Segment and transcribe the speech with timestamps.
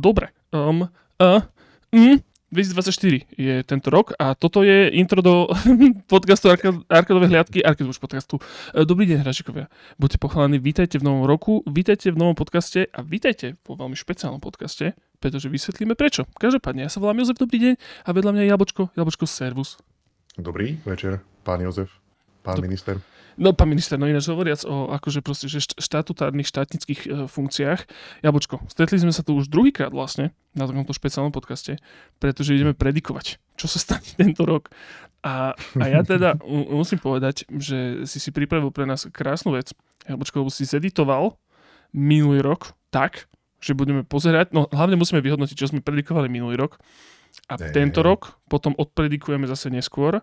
[0.00, 0.32] dobre.
[0.50, 0.88] Um,
[1.20, 1.44] uh,
[1.92, 5.46] mm, 2024 je tento rok a toto je intro do
[6.12, 6.50] podcastu
[6.90, 8.42] Arkadové hliadky, Arkadové podcastu.
[8.74, 9.70] E, dobrý deň, hračikovia.
[10.02, 14.42] Buďte pochválení, vítajte v novom roku, vítajte v novom podcaste a vítajte vo veľmi špeciálnom
[14.42, 16.26] podcaste, pretože vysvetlíme prečo.
[16.42, 19.78] Každopádne, ja sa volám Jozef, dobrý deň a vedľa mňa je Jabočko, Jabočko, servus.
[20.34, 21.94] Dobrý večer, pán Jozef,
[22.42, 22.66] pán Do...
[22.66, 22.98] minister.
[23.40, 27.88] No, pán minister, no ináč hovoriac o akože proste, že štatutárnych štátnických e, funkciách.
[28.20, 31.80] Jabočko, stretli sme sa tu už druhýkrát vlastne na takomto špeciálnom podcaste,
[32.20, 34.68] pretože ideme predikovať, čo sa stane tento rok.
[35.24, 36.36] A, a ja teda
[36.68, 39.72] musím povedať, že si si pripravil pre nás krásnu vec.
[40.04, 41.32] Jabočko, lebo si zeditoval
[41.96, 43.24] minulý rok tak,
[43.60, 46.76] že budeme pozerať, no hlavne musíme vyhodnotiť, čo sme predikovali minulý rok.
[47.48, 48.06] A ne, tento ne.
[48.12, 50.20] rok potom odpredikujeme zase neskôr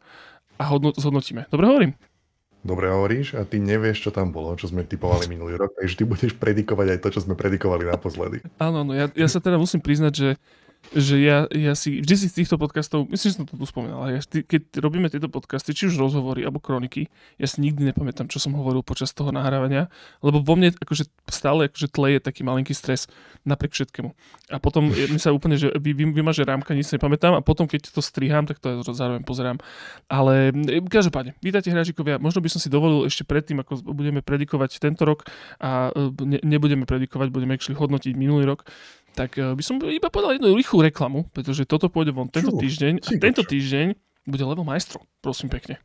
[0.57, 0.63] a
[0.97, 1.49] zhodnotíme.
[1.49, 1.93] Dobre hovorím?
[2.67, 6.03] Dobre hovoríš a ty nevieš, čo tam bolo, čo sme typovali minulý rok, takže ty
[6.03, 8.43] budeš predikovať aj to, čo sme predikovali naposledy.
[8.59, 10.29] Áno, no ja, ja sa teda musím priznať, že
[10.95, 14.07] že ja, ja si, vždy si z týchto podcastov, myslím, že som to tu spomínal,
[14.07, 18.39] ja, keď robíme tieto podcasty, či už rozhovory alebo kroniky, ja si nikdy nepamätám, čo
[18.39, 19.91] som hovoril počas toho nahrávania,
[20.23, 23.11] lebo vo mne akože stále akože tleje taký malinký stres
[23.43, 24.09] napriek všetkému.
[24.51, 27.91] A potom mi sa úplne, že vy, vy, vymaže rámka, nič nepamätám a potom keď
[27.91, 29.59] to strihám, tak to zároveň pozerám.
[30.07, 34.79] Ale e, každopádne, vítajte hráčikovia, možno by som si dovolil ešte predtým, ako budeme predikovať
[34.79, 35.27] tento rok
[35.59, 38.63] a e, ne, nebudeme predikovať, budeme hodnotiť minulý rok,
[39.17, 42.61] tak eh, by som iba povedal jednu rýchlu reklamu, pretože toto pôjde von tento Čo?
[42.61, 43.97] týždeň a tento týždeň
[44.29, 45.81] bude Level Maestro, prosím pekne.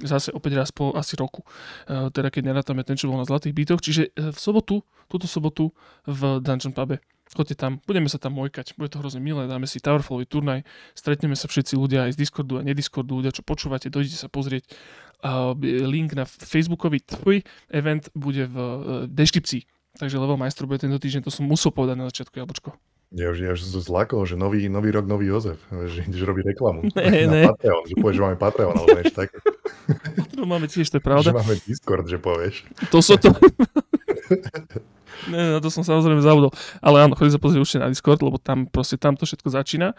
[0.00, 1.44] Zase opäť raz po asi roku.
[1.84, 3.80] Uh, teda keď nerátame ten, čo bol na Zlatých bytoch.
[3.84, 5.76] Čiže uh, v sobotu, túto sobotu
[6.08, 7.00] v Dungeon Pube.
[7.32, 11.32] Choďte tam, budeme sa tam mojkať, bude to hrozne milé, dáme si Towerfallový turnaj, stretneme
[11.32, 14.68] sa všetci ľudia aj z Discordu a nediscordu, ľudia, čo počúvate, dojdete sa pozrieť.
[15.64, 17.40] Link na Facebookový tvoj
[17.72, 18.56] event bude v
[19.08, 19.64] deskripcii
[20.00, 22.72] Takže level majstru bude tento týždeň, to som musel povedať na začiatku, Jablčko.
[23.12, 26.56] Ja už, ja už som zlakol, že nový, nový rok, nový Jozef, že ideš robiť
[26.56, 26.88] reklamu.
[26.96, 27.42] Ne, na ne.
[27.44, 29.36] Patreon, že povieš, že máme Patreon, alebo niečo také.
[30.38, 31.34] To máme tiež, to je pravda.
[31.34, 32.64] Že máme Discord, že povieš.
[32.88, 33.34] To sú to...
[35.28, 36.50] Ne, na to som samozrejme zabudol.
[36.80, 39.92] Ale áno, chodite sa pozrieť určite na Discord, lebo tam proste tam to všetko začína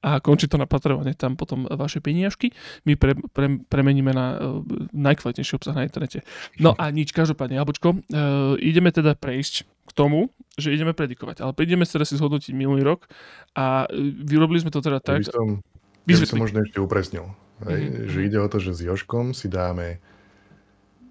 [0.00, 1.12] a končí to na Patreone.
[1.18, 2.54] Tam potom vaše peniažky
[2.86, 4.62] my pre, pre, premeníme na uh,
[4.94, 6.22] najkvalitnejší obsah na internete.
[6.62, 11.42] No a nič, každopádne, Jablčko, uh, ideme teda prejsť k tomu, že ideme predikovať.
[11.42, 13.10] Ale prídeme sa teda si zhodnotiť minulý rok
[13.58, 13.92] a uh,
[14.22, 15.26] vyrobili sme to teda tak...
[15.26, 15.48] Ja by som,
[16.06, 17.26] ja by som možno ešte upresnil.
[17.60, 18.08] Mm-hmm.
[18.08, 20.00] Že ide o to, že s Joškom si dáme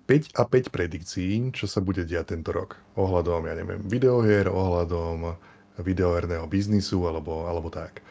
[0.09, 2.81] 5 a 5 predikcií, čo sa bude diať tento rok.
[2.97, 5.37] Ohľadom, ja neviem, videohier, ohľadom
[5.77, 8.01] videoherného biznisu alebo, alebo tak.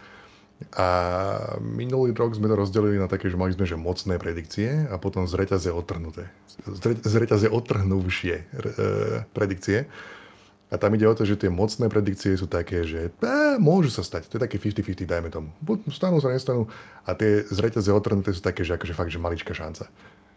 [0.79, 0.87] A
[1.59, 5.27] minulý rok sme to rozdelili na také, že mali sme že mocné predikcie a potom
[5.27, 6.31] z reťaze odtrhnuté.
[7.03, 8.45] Z reťaze odtrhnúvšie e,
[9.35, 9.91] predikcie.
[10.69, 14.03] A tam ide o to, že tie mocné predikcie sú také, že e, môžu sa
[14.03, 14.31] stať.
[14.31, 15.51] To je také 50-50, dajme tomu.
[15.63, 16.67] Buď stanú sa, nestanú.
[17.07, 19.87] A tie z reťaze odtrhnuté sú také, že akože fakt, že maličká šanca.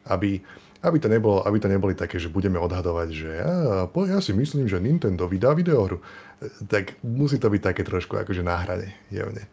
[0.06, 0.42] Aby
[0.82, 4.66] aby to, nebolo, aby to neboli také, že budeme odhadovať, že ja, ja si myslím,
[4.66, 6.02] že Nintendo vydá videohru.
[6.42, 9.46] Tak musí to byť také trošku akože na hrane, jevne.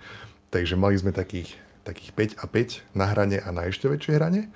[0.49, 1.53] Takže mali sme takých,
[1.85, 4.49] takých 5 a 5 na hrane a na ešte väčšej hrane.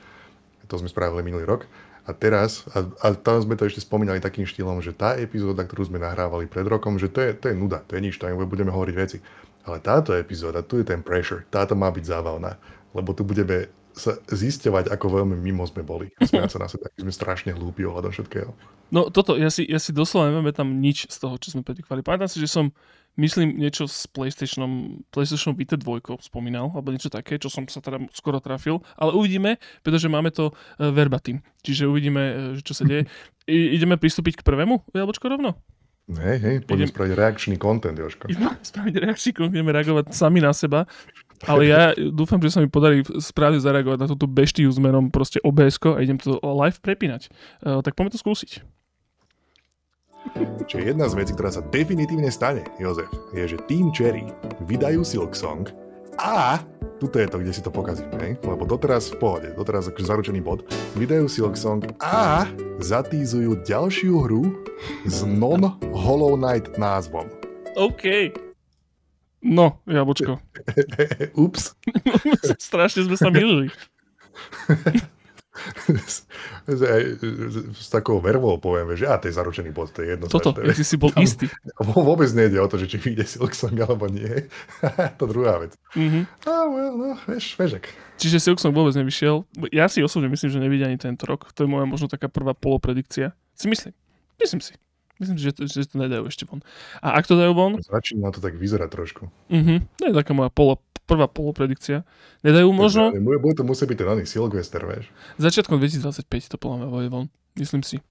[0.72, 1.68] To sme spravili minulý rok.
[2.08, 5.92] A teraz, a, a tam sme to ešte spomínali takým štýlom, že tá epizóda, ktorú
[5.92, 8.72] sme nahrávali pred rokom, že to je, to je nuda, to je nič, to budeme
[8.72, 9.20] hovoriť veci.
[9.62, 12.58] Ale táto epizóda, tu je ten pressure, táto má byť zábavná,
[12.90, 16.08] lebo tu budeme sa zisťovať, ako veľmi mimo sme boli.
[16.28, 18.50] Sme sa na sebe, sme strašne hlúpi ohľadom všetkého.
[18.92, 22.04] No toto, ja si, ja si doslova neviem tam nič z toho, čo sme predikovali.
[22.04, 22.68] Pamätám si, že som,
[23.16, 28.04] myslím, niečo s PlayStationom, PlayStation Vita 2 spomínal, alebo niečo také, čo som sa teda
[28.12, 28.84] skoro trafil.
[29.00, 31.40] Ale uvidíme, pretože máme to uh, verbatim.
[31.64, 33.08] Čiže uvidíme, uh, čo sa deje.
[33.48, 35.56] I, ideme pristúpiť k prvému, Jablčko, rovno?
[36.12, 38.28] Hej, hej, poďme spraviť reakčný content, Jožko.
[38.28, 40.84] Ideme spraviť reakčný content, ideme reagovať sami na seba.
[41.46, 45.42] Ale ja dúfam, že sa mi podarí správne zareagovať na túto beštiu s menom proste
[45.42, 47.30] obs a idem to live prepínať.
[47.62, 48.62] Uh, tak poďme to skúsiť.
[50.70, 54.22] Čiže jedna z vecí, ktorá sa definitívne stane, Jozef, je, že Team Cherry
[54.70, 55.66] vydajú Silk Song
[56.22, 56.62] a
[57.02, 58.38] tuto je to, kde si to pokazím, ne?
[58.46, 60.62] lebo doteraz v pohode, doteraz akože zaručený bod,
[60.94, 62.46] vydajú Silk Song a
[62.78, 64.46] zatízujú ďalšiu hru
[65.02, 67.26] s non-Hollow Knight názvom.
[67.74, 68.30] OK.
[69.42, 70.38] No, jablčko.
[71.42, 71.74] Ups.
[72.70, 73.74] Strašne sme sa milili.
[76.64, 80.30] s takou vervou poviem, že ja, to je zaručený bod, to je jedno.
[80.30, 81.50] Toto, ja si si bol tam, istý.
[81.82, 84.46] Vôbec nejde o to, že či vyjde Silksong alebo nie.
[85.18, 85.74] to druhá vec.
[85.98, 86.24] Mm-hmm.
[86.46, 87.90] Ah, well, no, vieš, vežek.
[88.22, 89.42] Čiže Silksong vôbec nevyšiel.
[89.74, 91.50] Ja si osobne myslím, že nevidí ani tento rok.
[91.58, 93.34] To je moja možno taká prvá polopredikcia.
[93.58, 93.92] Si myslím.
[94.38, 94.72] Myslím si.
[95.22, 96.66] Myslím, že to, že to nedajú ešte von.
[96.98, 97.78] A ak to dajú von...
[97.78, 99.30] Začína to tak vyzerať trošku.
[99.30, 102.02] Uh-huh, to je taká moja polo, prvá polopredikcia.
[102.42, 103.14] Nedajú možno...
[103.14, 105.06] Bude, bude to musieť byť ten oný Silvester, vieš.
[105.38, 107.30] Začiatkom 2025 to podľa mňa von.
[107.54, 108.02] Myslím si.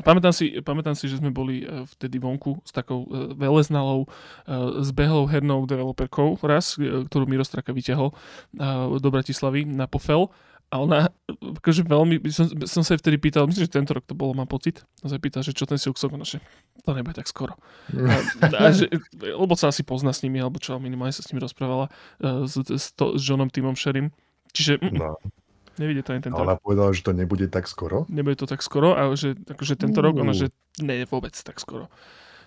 [0.00, 4.08] Pamätám si, pamätám si, že sme boli uh, vtedy vonku s takou uh, veleznalou,
[4.80, 8.14] zbehlou hernou developerkou raz, ktorú Miro Straka vyťahol
[8.96, 10.32] do Bratislavy na Pofel
[10.72, 14.32] a ona, akože veľmi, som, som sa vtedy pýtal, myslím, že tento rok to bolo,
[14.32, 16.40] mám pocit, a sa pýtal, že čo ten Silksong, ona, že
[16.80, 17.60] to nebude tak skoro.
[17.92, 18.16] A,
[18.48, 18.88] a že,
[19.20, 21.92] lebo sa asi pozná s nimi, alebo čo, minimálne sa s nimi rozprávala
[22.24, 24.16] uh, s, s, to, s Johnom Timom Sherim.
[24.56, 25.20] Čiže mm, no.
[25.76, 26.64] nevidie to ani tento Ona rok.
[26.64, 28.08] povedala, že to nebude tak skoro?
[28.08, 30.08] Nebude to tak skoro, a že akože tento uh.
[30.08, 31.92] rok, ona, že nie je vôbec tak skoro.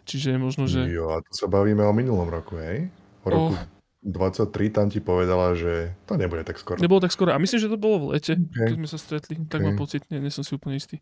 [0.10, 0.90] Čiže možno, že...
[0.90, 2.90] Jo, a tu sa bavíme o minulom roku, hej?
[3.22, 3.76] O roku oh
[4.06, 6.78] 23 tam ti povedala, že to nebude tak skoro.
[6.78, 7.34] Nebolo tak skoro.
[7.34, 8.70] A myslím, že to bolo v lete, okay.
[8.70, 9.34] keď sme sa stretli.
[9.42, 9.50] Okay.
[9.50, 11.02] Tak mám pocit, nie, nie som si úplne istý.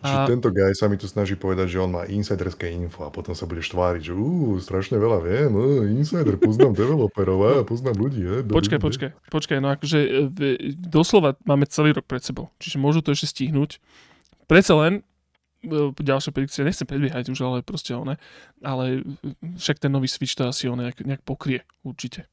[0.00, 0.26] A...
[0.26, 3.44] tento guy sa mi tu snaží povedať, že on má insiderské info a potom sa
[3.44, 8.24] budeš tváriť, že uh, strašne veľa viem, uh, insider, poznám developerov, a poznám ľudí.
[8.24, 13.04] Uh, počkaj, počkaj, počkaj, no akože e, doslova máme celý rok pred sebou, čiže môžu
[13.04, 13.78] to ešte stihnúť.
[14.50, 14.92] Predsa len
[15.60, 18.16] e, ďalšia predikcia, nechcem predbiehať už, ale proste one,
[18.64, 19.06] ale
[19.60, 22.31] však ten nový Switch to asi on nejak, nejak pokrie, určite.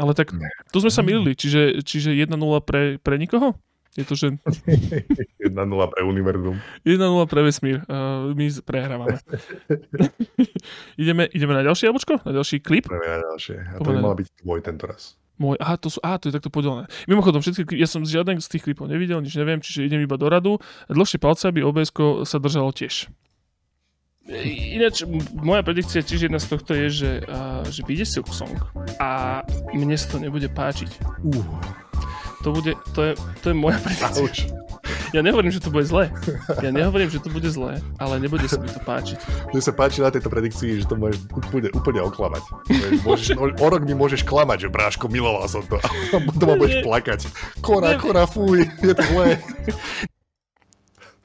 [0.00, 0.32] Ale tak
[0.72, 2.32] tu sme sa milili, čiže, čiže 1-0
[2.64, 3.56] pre, pre nikoho?
[3.92, 4.40] Je to, že...
[5.52, 6.56] 1-0 pre univerzum.
[6.88, 6.96] 1-0
[7.28, 7.84] pre vesmír.
[7.84, 9.20] Uh, my prehrávame.
[11.02, 12.24] ideme, ideme na ďalšie jablčko?
[12.24, 12.88] Na ďalší klip?
[12.88, 13.56] Ideme na ďalšie.
[13.60, 15.20] A to by mal byť tvoj tento raz.
[15.36, 16.88] Môj, aha, to, sú, aha, to je takto podelené.
[17.04, 20.28] Mimochodom, všetky, ja som žiaden z tých klipov nevidel, nič neviem, čiže idem iba do
[20.28, 20.56] radu.
[20.88, 21.92] Dlhšie palce, aby obs
[22.24, 23.12] sa držalo tiež.
[24.30, 25.02] Ináč,
[25.34, 28.54] moja predikcia tiež jedna z tohto je, že, uh, že vyjde Silk Song
[29.02, 29.42] a
[29.74, 30.90] mne sa to nebude páčiť.
[31.26, 31.42] Uh.
[32.46, 34.22] To bude, to je, to je moja predikcia.
[34.22, 34.36] Auč.
[35.12, 36.10] Ja nehovorím, že to bude zlé.
[36.58, 39.18] Ja nehovorím, že to bude zlé, ale nebude sa mi to páčiť.
[39.54, 42.42] Mne sa páči na tejto predikcii, že to môžeš úplne, úplne oklamať.
[43.04, 45.78] Môžeš, o rok mi môžeš klamať, že bráško, miloval som to.
[45.82, 47.20] A potom ma budeš plakať.
[47.60, 49.38] Kora, kora, fuj, je to zlé.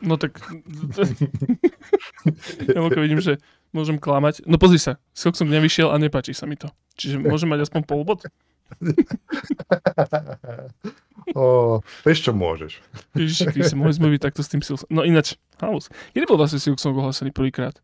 [0.02, 0.38] No tak...
[2.76, 3.38] ja vidím, že
[3.76, 4.42] môžem klamať.
[4.50, 6.72] No pozri sa, skok som nevyšiel a nepáči sa mi to.
[6.98, 8.26] Čiže môžem mať aspoň polbod?
[11.38, 12.84] o, vieš čo môžeš.
[13.16, 14.92] Ježiši Kriste, mohli sme byť takto s tým Silksong.
[14.92, 15.88] No ináč, halus.
[16.12, 17.80] Kedy bol vlastne Silksong ohlásený prvýkrát?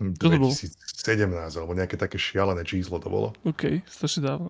[0.00, 3.36] 2017, alebo nejaké také šialené číslo to bolo.
[3.44, 4.48] OK, strašne dávno.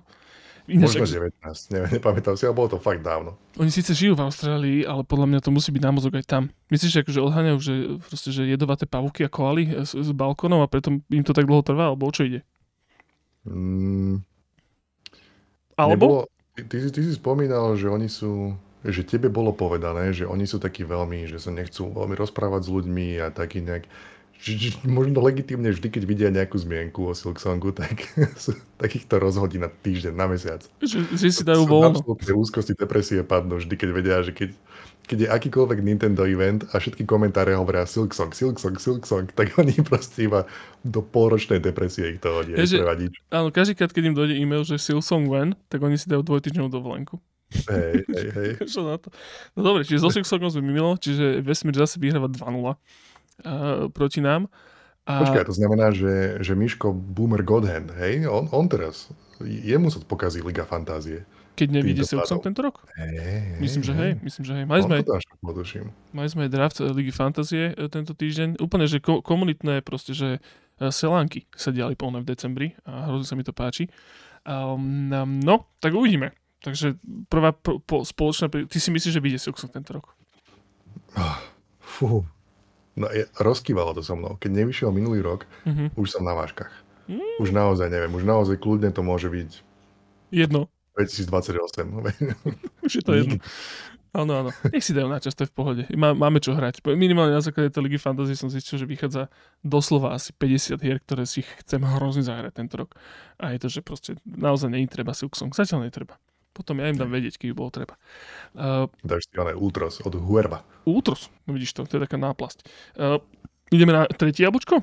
[0.70, 3.34] Ináč, Možno 19, neviem, nepamätám si, ale bolo to fakt dávno.
[3.58, 6.42] Oni síce žijú v Austrálii, ale podľa mňa to musí byť námozok aj tam.
[6.70, 11.02] Myslíš, že odháňajú, že, proste, že jedovaté pavúky a koaly z, z balkónov a preto
[11.02, 12.46] im to tak dlho trvá, alebo o čo ide?
[13.44, 14.22] Mm,
[15.74, 16.04] alebo?
[16.06, 16.20] Nebolo,
[16.54, 20.56] ty, ty, ty si spomínal, že oni sú že tebe bolo povedané, že oni sú
[20.56, 23.84] takí veľmi, že sa nechcú veľmi rozprávať s ľuďmi a taký nejak
[24.88, 28.08] možno legitímne vždy, keď vidia nejakú zmienku o Silksongu, tak
[28.82, 30.64] takýchto rozhodí na týždeň, na mesiac.
[30.80, 32.00] Že, že si dajú voľno.
[32.16, 34.56] Úzkosti, depresie padnú vždy, keď vedia, že keď,
[35.04, 40.24] keď je akýkoľvek Nintendo event a všetky komentáre hovoria Silksong, Silksong, Silksong, tak oni proste
[40.24, 40.48] iba
[40.80, 42.56] do polročnej depresie ich to hodí.
[42.56, 42.64] Ja,
[43.36, 46.72] áno, každý krát, keď im dojde e-mail, že Silksong when, tak oni si dajú dvojtyžňovú
[46.72, 47.20] dovolenku.
[47.50, 48.50] Hej, hej, hej.
[48.72, 49.10] Čo na to?
[49.58, 52.46] No dobre, čiže so Silksongom sme mimo, čiže vesmír zase vyhráva 2-0
[53.94, 54.48] proti nám.
[55.08, 55.24] A...
[55.24, 59.10] Počkaj, to znamená, že, že Miško Boomer Godhand, hej, on, on teraz,
[59.42, 61.24] jemu sa pokazí Liga Fantázie.
[61.58, 62.88] Keď nevidí Silksong tento rok?
[62.96, 64.64] Hey, myslím, že hej, myslím, že hej.
[64.64, 65.04] Mali sme,
[66.08, 68.56] mali sme aj draft Ligy Fantázie e, tento týždeň.
[68.56, 73.28] Úplne, že ko- komunitné proste, že e, selánky sa diali plné v decembri a hrozne
[73.28, 73.92] sa mi to páči.
[74.48, 75.12] Um,
[75.44, 76.32] no, tak uvidíme.
[76.64, 76.96] Takže
[77.28, 78.48] prvá po, po, spoločná...
[78.48, 80.16] Ty si myslíš, že vyjde Silksong tento rok?
[81.12, 81.44] Ah,
[81.76, 82.24] fú,
[83.00, 84.36] No, je, rozkývalo to so mnou.
[84.36, 85.96] Keď nevyšiel minulý rok, mm-hmm.
[85.96, 86.68] už som na váškach.
[87.08, 87.40] Mm.
[87.40, 89.50] Už naozaj neviem, už naozaj kľudne to môže byť...
[90.30, 90.68] Jedno.
[91.00, 91.56] 2028.
[92.84, 93.40] už je to jedno.
[94.10, 94.50] Áno, áno.
[94.74, 95.82] Nech si dajú na čas, to je v pohode.
[95.94, 96.82] Má, máme čo hrať.
[96.82, 99.30] Minimálne na základe tej Ligy Fantasy som zistil, že vychádza
[99.62, 102.98] doslova asi 50 hier, ktoré si chcem hrozne zahrať tento rok.
[103.38, 105.54] A je to, že proste naozaj je treba Silksong.
[105.54, 106.18] Zatiaľ netreba.
[106.50, 107.94] Potom ja im dám vedieť, keď bolo treba.
[108.58, 110.66] Uh, Dáš si ale Ultros od Huerba.
[110.82, 112.66] Ultros, no vidíš to, to je taká náplasť.
[112.98, 113.22] Uh,
[113.70, 114.82] ideme na tretí jablčko?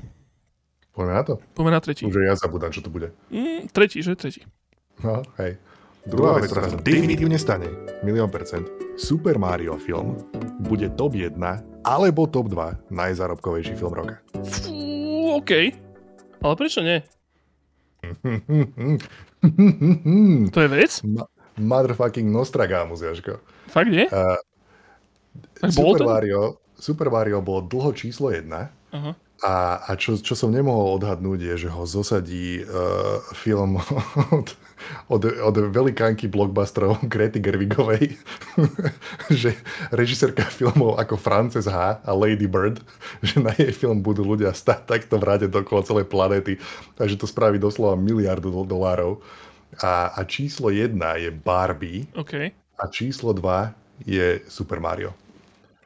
[0.96, 1.34] Poďme na to.
[1.52, 2.08] Poďme na tretí.
[2.08, 3.12] Už ja zabudám, čo to bude.
[3.28, 4.16] Mm, tretí, že?
[4.16, 4.48] Tretí.
[5.04, 5.60] No, hej.
[6.08, 7.68] Druhá vec, ktorá sa definitívne stane,
[8.00, 8.64] milión percent,
[8.96, 10.16] Super Mario film
[10.64, 11.36] bude top 1
[11.84, 14.24] alebo top 2 najzárobkovejší film roka.
[14.40, 15.52] Fú, OK.
[16.40, 17.04] Ale prečo nie?
[20.54, 20.92] to je vec?
[21.04, 23.38] Ma- motherfucking Nostragamus, Jaško.
[23.68, 24.06] Fakt nie?
[24.08, 24.38] Uh,
[25.68, 29.14] Super, Mario, Super Mario bolo dlho číslo jedna uh-huh.
[29.38, 33.78] A, a čo, čo som nemohol odhadnúť je, že ho zosadí uh, film
[34.34, 34.50] od,
[35.06, 38.18] od, od velikánky blockbusterov Grety Gerwigovej,
[39.30, 39.54] že
[39.94, 42.02] režisérka filmov ako Frances H.
[42.02, 42.82] a Lady Bird,
[43.22, 46.58] že na jej film budú ľudia stať takto v rade dokola celej planéty,
[46.98, 49.22] takže to spraví doslova miliardu dolárov.
[49.82, 52.50] A, a číslo jedna je Barbie OK.
[52.54, 53.70] a číslo dva
[54.02, 55.14] je Super Mario.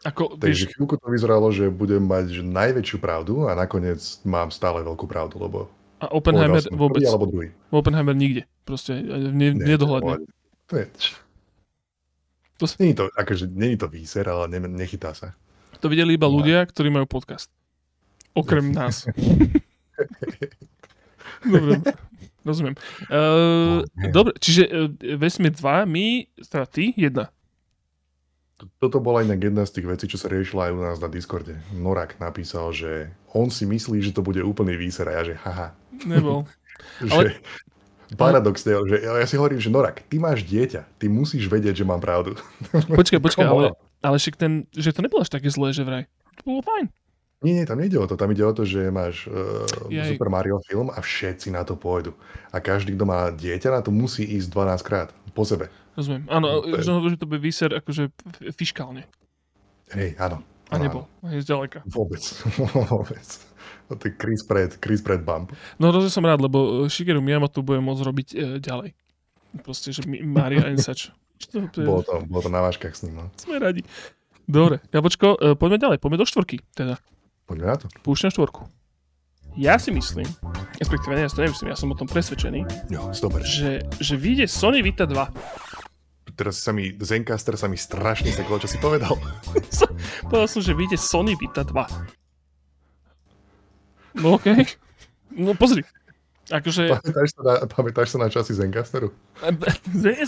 [0.02, 4.50] Ako, Takže vieš, chvíľku to vyzeralo, že budem mať že najväčšiu pravdu a nakoniec mám
[4.50, 5.70] stále veľkú pravdu, lebo
[6.02, 6.98] a Oppenheimer som vôbec.
[6.98, 7.48] prvý alebo druhý.
[7.70, 8.42] Oppenheimer nikde.
[8.66, 10.26] Proste ne, Nie, nedohľadne.
[10.66, 10.86] To je...
[12.58, 15.34] To Není to, akože, není to výser, ale ne, nechytá sa.
[15.78, 17.50] To videli iba ľudia, ktorí majú podcast.
[18.34, 19.06] Okrem nás.
[21.42, 21.82] Dobre,
[22.42, 22.74] rozumiem.
[23.08, 26.06] Uh, dobre, čiže uh, vesmír 2, my,
[26.46, 27.30] teda ty, jedna.
[28.78, 31.58] Toto bola inak jedna z tých vecí, čo sa riešila aj u nás na Discorde.
[31.74, 35.74] Norak napísal, že on si myslí, že to bude úplný výser a ja, že haha.
[36.06, 36.46] Nebol.
[36.98, 37.38] Že Ale-
[38.18, 42.02] paradoxne, že ja si hovorím, že Norak, ty máš dieťa, ty musíš vedieť, že mám
[42.02, 42.36] pravdu.
[42.98, 43.72] Počkaj, počkaj, ale,
[44.02, 46.04] ale však ten, že to nebolo až také zlé, že vraj.
[46.42, 46.90] To bolo fajn.
[47.42, 48.14] Nie, nie, tam nejde o to.
[48.14, 50.14] Tam ide o to, že máš uh, Jej.
[50.14, 52.14] Super Mario film a všetci na to pôjdu.
[52.54, 55.66] A každý, kto má dieťa, na to musí ísť 12 krát po sebe.
[55.98, 56.24] Rozumiem.
[56.30, 58.14] Áno, No, to je- že to bude výser akože
[58.54, 59.04] fiškálne.
[59.92, 60.40] Hej, áno.
[60.72, 61.04] A nebol.
[61.28, 61.84] Hej, zďaleka.
[61.84, 62.22] Vôbec.
[62.94, 63.26] Vôbec.
[63.92, 65.52] To je Chris Pratt, Chris Pratt bump.
[65.76, 68.96] No rozumiem som rád, lebo e, Shigeru Miyamoto bude môcť robiť e, ďalej.
[69.60, 71.12] Proste, že Mario and such.
[71.52, 73.20] To, to je, Bolo to, bolo to na váškach s ním.
[73.20, 73.24] No.
[73.36, 73.84] sme radi.
[74.48, 76.96] Dobre, Jabočko, e, poďme ďalej, poďme do štvorky, teda.
[77.44, 77.86] Poďme na to.
[78.00, 78.64] Púšťam štvorku.
[79.52, 80.24] Ja si myslím,
[80.76, 83.44] respektíve nie, ja si to nemyslím, ja som o tom presvedčený, Jo, dobre.
[83.44, 85.12] že, že vyjde Sony Vita 2.
[86.32, 89.12] Teraz sa mi, Zencaster sa mi strašne seklo, čo si povedal.
[90.24, 91.76] Povedal som, že vyjde Sony Vita 2.
[94.16, 94.64] No okej.
[95.32, 95.84] No pozri.
[96.52, 99.08] Akože, Pamätáš sa na, pamätáš sa na časy Zencasteru?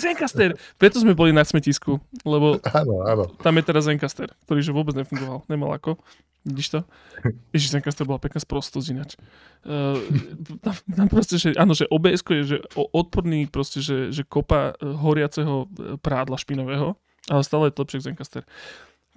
[0.01, 0.57] Zencaster.
[0.81, 3.25] Preto sme boli na smetisku, lebo Áno, áno.
[3.45, 5.45] tam je teraz Zencaster, ktorý že vôbec nefungoval.
[5.53, 6.01] Nemal ako.
[6.45, 6.81] Vidíš to?
[7.53, 9.17] Ježiš, Zencaster bola pekná sprostosť ináč.
[9.65, 10.01] Uh,
[10.65, 14.85] tam, tam proste, že áno, že obs je že odporný proste, že, že kopa eh,
[14.85, 17.01] horiaceho eh, prádla špinového,
[17.33, 18.45] ale stále je to lepšie Zencaster.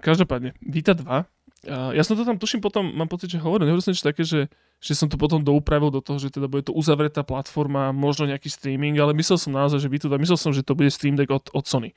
[0.00, 1.04] Každopádne, Vita 2.
[1.04, 4.24] Uh, ja som to tam tuším potom, mám pocit, že hovoril, nehovoril som niečo také,
[4.24, 4.48] že,
[4.78, 8.46] že som to potom doupravil do toho, že teda bude to uzavretá platforma, možno nejaký
[8.46, 11.30] streaming, ale myslel som naozaj, že Vita 2, myslel som, že to bude Stream Deck
[11.34, 11.90] od, od Sony.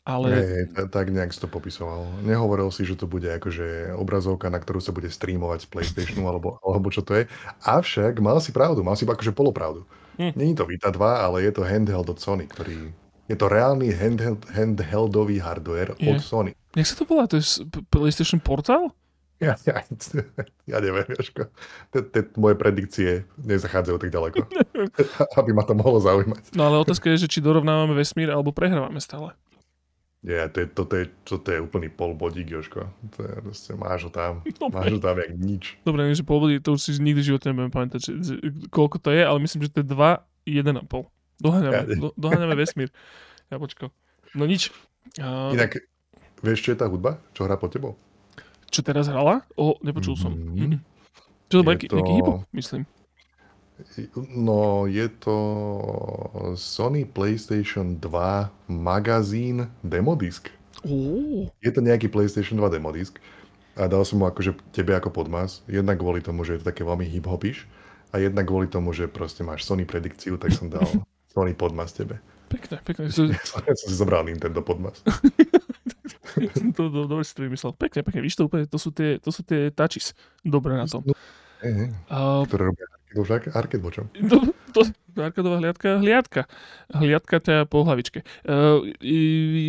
[0.00, 0.32] Ale
[0.72, 2.08] ta- tak nejak si to popisoval.
[2.24, 6.56] Nehovoril si, že to bude akože obrazovka, na ktorú sa bude streamovať z PlayStationu alebo,
[6.64, 7.28] alebo čo to je.
[7.68, 9.84] Avšak mal si pravdu, mal si akože polopravdu.
[10.16, 10.32] Hm.
[10.36, 12.92] Není to Vita 2, ale je to handheld od Sony, ktorý...
[13.30, 16.10] Je to reálny handheld, handheldový hardware Je.
[16.10, 16.50] od Sony.
[16.74, 17.30] Jak sa to volá?
[17.30, 17.44] To je
[17.92, 18.90] PlayStation Portal?
[19.48, 19.80] Ja, ja,
[20.68, 21.48] ja neviem, Jožko.
[21.88, 24.44] Te- Moje predikcie nezachádzajú tak ďaleko,
[25.40, 26.52] aby ma to mohlo zaujímať.
[26.52, 29.32] No ale otázka je, že či dorovnávame vesmír alebo prehrávame stále.
[30.20, 32.92] Nie, to je, toto, je, toto je úplný polbodík, Jožko.
[33.16, 34.44] To je, proste, máš ho tam.
[34.44, 34.76] Dobre.
[34.76, 35.64] Máš ho tam jak nič.
[35.80, 38.34] Dobre, neviem, že po obode to už si nikdy v živote nebudem pamätať, že, že,
[38.68, 39.96] koľko to je, ale myslím, že to je 2,
[40.44, 40.84] 1,5.
[41.40, 42.92] Doháňame, Ja- do, doháňame vesmír.
[43.48, 43.88] Jabočko.
[44.36, 44.68] No nič.
[45.16, 45.80] Uh, Inak,
[46.44, 47.16] vieš, čo je tá hudba?
[47.32, 47.96] Čo hrá po tebou?
[48.70, 49.42] Čo teraz hrala?
[49.54, 50.32] O, nepočul som.
[50.32, 50.54] Mhm.
[50.56, 50.80] Mm-mm.
[51.46, 52.82] Čo to bol nejaký, to- nejaký hip myslím.
[54.30, 55.36] No, je to
[56.54, 58.06] Sony PlayStation 2
[58.68, 60.52] magazín demodisk.
[61.58, 63.16] Je to nejaký PlayStation 2 demodisk
[63.74, 65.64] a dal som mu akože tebe ako podmas.
[65.64, 67.64] Jednak kvôli tomu, že je to také veľmi hip-hopiš
[68.12, 70.84] a jednak kvôli tomu, že proste máš Sony predikciu, tak som dal
[71.32, 72.20] Sony podmas tebe.
[72.52, 73.08] pekné.
[73.08, 73.32] To,
[73.64, 75.00] Ja som si zobral Nintendo podmas.
[76.76, 77.72] to, to, dobre si to vymyslel.
[77.74, 78.20] Pekne, pekne.
[78.22, 80.12] Víš to úplne, to sú tie, to sú tie touches.
[80.42, 81.04] Dobre na tom.
[81.60, 81.92] Hej.
[82.08, 82.86] Uh, Ktoré robia
[83.54, 83.82] Arcade.
[84.70, 84.86] To, to,
[85.18, 86.46] arkadová hliadka, hliadka.
[86.94, 88.22] Hliadka teda po hlavičke.
[88.46, 88.86] Uh,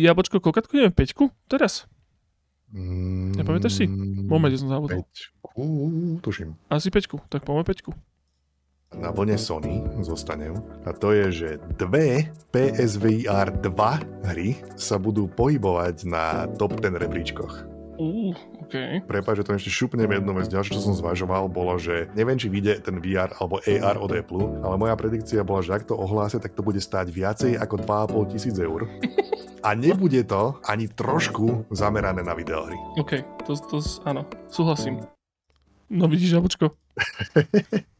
[0.06, 0.94] jabočko, koľkatku ideme?
[0.94, 1.34] Peťku?
[1.50, 1.90] Teraz?
[2.70, 3.84] Mm, Nepamätáš si?
[3.90, 5.02] Moment, som zabudol.
[5.02, 5.66] Peťku,
[6.22, 6.54] tuším.
[6.70, 7.18] Asi peťku.
[7.26, 7.90] Tak poďme peťku.
[8.92, 11.48] Na vlne Sony zostanem a to je, že
[11.80, 17.72] dve PSVR 2 hry sa budú pohybovať na top 10 rebríčkoch.
[18.02, 18.32] Uh,
[18.64, 19.04] OK.
[19.04, 20.48] Prepáč, že to ešte šupnem jednu vec.
[20.48, 24.64] Ďalšie, čo som zvažoval, bolo, že neviem, či vyjde ten VR alebo AR od Apple,
[24.64, 28.32] ale moja predikcia bola, že ak to ohlásia, tak to bude stáť viacej ako 2,5
[28.32, 28.88] tisíc eur.
[29.62, 32.74] A nebude to ani trošku zamerané na videohry.
[32.98, 33.22] OK.
[33.46, 34.26] To, to, áno.
[34.50, 35.04] Súhlasím.
[35.92, 36.72] No vidíš, jabočko.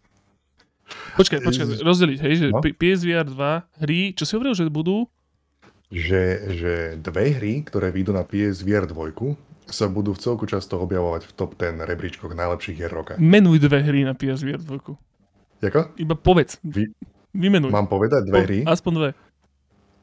[1.13, 2.61] Počkaj, počkaj, rozdeliť, hej, že No.
[2.61, 5.05] PSVR 2 hry, čo si hovoril, že budú?
[5.93, 6.23] Že,
[6.57, 11.33] že dve hry, ktoré vyjdú na PSVR 2 sa budú v celku často objavovať v
[11.33, 13.17] top 10 rebríčkoch najlepších hier roka.
[13.17, 15.63] Menuj dve hry na PSVR 2.
[15.63, 15.81] Jako?
[15.97, 16.59] Iba povedz.
[16.65, 16.91] Vy,
[17.33, 17.73] Vymenuj.
[17.73, 18.59] mám povedať dve hry?
[18.69, 19.09] Aspoň dve.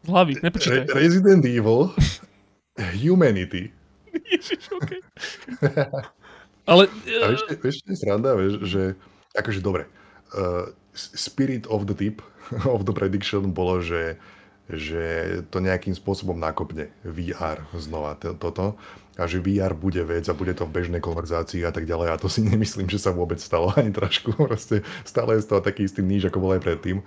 [0.01, 0.88] Z hlavy, nepočítaj.
[0.88, 1.91] Re- Resident Evil,
[2.98, 3.69] Humanity.
[4.31, 5.03] Ježiš, okay.
[6.65, 6.88] Ale...
[6.88, 8.81] A čo je sranda, vieš, že
[9.36, 9.86] akože dobre,
[10.36, 12.21] uh, spirit of the tip,
[12.74, 14.17] of the prediction bolo, že,
[14.69, 18.75] že to nejakým spôsobom nakopne VR znova to, toto
[19.19, 22.21] a že VR bude vec a bude to v bežnej konverzácii a tak ďalej a
[22.21, 25.86] to si nemyslím, že sa vôbec stalo ani trošku, proste stále je z toho taký
[25.86, 27.03] istý níž, ako bol aj predtým,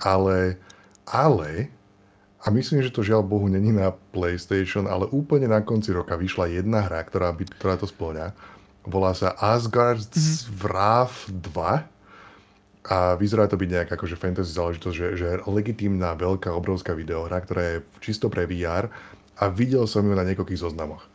[0.00, 0.56] ale,
[1.04, 1.68] ale
[2.42, 6.50] a myslím, že to žiaľ Bohu není na PlayStation, ale úplne na konci roka vyšla
[6.50, 8.34] jedna hra, ktorá, by, ktorá to splňa.
[8.82, 10.58] Volá sa Asgard's mm-hmm.
[10.58, 11.91] Wrath 2
[12.82, 17.62] a vyzerá to byť nejaká akože fantasy záležitosť, že, že legitímna, veľká, obrovská videohra, ktorá
[17.62, 18.90] je čisto pre VR
[19.38, 21.06] a videl som ju na niekoľkých zoznamoch.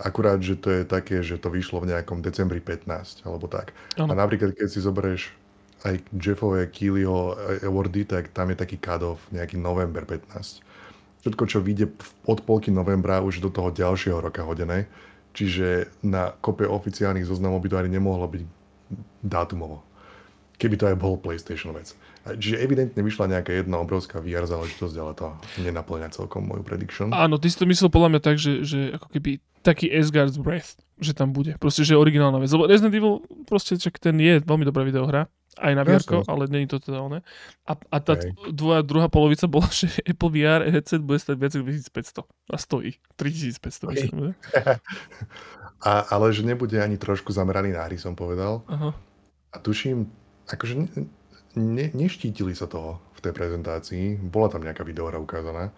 [0.00, 3.76] Akurát, že to je také, že to vyšlo v nejakom decembri 15, alebo tak.
[4.00, 4.12] Ano.
[4.12, 5.32] A napríklad, keď si zoberieš
[5.84, 10.60] aj Jeffové Keelyho awardy, tak tam je taký cut-off, nejaký november 15.
[11.20, 11.92] Všetko, čo vyjde
[12.24, 14.88] od polky novembra, už do toho ďalšieho roka hodené.
[15.36, 18.42] Čiže na kope oficiálnych zoznamov by to ani nemohlo byť
[19.20, 19.84] dátumovo.
[20.60, 21.96] Keby to aj bol PlayStation vec.
[22.20, 25.32] Čiže evidentne vyšla nejaká jedna obrovská VR záležitosť, ale to
[25.64, 27.16] nenaplňa celkom moju prediction.
[27.16, 30.76] Áno, ty si to myslel podľa mňa tak, že, že ako keby taký Asgard's Breath,
[31.00, 31.56] že tam bude.
[31.56, 32.52] Proste, že je originálna vec.
[32.52, 36.00] Lebo Resident Evil, proste, čak ten je veľmi dobrá videohra aj na VR,
[36.30, 37.20] ale není to teda oné.
[37.66, 38.32] A, a tá okay.
[38.54, 42.90] dvoja, druhá polovica bola, že Apple VR headset bude stať viac ako 2500 a stojí
[43.18, 43.60] 3500.
[43.60, 44.08] Okay.
[44.08, 44.32] Myslím,
[45.88, 48.62] a, ale že nebude ani trošku zameraný na hry, som povedal.
[48.70, 48.94] Aha.
[49.50, 50.06] A tuším,
[50.50, 50.86] akože ne,
[51.54, 54.18] ne, neštítili sa toho v tej prezentácii.
[54.18, 55.70] Bola tam nejaká videohra ukázaná.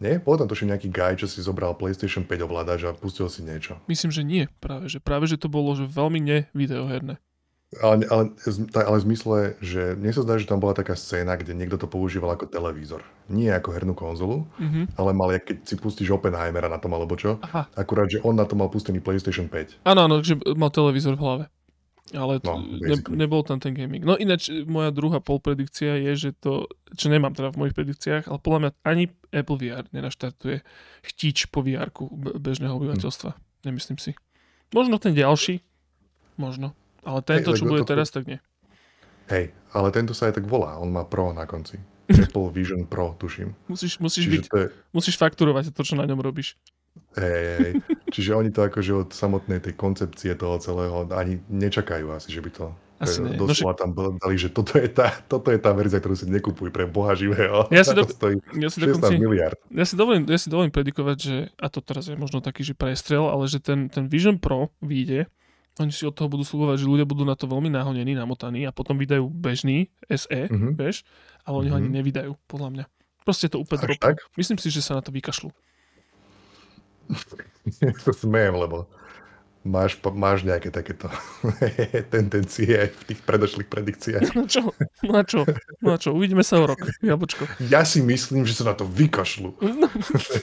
[0.00, 0.16] Nie?
[0.16, 3.76] Bol tam tuším nejaký guy, čo si zobral PlayStation 5 ovládač a pustil si niečo.
[3.84, 4.88] Myslím, že nie práve.
[4.88, 7.20] Že práve, že to bolo že veľmi nevideoherné.
[7.78, 8.34] Ale, ale,
[8.74, 11.86] ale v zmysle, že mne sa zdá, že tam bola taká scéna, kde niekto to
[11.86, 13.06] používal ako televízor.
[13.30, 14.98] Nie ako hernú konzolu, mm-hmm.
[14.98, 17.70] ale mal, keď si pustíš Oppenheimera na tom alebo čo, Aha.
[17.78, 19.86] akurát, že on na to mal pustený PlayStation 5.
[19.86, 21.44] Áno, áno, že mal televízor v hlave.
[22.10, 24.02] Ale no, ne, nebol tam ten gaming.
[24.02, 26.66] No ináč, moja druhá polpredikcia je, že to,
[26.98, 30.66] čo nemám teda v mojich predikciách, ale podľa mňa ani Apple VR nenaštartuje
[31.06, 31.94] chtíč po vr
[32.42, 33.30] bežného obyvateľstva.
[33.30, 33.40] Hm.
[33.70, 34.10] Nemyslím si.
[34.74, 35.62] Možno ten ďalší,
[36.34, 36.74] možno.
[37.06, 37.90] Ale tento, hey, čo bude to...
[37.94, 38.38] teraz, tak nie.
[39.30, 40.76] Hej, ale tento sa aj tak volá.
[40.82, 41.78] On má Pro na konci.
[42.26, 43.54] Apple Vision Pro, tuším.
[43.70, 44.66] Musíš, musíš, byť, je...
[44.90, 46.58] musíš fakturovať to, čo na ňom robíš.
[47.18, 47.72] Hej, hej.
[48.10, 52.50] Čiže oni to akože od samotnej tej koncepcie toho celého ani nečakajú asi, že by
[52.50, 52.64] to
[53.00, 53.34] asi nie.
[53.40, 56.68] Doslova no, tam dali, že toto je, tá, toto je tá verzia, ktorú si nekupuj
[56.68, 57.64] pre boha živého.
[57.72, 59.56] Ja si, do, stojí ja si 16 dokonci, miliard.
[59.72, 62.76] Ja si, dovolím, ja si dovolím predikovať, že, a to teraz je možno taký, že
[62.76, 65.32] prestrel, ale že ten, ten Vision Pro vyjde
[65.80, 68.74] oni si od toho budú slúbovať, že ľudia budú na to veľmi nahonení, namotaní a
[68.74, 70.76] potom vydajú bežný SE, mm-hmm.
[70.76, 71.06] vieš,
[71.46, 71.72] ale oni mm-hmm.
[71.72, 71.96] ho ani mhm.
[71.96, 72.84] nevydajú, podľa mňa.
[73.24, 73.86] Proste je to úplne.
[74.34, 75.48] Myslím si, že sa na to vykašľú.
[78.04, 78.86] to smejem, lebo
[79.60, 81.12] Máš, máš nejaké takéto
[82.14, 84.22] tendencie aj v tých predošlých predikciách.
[84.40, 84.72] No čo?
[85.04, 85.44] No čo?
[85.84, 86.16] No čo?
[86.16, 87.44] Uvidíme sa o rok, jablčko.
[87.68, 89.60] Ja si myslím, že sa na to vykašľú.
[89.60, 89.86] No.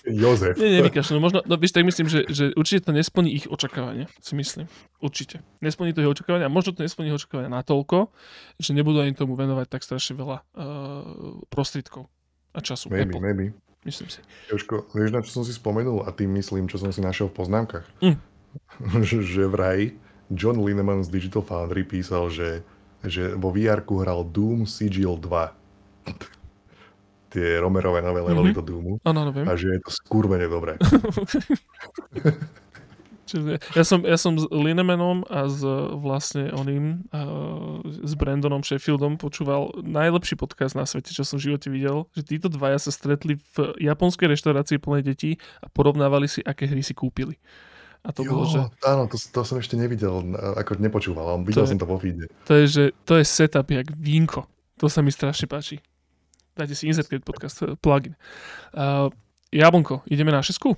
[0.06, 0.54] Jozef.
[0.62, 1.18] Nie, nevykašľú.
[1.18, 4.70] Možno, no víš, tak myslím, že, že určite to nesplní ich očakávania, si myslím.
[5.02, 5.42] Určite.
[5.66, 8.14] Nesplní to ich očakávania možno to nesplní ich očakávania natoľko,
[8.62, 12.06] že nebudú ani tomu venovať tak strašne veľa uh, prostriedkov
[12.54, 12.94] a času.
[12.94, 13.22] Maybe, Apple.
[13.26, 13.46] maybe.
[13.88, 14.20] Myslím si.
[14.52, 17.36] Jožko, vieš, na čo som si spomenul a tým myslím, čo som si našiel v
[17.40, 17.88] poznámkach?
[18.04, 18.20] Mm
[19.02, 19.94] že vraj
[20.34, 22.66] John Lineman z Digital Foundry písal, že,
[23.06, 25.30] že vo vr hral Doom Sigil 2.
[27.32, 28.56] Tie Romerové nové levely mm-hmm.
[28.56, 28.94] do Doomu.
[29.04, 29.44] Ano, viem.
[29.44, 30.80] A že je to skurvene dobré.
[33.76, 35.60] ja, som, ja som s Linemanom a s
[35.98, 41.68] vlastne oným, uh, s Brandonom Sheffieldom počúval najlepší podcast na svete, čo som v živote
[41.68, 46.70] videl, že títo dvaja sa stretli v japonskej reštaurácii plnej detí a porovnávali si, aké
[46.70, 47.36] hry si kúpili.
[48.08, 48.60] A to jo, bolo, že...
[48.88, 50.24] Áno, to, to som ešte nevidel,
[50.56, 52.32] ako nepočúval, ale videl to som to vo feede.
[52.48, 54.48] To je, že to je setup jak vínko.
[54.80, 55.84] To sa mi strašne páči.
[56.56, 58.16] Dajte si Insert podcast, plugin.
[58.72, 59.12] Uh,
[59.52, 60.74] Jablonko, ideme na šesku?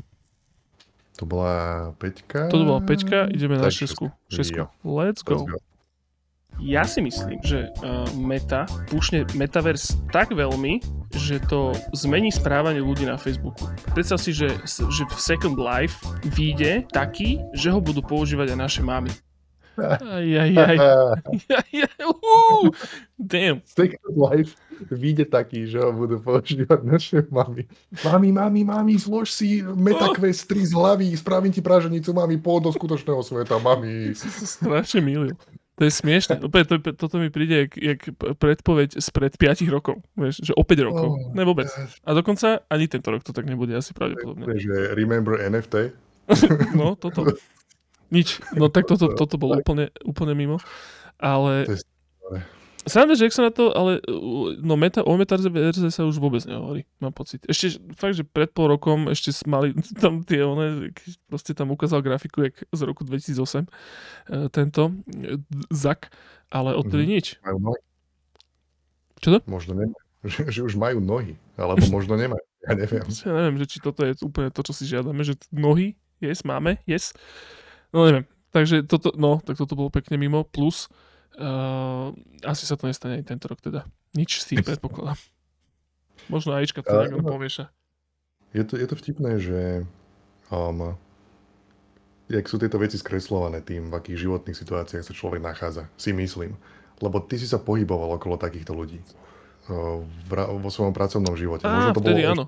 [1.19, 2.47] To bola peťka.
[2.47, 4.07] To bola peťka, ideme tak, na šesku.
[4.31, 4.71] Šesku.
[4.87, 5.43] Let's go.
[5.43, 5.59] Let's go.
[6.59, 10.83] Ja si myslím, že uh, Meta púšne Metaverse tak veľmi,
[11.15, 13.63] že to zmení správanie ľudí na Facebooku.
[13.95, 16.03] Predstav si, že, že v Second Life
[16.35, 19.11] vyjde taký, že ho budú používať aj naše mamy.
[19.79, 20.77] Aj, aj, aj.
[21.63, 22.01] aj, aj.
[22.03, 22.67] Uh,
[23.31, 23.63] damn.
[23.63, 27.67] Second Life vyjde taký, že ho budú používať naše mami.
[28.05, 32.71] Mami, mami, mami, zlož si MetaQuest 3 z hlavy, spravím ti praženicu, mami, pôjď do
[32.71, 34.15] skutočného sveta, mami.
[34.15, 35.35] Si sa strašne milil.
[35.79, 36.43] To je smiešne.
[36.43, 37.99] Opäť, to, toto mi príde jak, jak
[38.35, 40.03] predpoveď spred 5 rokov.
[40.19, 41.09] Vieš, že o 5 rokov.
[41.15, 41.71] Oh, ne vôbec.
[42.03, 44.59] A dokonca ani tento rok to tak nebude asi pravdepodobne.
[44.59, 45.95] Že remember NFT?
[46.79, 47.31] no, toto.
[48.11, 48.43] Nič.
[48.59, 50.59] No tak toto, toto bolo úplne, úplne mimo.
[51.15, 51.63] Ale...
[52.87, 53.99] Sranda, že sa na to, ale
[54.63, 57.43] no meta, o metaverze sa už vôbec nehovorí, mám pocit.
[57.43, 60.95] Ešte fakt, že pred pol rokom ešte mali tam tie, one,
[61.27, 64.95] proste tam ukázal grafiku, jak z roku 2008, e, tento
[65.75, 66.07] ZAK,
[66.55, 67.15] ale odtedy mm-hmm.
[67.19, 67.25] nič.
[67.43, 67.81] Majú nohy.
[69.19, 69.39] Čo to?
[69.49, 69.99] Možno nemajú.
[70.19, 72.43] Že, že už majú nohy, alebo možno nemajú.
[72.67, 73.07] Ja neviem.
[73.23, 76.75] Ja neviem, že či toto je úplne to, čo si žiadame, že nohy, yes, máme,
[76.83, 77.15] yes.
[77.95, 78.27] No neviem.
[78.51, 80.43] Takže toto, no, tak toto bolo pekne mimo.
[80.43, 81.08] Plus, Uh,
[82.43, 83.87] asi sa to nestane aj tento rok teda.
[84.13, 85.19] Nič s tým predpokladám.
[86.27, 87.65] Možno Ačka to nejak povieša.
[88.51, 89.85] Je to, je to vtipné, že
[90.49, 90.97] um,
[92.27, 96.57] jak sú tieto veci skreslované tým, v akých životných situáciách sa človek nachádza, si myslím.
[96.99, 98.99] Lebo ty si sa pohyboval okolo takýchto ľudí
[99.69, 101.63] uh, v, vo svojom pracovnom živote.
[101.63, 102.43] Á, Možno to bolo áno.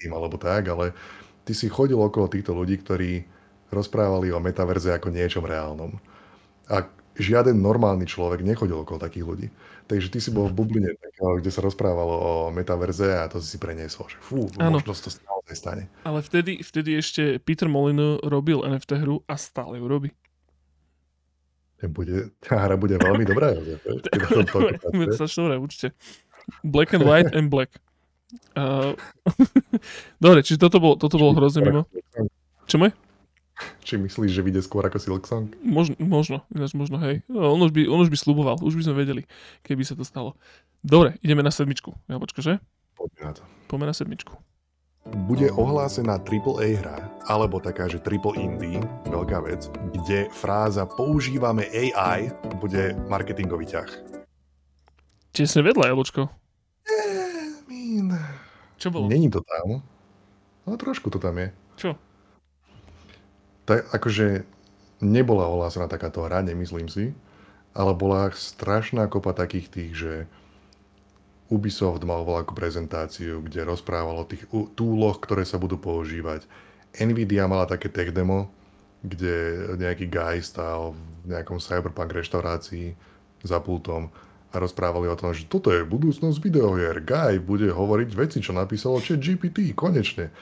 [0.00, 0.96] tým, alebo tak, ale
[1.44, 3.22] ty si chodil okolo týchto ľudí, ktorí
[3.68, 6.00] rozprávali o metaverze ako niečom reálnom.
[6.72, 9.48] A žiaden normálny človek nechodil okolo takých ľudí.
[9.84, 14.08] Takže ty si bol v bubline, kde sa rozprávalo o metaverze a to si preniesol,
[14.08, 14.80] že fú, ano.
[14.80, 15.84] možno to naozaj stane.
[16.08, 20.10] Ale vtedy, vtedy ešte Peter Molyneux robil NFT hru a stále ju robí.
[21.84, 23.52] Bude, tá hra bude veľmi dobrá.
[23.52, 24.80] dobre,
[25.68, 25.92] určite.
[26.64, 27.76] Black and white and black.
[28.56, 28.96] Uh,
[30.24, 31.84] dobre, čiže toto bol, toto bol hrozne mimo.
[32.64, 32.96] Čo môj?
[33.86, 35.46] Či myslíš, že vyjde skôr ako Silk Song?
[35.62, 37.22] Možno, možno, ináč možno, hej.
[37.30, 39.22] No, on, už by, on už by sluboval, už by sme vedeli,
[39.62, 40.34] keby sa to stalo.
[40.82, 41.94] Dobre, ideme na sedmičku.
[42.10, 42.58] Jabočko, že?
[42.98, 43.42] Poďme na to.
[43.70, 44.34] Poďme na sedmičku.
[45.28, 46.96] Bude ohlásená AAA hra,
[47.28, 53.90] alebo taká, že triple indie, veľká vec, kde fráza používame AI bude marketingový ťah.
[55.36, 56.26] Tesne vedľa, Jabočko.
[56.88, 58.16] Eh, mean.
[58.80, 59.06] Čo bolo?
[59.12, 59.84] Není to tam.
[60.64, 61.52] No trošku to tam je.
[61.76, 62.00] Čo?
[63.64, 64.44] Tak, akože
[65.00, 67.16] nebola ohlásená takáto hra, nemyslím si,
[67.74, 70.14] ale bola strašná kopa takých tých, že
[71.52, 74.48] Ubisoft mal veľkú prezentáciu, kde rozprával o tých
[74.78, 76.48] túloch, ktoré sa budú používať.
[76.96, 78.48] Nvidia mala také tech demo,
[79.04, 82.96] kde nejaký guy stál v nejakom cyberpunk reštaurácii
[83.44, 84.08] za pultom
[84.54, 87.04] a rozprávali o tom, že toto je budúcnosť videohier.
[87.04, 90.32] Guy bude hovoriť veci, čo napísalo chat GPT, konečne.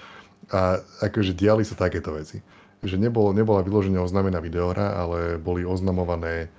[0.55, 2.39] A akože diali sa takéto veci
[2.83, 6.51] že nebol, nebola vyložene oznamená videohra, ale boli oznamované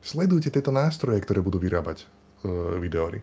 [0.00, 2.08] sledujte tieto nástroje, ktoré budú vyrábať
[2.44, 3.20] uh, videohry.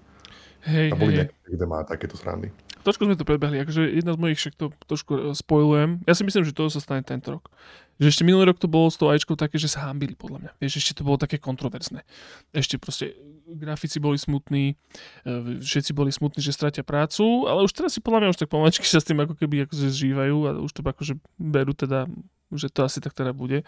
[0.63, 2.53] Hej, a boli hej, nejaké, kde má takéto srandy.
[2.83, 6.03] Trošku sme to predbehli, akože jedna z mojich však to trošku e, spojujem.
[6.03, 7.47] Ja si myslím, že to sa stane tento rok.
[7.95, 10.51] Že ešte minulý rok to bolo s tou ajčkou také, že sa hámbili podľa mňa.
[10.59, 12.03] Vieš, ešte to bolo také kontroverzné.
[12.51, 13.15] Ešte proste
[13.47, 14.75] grafici boli smutní,
[15.23, 18.51] e, všetci boli smutní, že stratia prácu, ale už teraz si podľa mňa už tak
[18.51, 22.11] pomaličky sa s tým ako keby akože zžívajú a už to akože berú teda
[22.51, 23.63] že to asi tak teda bude.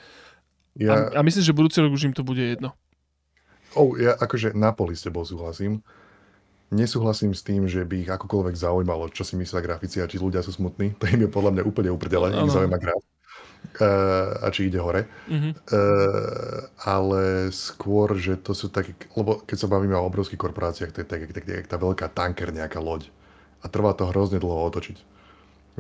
[0.76, 1.16] Ja...
[1.16, 2.76] A, a myslím, že budúci rok už im to bude jedno.
[3.76, 5.84] Oh, ja akože na poli s tebou súhlasím.
[6.74, 10.42] Nesúhlasím s tým, že by ich akokoľvek zaujímalo, čo si myslia grafici a či ľudia
[10.42, 10.98] sú smutní.
[11.00, 13.04] To im je podľa mňa úplne uprdele, ich zaujíma graf.
[13.76, 15.10] Uh, a či ide hore.
[15.26, 15.52] Uh-huh.
[15.74, 21.02] Uh, ale skôr, že to sú také, lebo keď sa bavíme o obrovských korporáciách, to
[21.02, 23.10] je tak, tak, tak, tá veľká tanker, nejaká loď.
[23.62, 24.98] A trvá to hrozne dlho otočiť.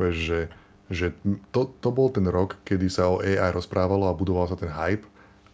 [0.02, 0.40] Vieš, že
[0.90, 1.14] že
[1.50, 5.06] to, to bol ten rok, kedy sa o AI rozprávalo a budoval sa ten hype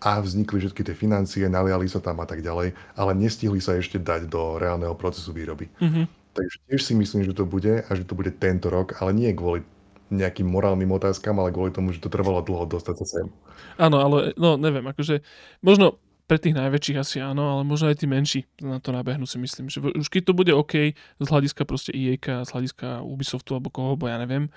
[0.02, 4.02] a vznikli všetky tie financie, naliali sa tam a tak ďalej, ale nestihli sa ešte
[4.02, 5.70] dať do reálneho procesu výroby.
[5.78, 6.06] Mm-hmm.
[6.32, 9.30] Takže tiež si myslím, že to bude a že to bude tento rok, ale nie
[9.36, 9.62] kvôli
[10.12, 13.28] nejakým morálnym otázkam, ale kvôli tomu, že to trvalo dlho dostať sa sem.
[13.80, 15.24] Áno, ale no neviem, akože
[15.64, 19.36] možno pre tých najväčších asi áno, ale možno aj tí menší na to nabehnú si
[19.36, 23.68] myslím, že už keď to bude OK z hľadiska proste EA, z hľadiska Ubisoftu alebo
[23.68, 24.48] koho, bo ja neviem,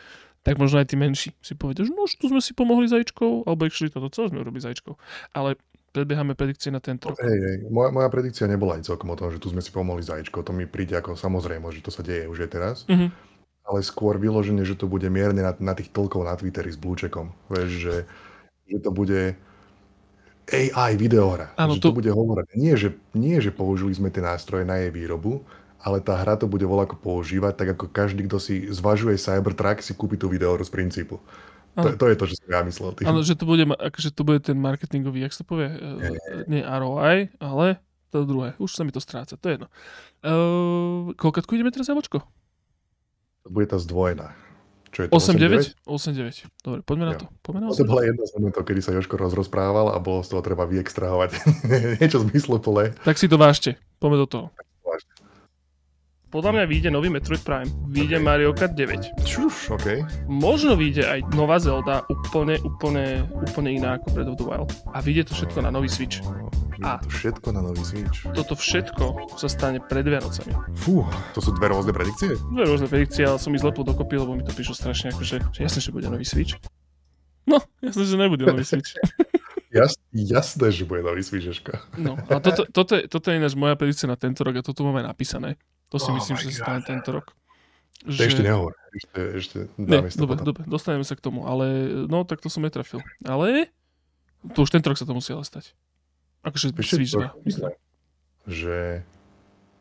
[0.44, 3.64] tak možno aj tí menší si povedia, že no, tu sme si pomohli zajíčkou, alebo
[3.64, 4.92] actually toto celé sme urobili zajíčkou.
[5.32, 5.56] Ale
[5.96, 7.18] predbiehame predikcie na tento rok.
[7.22, 7.56] Hej, hej.
[7.72, 10.44] Moja, moja predikcia nebola aj celkom o tom, že tu sme si pomohli zajíčkou.
[10.44, 12.76] To mi príde ako samozrejme, že to sa deje už aj teraz.
[12.90, 13.08] Mm-hmm.
[13.64, 17.32] Ale skôr vyloženie, že to bude mierne na, na tých toľkov na Twitteri s blúčekom.
[17.48, 17.96] Vieš, že,
[18.68, 19.32] že to bude
[20.52, 21.56] AI videohra.
[21.56, 21.88] Áno, že to...
[21.88, 22.46] to bude hovoriť.
[22.60, 25.40] Nie že, nie, že použili sme tie nástroje na jej výrobu,
[25.84, 29.92] ale tá hra to bude voľako používať, tak ako každý, kto si zvažuje Cybertruck, si
[29.92, 31.20] kúpi tú videohru z princípu.
[31.74, 32.96] To, to je to, čo som ja myslel.
[33.04, 36.16] Áno, že to bude, akože to bude ten marketingový, jak sa povie, nie,
[36.46, 37.82] nie ROI, ale
[38.14, 38.54] to druhé.
[38.62, 39.68] Už sa mi to stráca, to je jedno.
[40.22, 42.22] Uh, koľkatku ideme teraz, Javočko?
[43.44, 44.38] Bude tá zdvojená.
[44.94, 45.18] Čo je to?
[45.18, 45.74] 8-9?
[45.82, 46.46] 8-9.
[46.62, 47.26] Dobre, poďme na to.
[47.42, 50.40] Poďme na To bola jedna z momentov, kedy sa Joško rozrozprával a bolo z toho
[50.46, 51.30] treba vyextrahovať
[51.98, 52.94] niečo zmysluplné.
[53.02, 53.74] Tak si to vážte.
[53.98, 54.46] Poďme do toho.
[56.34, 57.70] Podľa mňa vyjde nový Metroid Prime.
[57.86, 59.22] Vyjde Mario Kart 9.
[59.22, 60.02] Čuš, OK.
[60.26, 64.70] Možno vyjde aj nová Zelda úplne, úplne, úplne iná ako Breath of the Wild.
[64.90, 66.18] A vyjde to všetko na nový Switch.
[66.82, 68.26] A- A to všetko na nový Switch.
[68.34, 70.50] Toto všetko sa stane pred Vianocami.
[70.74, 72.34] Fú, to sú dve rôzne predikcie?
[72.34, 75.60] Dve rôzne predikcie, ale som ich zlepil dokopy, lebo mi to prišlo strašne akože, že
[75.62, 76.58] jasne, že bude nový Switch.
[77.46, 78.90] No, jasne, že nebude nový Switch.
[79.70, 81.46] Jas, jasné, že bude nový Switch.
[81.94, 84.82] No, a toto, toto, je, toto je ináč moja predikcia na tento rok a toto
[84.82, 85.54] máme napísané.
[85.94, 86.88] To si Oh myslím, my že sa stane God.
[86.90, 87.26] tento rok.
[88.04, 88.74] To ešte nehovor.
[88.92, 90.46] Ešte, ešte Ne, dáme to dobre, potom.
[90.50, 91.66] dobre, dostaneme sa k tomu, ale
[92.04, 92.98] no, tak to som netrafil.
[93.22, 93.70] Ale
[94.50, 95.72] to už tento rok sa to musí ale stať.
[96.42, 97.70] Akože Ešte Switch 2, trošku myslím.
[98.44, 99.06] že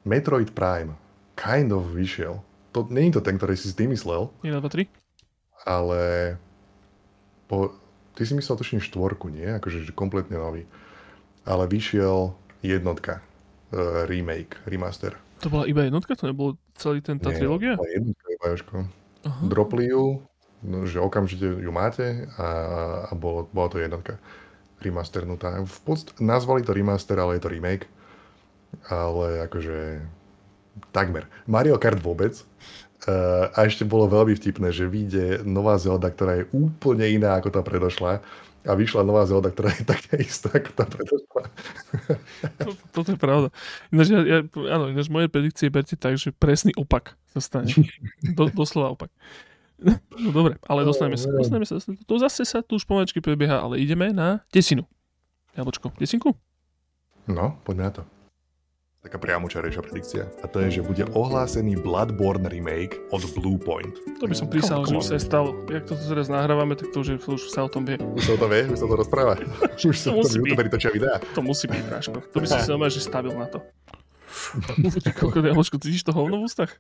[0.04, 0.96] Metroid Prime
[1.34, 2.40] kind of vyšiel.
[2.72, 4.88] To, nie je to ten, ktorý si si ty myslel, 1, 2, 3?
[5.66, 6.02] ale
[7.46, 7.76] po,
[8.14, 9.46] ty si myslel tuším štvorku, nie?
[9.52, 10.64] Akože že kompletne nový.
[11.44, 13.20] Ale vyšiel jednotka,
[13.70, 15.20] uh, remake, remaster.
[15.44, 16.16] To bola iba jednotka?
[16.16, 17.76] To nebolo celý ten tá Nie, trilógia?
[17.76, 18.76] ale jednotka iba, Jožko.
[19.28, 19.44] Aha.
[19.44, 20.24] Dropli ju,
[20.64, 22.48] no, že okamžite ju máte a,
[23.08, 24.20] a bolo, bola to jednotka
[24.80, 25.64] remasternutá.
[25.64, 27.92] V podst- nazvali to remaster, ale je to remake.
[28.88, 30.02] Ale akože
[30.96, 31.28] takmer.
[31.46, 32.40] Mario Kart vôbec.
[33.04, 37.52] Uh, a ešte bolo veľmi vtipné, že vyjde nová Zelda, ktorá je úplne iná ako
[37.52, 38.24] tá predošla.
[38.64, 41.42] A vyšla nová Zelda, ktorá je taká istá ako tá predošla.
[42.64, 43.48] To- Toto je pravda.
[43.92, 44.40] Ináč, ja, ja,
[44.72, 47.68] áno, ináč moje predikcie berte tak, že presný opak sa stane.
[48.24, 49.12] Do, doslova opak.
[49.84, 50.00] No
[50.32, 51.28] dobre, ale dostaneme sa.
[51.28, 51.76] Dostaneme sa.
[51.76, 52.08] dostaneme sa.
[52.08, 54.88] To zase sa tu už pomaličky prebieha, ale ideme na desinu.
[55.54, 56.32] Jablčko, desinku?
[57.28, 58.02] No, poďme na to.
[59.04, 60.24] Taká priamočarejšia predikcia.
[60.40, 63.92] A to je, že bude ohlásený Bloodborne remake od Bluepoint.
[64.24, 65.60] To by som prísal, že už sa stalo.
[65.68, 68.00] Jak to teraz nahrávame, tak to už, už sa o tom vie.
[68.00, 69.36] Už sa o to vie, už sa to rozpráva.
[69.84, 70.48] Už sa To to musí byť.
[70.48, 71.20] youtuberi točia videá.
[71.36, 72.18] To musí byť, Práško.
[72.32, 73.60] To by som si normálne, že stavil na to.
[75.20, 76.72] Koľko, Jablčko, cítiš to hovno v ústach?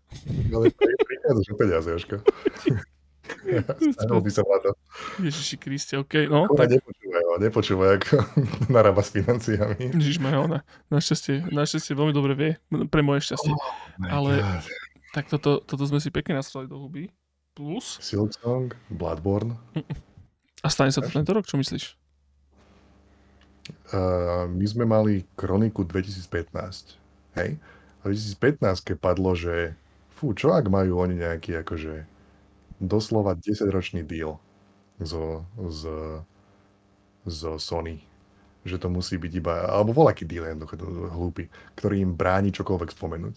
[0.47, 2.23] Ale prichádzaš o peniaze, Jožko.
[4.47, 4.71] Ma to.
[5.23, 8.13] Ježiši Kriste, okej, no, Ona tak nepočúvaj, ho, nepočúvaj, ako
[8.75, 9.95] narába s financiami.
[9.95, 10.59] Ježiš ona
[10.91, 12.51] našťastie, našťastie veľmi dobre vie,
[12.91, 13.53] pre moje šťastie.
[14.11, 14.43] Ale-
[15.13, 17.05] Tak toto, toto sme si pekne nastrali do huby.
[17.53, 19.61] Plus, Silksong, Bloodborne.
[20.65, 21.93] a stane sa to tento rok, čo myslíš?
[23.93, 26.97] Uh, my sme mali kroniku 2015.
[27.37, 27.61] Hej?
[28.01, 29.77] A 2015 keď padlo, že
[30.17, 32.09] fú, čo ak majú oni nejaký akože
[32.79, 34.37] doslova 10-ročný deal
[35.01, 35.81] zo, z,
[37.25, 38.05] zo Sony.
[38.63, 40.79] Že to musí byť iba, alebo voľaký deal jednoducho
[41.11, 43.35] hlúpy, ktorý im bráni čokoľvek spomenúť.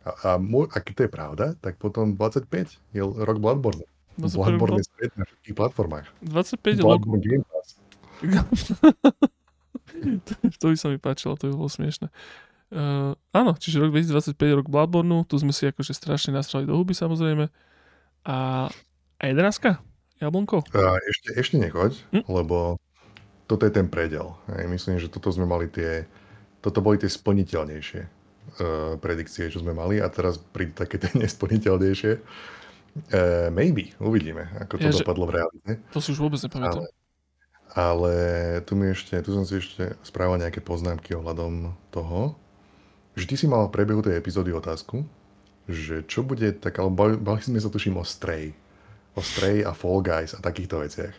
[0.00, 3.84] A, a môj, ak to je pravda, tak potom 25 je rok Bloodborne.
[4.16, 6.06] 25 Bloodborne je na všetkých platformách.
[6.24, 6.84] 25 rok.
[6.84, 7.78] Bloodborne Game Pass.
[10.60, 12.12] to by sa mi páčilo, to by bolo smiešne.
[12.70, 16.78] Uh, áno, čiže rok 2025 je rok Bloodborne, tu sme si akože strašne nastrali do
[16.78, 17.50] huby samozrejme.
[18.24, 18.68] A,
[19.18, 19.80] a 11
[20.20, 20.60] Jablonko?
[20.76, 22.24] A ešte, ešte nechoď, Hm?
[22.28, 22.76] lebo
[23.48, 24.36] toto je ten predel.
[24.52, 26.04] Hej, myslím, že toto sme mali tie,
[26.60, 32.12] toto boli tie splniteľnejšie uh, predikcie, čo sme mali a teraz prídu také tie nesplniteľnejšie.
[33.10, 35.70] Uh, maybe, uvidíme, ako to Ja, dopadlo v realite.
[35.94, 36.84] To si už vôbec nepamätám.
[36.84, 36.86] Ale,
[37.70, 38.12] ale
[38.66, 42.34] tu, mi ešte, tu som si ešte správal nejaké poznámky ohľadom toho,
[43.14, 45.06] že ty si mal v priebehu tej epizódy otázku,
[45.70, 48.52] že čo bude tak, ale bali, bali sme sa tuším o Stray.
[49.14, 51.14] O Stray a Fall Guys a takýchto veciach.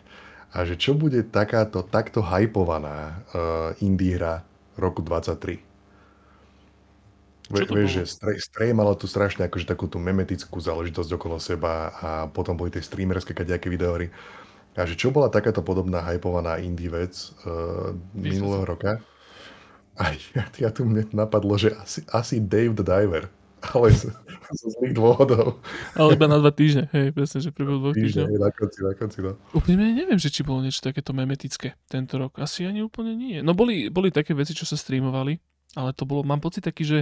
[0.52, 4.44] A že čo bude takáto, takto hypovaná uh, indie hra
[4.76, 5.72] roku 23.
[7.52, 11.92] Ve, vieš, že Stray, Stray malo tu strašne akože takú tú memetickú záležitosť okolo seba
[12.00, 14.08] a potom boli tie streamerské kadejaké videóry.
[14.72, 17.12] A že čo bola takáto podobná hypovaná indie vec
[17.44, 19.04] uh, minulého roka?
[19.96, 23.28] A ja, ja tu mne napadlo, že asi, asi Dave the Diver.
[23.62, 24.10] Ale z,
[24.52, 25.62] zo zlých dôvodov.
[25.94, 28.26] Ale iba na dva týždne, hej, presne, že priebehu dvoch týždňov.
[28.36, 29.38] Na konci, na konci, no.
[29.54, 32.34] Úplne neviem, že či bolo niečo takéto memetické tento rok.
[32.36, 33.38] Asi ani úplne nie.
[33.38, 35.38] No boli, boli také veci, čo sa streamovali,
[35.78, 36.98] ale to bolo, mám pocit taký, že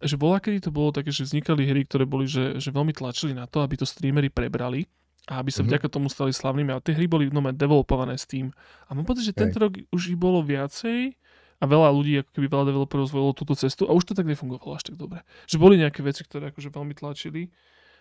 [0.00, 3.36] že bola, kedy to bolo také, že vznikali hry, ktoré boli, že, že veľmi tlačili
[3.36, 4.88] na to, aby to streamery prebrali
[5.28, 5.68] a aby sa Mhm.
[5.68, 6.72] vďaka tomu stali slavnými.
[6.72, 8.48] A tie hry boli no, developované s tým.
[8.88, 9.52] A mám pocit, že Hej.
[9.52, 11.12] tento rok už ich bolo viacej
[11.60, 14.80] a veľa ľudí, ako keby veľa developerov zvolilo túto cestu a už to tak nefungovalo
[14.80, 15.20] až tak dobre.
[15.44, 17.52] Že boli nejaké veci, ktoré akože veľmi tlačili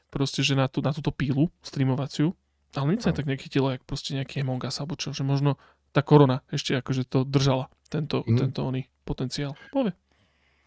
[0.08, 2.34] proste, že na, tú, na túto pílu streamovaciu
[2.74, 5.60] Ale nič sa tak nechytilo, jak proste nejaký Among Us alebo čo, že možno
[5.92, 8.38] tá korona ešte akože to držala, tento, mm.
[8.38, 9.58] tento oný potenciál.
[9.74, 9.98] Povie.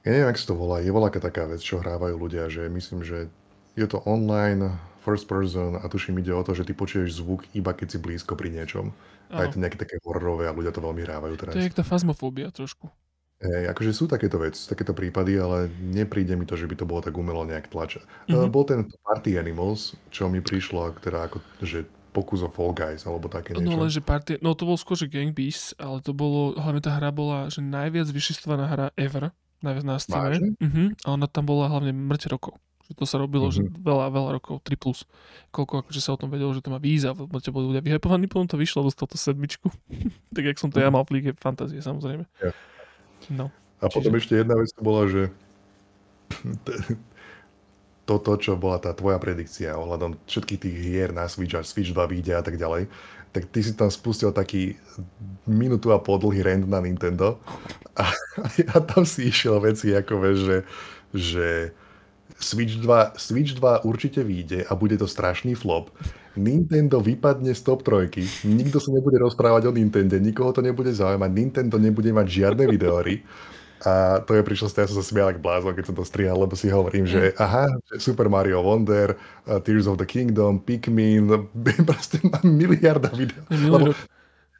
[0.02, 0.82] Ja neviem, ak sa to volá.
[0.82, 3.30] Je voľaká taká vec, čo hrávajú ľudia, že myslím, že
[3.78, 7.74] je to online, first person a tuším ide o to, že ty počuješ zvuk iba
[7.74, 8.94] keď si blízko pri niečom.
[9.32, 9.40] Ano.
[9.40, 11.56] A je to nejaké také hororové a ľudia to veľmi hrávajú teraz.
[11.56, 12.92] To je jak tá fazmofóbia trošku.
[13.42, 17.02] Hej, akože sú takéto veci, takéto prípady, ale nepríde mi to, že by to bolo
[17.02, 18.04] tak umelo nejak tlača.
[18.30, 18.54] Mm-hmm.
[18.54, 21.82] Bol ten Party Animals, čo mi prišlo teda ako, že
[22.14, 23.72] pokus o Fall Guys, alebo také no, niečo.
[23.72, 26.92] No lenže party, no to bol skôr, že Gang Beasts, ale to bolo, hlavne tá
[26.94, 29.32] hra bola, že najviac vyšistovaná hra ever,
[29.64, 30.54] najviac na Steam.
[30.60, 30.92] Uh-huh.
[31.02, 32.60] A ona tam bola hlavne mŕte rokov.
[32.92, 33.56] Že to sa robilo, uh-huh.
[33.56, 33.80] že mhm.
[33.80, 34.76] veľa, veľa rokov, 3+.
[34.76, 35.08] Plus.
[35.48, 38.44] Koľko akože sa o tom vedelo, že to má víza, mŕte boli ľudia vyhypovaní, potom
[38.44, 39.72] to vyšlo, dostal to sedmičku.
[40.36, 42.28] tak jak som to ja mal v Líge fantázie, samozrejme.
[42.44, 42.54] Yeah.
[43.32, 43.48] No.
[43.80, 43.94] A Čiže...
[43.96, 45.22] potom ešte jedna vec to bola, že
[48.08, 51.98] toto, čo bola tá tvoja predikcia ohľadom všetkých tých hier na Switch a Switch 2
[52.10, 52.90] vyjde a tak ďalej,
[53.32, 54.76] tak ty si tam spustil taký
[55.48, 57.40] minútu a pol dlhý rent na Nintendo
[57.96, 58.12] a,
[58.74, 60.58] a tam si išiel veci ako vieš, že,
[61.14, 61.46] že
[62.42, 65.94] Switch 2, Switch 2 určite vyjde a bude to strašný flop.
[66.34, 71.28] Nintendo vypadne z top trojky, nikto sa nebude rozprávať o Nintendo, nikoho to nebude zaujímať,
[71.28, 73.20] Nintendo nebude mať žiadne videóry
[73.82, 76.38] a to je prišlo z ja som sa smial ako blázon, keď som to strihal,
[76.38, 77.42] lebo si hovorím, že mm.
[77.42, 77.66] aha,
[77.98, 81.26] Super Mario Wonder, uh, Tears of the Kingdom, Pikmin,
[81.90, 83.42] proste mám miliarda videí.
[83.50, 83.90] Lebo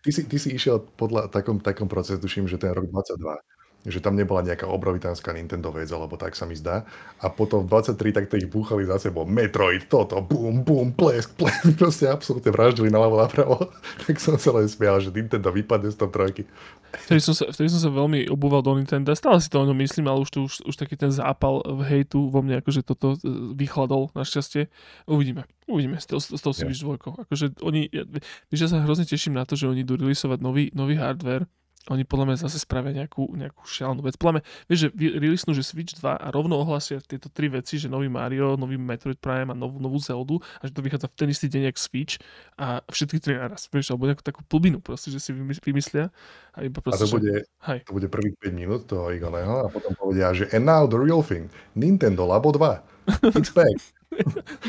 [0.02, 3.98] ty si, ty si išiel podľa takom, takom procesu, tuším, že ten rok 22 že
[3.98, 6.86] tam nebola nejaká obrovitánska Nintendo vec, alebo tak sa mi zdá.
[7.18, 11.74] A potom v 23 tak ich búchali za sebou Metroid, toto, bum, bum, plesk, plesk,
[11.80, 13.56] proste absolútne vraždili naľavo napravo.
[14.06, 16.46] tak som sa len smial, že Nintendo vypadne z toho trojky.
[16.92, 19.76] Vtedy som, sa, vtedy som sa veľmi obúval do Nintendo, stále si to o ňom
[19.80, 23.16] myslím, ale už, tu, už, už taký ten zápal v hejtu vo mne, akože toto
[23.16, 24.68] e, vychladol našťastie.
[25.08, 25.48] Uvidíme.
[25.64, 27.00] Uvidíme s tou, s tou Switch yeah.
[27.00, 27.24] 2.
[27.24, 28.04] Akože oni, ja,
[28.52, 31.48] ja sa hrozne teším na to, že oni idú releaseovať nový, nový hardware,
[31.90, 34.14] oni podľa mňa zase spravia nejakú, nejakú šialenú vec.
[34.14, 37.90] Podľa mňa, vieš, že releasnú, že Switch 2 a rovno ohlasia tieto tri veci, že
[37.90, 41.28] nový Mario, nový Metroid Prime a novú, novú Zeldu a že to vychádza v ten
[41.34, 42.14] istý deň, jak Switch
[42.54, 43.66] a všetky tri naraz.
[43.66, 46.14] Vieš, alebo nejakú takú plbinu proste, že si vymyslia
[46.54, 49.72] a iba proste, a to bude, že, to bude prvých 5 minút toho Igoného a
[49.72, 54.01] potom povedia, že and now the real thing, Nintendo Labo 2, it's back.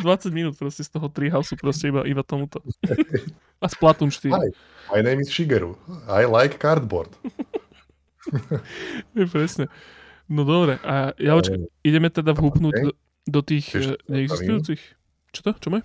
[0.02, 2.64] 20 minút proste z toho Treehouse proste iba, iba tomuto.
[3.64, 4.32] A Splatoon 4.
[4.32, 4.50] Hi,
[4.92, 5.76] my name is Shigeru.
[6.08, 7.12] I like cardboard.
[9.34, 9.68] Presne.
[10.32, 12.86] No dobre, a ja očka, ideme teda vhúpnúť okay.
[12.88, 12.92] do,
[13.28, 14.82] do tých ešte eh, neexistujúcich.
[15.36, 15.52] Čo to?
[15.60, 15.84] Čo maj?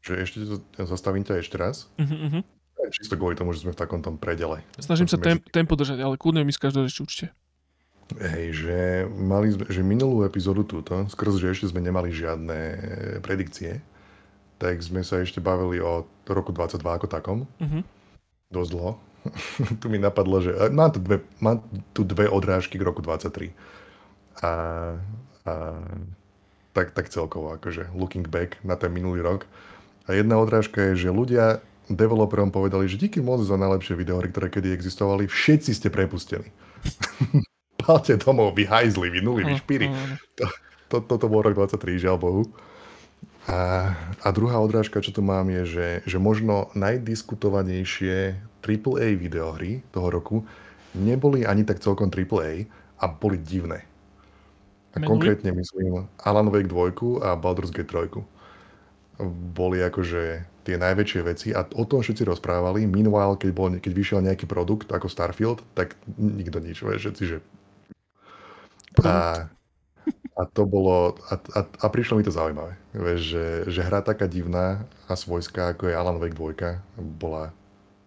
[0.00, 0.36] Že ešte
[0.80, 1.92] zastavím ťa ešte raz.
[2.00, 2.42] Uh-huh, uh-huh.
[2.94, 4.62] Čisto kvôli tomu, že sme v takom tom predele.
[4.78, 7.26] Snažím sa tem, tempo držať, ale kľudne mi z každého ešte určite.
[8.14, 8.80] Hej, že,
[9.18, 12.78] mali, že minulú epizódu túto, skrz, že ešte sme nemali žiadne e,
[13.18, 13.82] predikcie,
[14.62, 17.38] tak sme sa ešte bavili o roku 22 ako takom.
[17.58, 17.82] Mm-hmm.
[18.54, 18.92] Dosť dlho.
[19.82, 23.50] tu mi napadlo, že e, mám tu dve, mám tu dve odrážky k roku 23.
[24.38, 24.50] A,
[25.42, 25.54] a
[26.70, 29.50] tak, tak celkovo, akože looking back na ten minulý rok.
[30.06, 31.58] A jedna odrážka je, že ľudia
[31.90, 36.46] developerom povedali, že díky moc za najlepšie videohry, ktoré kedy existovali, všetci ste prepustení.
[37.76, 39.86] Palte domov, vy hajzli, vy nuli, vy špíri.
[40.40, 40.44] To,
[40.88, 42.42] to, toto bol rok 23, žiaľ Bohu.
[43.46, 43.94] A,
[44.26, 50.42] a druhá odrážka, čo tu mám, je, že, že možno najdiskutovanejšie AAA videohry toho roku
[50.98, 52.66] neboli ani tak celkom AAA
[52.98, 53.86] a boli divné.
[54.96, 58.16] A konkrétne myslím Alan Wake 2 a Baldur's Gate 3.
[59.52, 62.88] Boli akože tie najväčšie veci a o tom všetci rozprávali.
[62.88, 66.80] Meanwhile, keď, bol, keď vyšiel nejaký produkt ako Starfield, tak nikto nič.
[66.80, 67.44] Všetci, že
[69.04, 69.50] a,
[70.36, 74.30] a to bolo, a, a, a prišlo mi to zaujímavé, vieš, že, že hra taká
[74.30, 77.52] divná a svojská, ako je Alan Wake 2, bola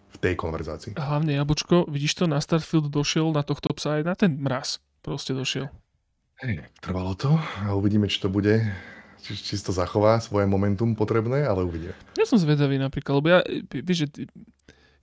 [0.09, 0.97] v tej konverzácii.
[0.97, 4.81] Hlavne, Jabočko, vidíš to, na Starfield došiel na tohto psa aj na ten mraz.
[4.99, 5.69] Proste došiel.
[6.41, 8.63] Hey, trvalo to a uvidíme, či to bude
[9.19, 11.93] či, či to zachová svoje momentum potrebné, ale uvidíme.
[12.15, 14.31] Ja som zvedavý napríklad, lebo ja, vieš, že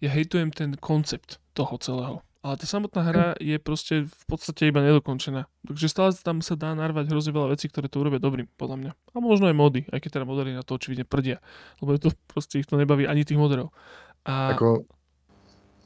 [0.01, 2.17] ja hejtujem ten koncept toho celého.
[2.47, 5.51] Ale tá samotná hra je proste v podstate iba nedokončená.
[5.67, 8.91] Takže stále tam sa dá narvať hrozne veľa vecí, ktoré to urobia dobrým, podľa mňa.
[8.95, 11.43] A možno aj mody, aj keď teda modery na to očividne prdia.
[11.83, 13.75] Lebo to proste ich to nebaví ani tých moderov.
[14.23, 14.55] A...
[14.55, 14.87] Ako,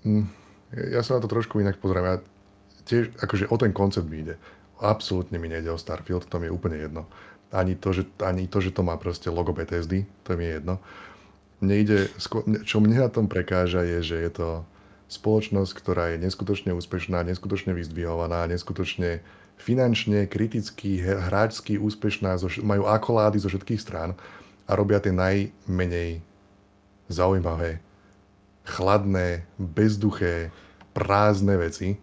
[0.04, 0.28] hm,
[0.92, 2.04] ja sa na to trošku inak pozriem.
[2.04, 2.20] Ja
[2.84, 4.36] tiež, akože o ten koncept mi ide.
[4.84, 7.08] Absolútne mi nejde o Starfield, to mi je úplne jedno.
[7.56, 10.76] Ani to, že, ani to, že to má proste logo BTSD, to mi je jedno.
[11.64, 12.12] Nejde,
[12.68, 14.48] čo mne na tom prekáža je, že je to
[15.10, 19.26] spoločnosť, ktorá je neskutočne úspešná, neskutočne vyzdvihovaná, neskutočne
[19.58, 24.14] finančne, kriticky, hráčsky úspešná, majú akolády zo všetkých strán
[24.64, 26.22] a robia tie najmenej
[27.10, 27.82] zaujímavé,
[28.62, 30.54] chladné, bezduché,
[30.94, 31.98] prázdne veci.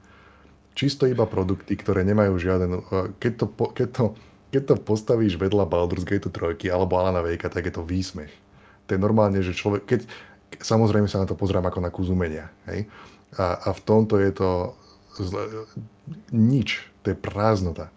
[0.75, 2.83] Čisto iba produkty, ktoré nemajú žiaden...
[3.17, 4.03] Keď to, keď to,
[4.51, 8.29] keď to postavíš vedľa Baldur's Gate 3 alebo Alana Vejka, tak je to výsmech.
[8.85, 9.87] To je normálne, že človek...
[9.87, 10.01] Keď,
[10.55, 12.51] samozrejme sa na to pozrám ako na kus umenia.
[12.69, 12.87] Hej?
[13.35, 14.49] A, a v tomto je to
[15.19, 15.67] zle,
[16.31, 16.87] nič.
[17.03, 17.91] To je prázdnota.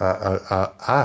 [0.00, 0.98] A, a, a, a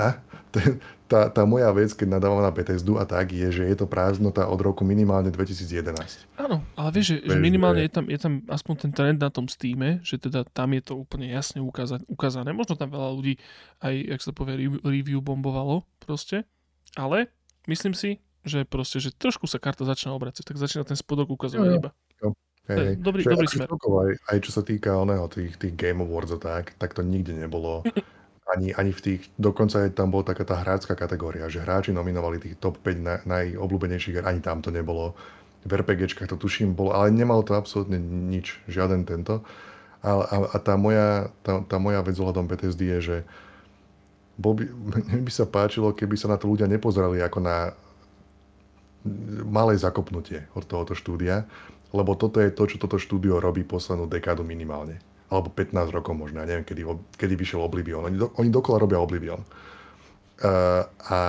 [0.50, 3.88] ten, tá, tá moja vec, keď nadávam na Bethesdu a tak, je, že je to
[3.88, 6.28] prázdnota od roku minimálne 2011.
[6.36, 9.48] Áno, ale vieš, že, že minimálne je tam, je tam aspoň ten trend na tom
[9.48, 12.52] Steam, že teda tam je to úplne jasne ukázať, ukázané.
[12.52, 13.40] Možno tam veľa ľudí
[13.80, 16.44] aj, jak sa povie, review bombovalo proste,
[16.92, 17.32] ale
[17.64, 21.68] myslím si, že proste, že trošku sa karta začína obracať, tak začína ten spodok ukazovať
[21.78, 21.90] iba.
[22.68, 22.96] Hej, hej.
[23.00, 23.68] Dobrý, dobrý smer.
[23.72, 27.32] Aj, aj čo sa týka oného, tých, tých Game Awards a tak, tak to nikdy
[27.32, 27.80] nebolo.
[28.48, 32.40] Ani, ani v tých, dokonca aj tam bola taká tá hráčska kategória, že hráči nominovali
[32.40, 35.16] tých top 5 na, najobľúbenejších, ani tam to nebolo.
[35.64, 39.44] V RPGčkách to tuším bolo, ale nemalo to absolútne nič, žiaden tento.
[40.04, 43.16] A, a, a tá, moja, tá, tá moja vec ohľadom Bethesdy je, že
[44.36, 44.64] bol by,
[45.08, 47.72] mne by sa páčilo, keby sa na to ľudia nepozerali ako na
[49.48, 51.48] malé zakopnutie od tohoto štúdia,
[51.92, 56.40] lebo toto je to, čo toto štúdio robí poslednú dekádu minimálne alebo 15 rokov možno,
[56.40, 56.82] ja neviem, kedy,
[57.20, 58.08] kedy vyšiel Oblivion.
[58.08, 59.44] Oni, do, oni dokola robia Oblivion.
[60.40, 61.20] Uh, a,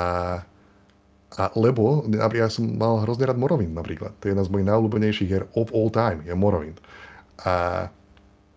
[1.36, 4.16] a lebo ja som mal hrozne rád Morrowind napríklad.
[4.20, 6.80] To je jedna z mojich najobľúbenejších hier of all time, je Morrowind.
[7.44, 7.88] A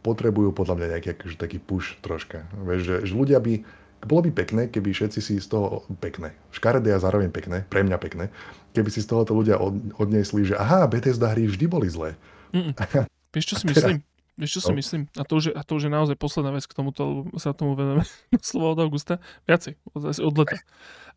[0.07, 2.47] potrebujú podľa mňa nejaký akože taký push troška.
[2.63, 3.67] Vieš, že, že ľudia by,
[4.03, 7.99] bolo by pekné, keby všetci si z toho, pekné, škaredé a zároveň pekné, pre mňa
[8.03, 8.35] pekné,
[8.75, 12.19] keby si z tohoto ľudia od, odniesli, že aha, Bethesda hry vždy boli zlé.
[12.51, 12.75] Mm.
[13.35, 14.03] Vieš, čo si myslím?
[14.33, 14.77] Vieš, čo si no.
[14.81, 15.03] myslím?
[15.15, 18.05] A to, že, a to, že naozaj posledná vec k tomuto, sa tomu venujeme
[18.43, 20.59] slovo od augusta, viacej, od, od leta.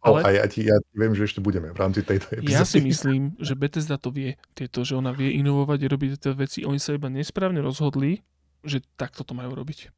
[0.05, 2.53] Ale, a ja ti, ja viem, že ešte budeme v rámci tejto epizódy.
[2.53, 6.61] Ja si myslím, že Bethesda to vie, tieto, že ona vie inovovať, robiť tieto veci.
[6.61, 8.21] Oni sa iba nesprávne rozhodli,
[8.61, 9.89] že takto to majú robiť.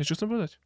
[0.00, 0.56] Vieš, čo chcem povedať?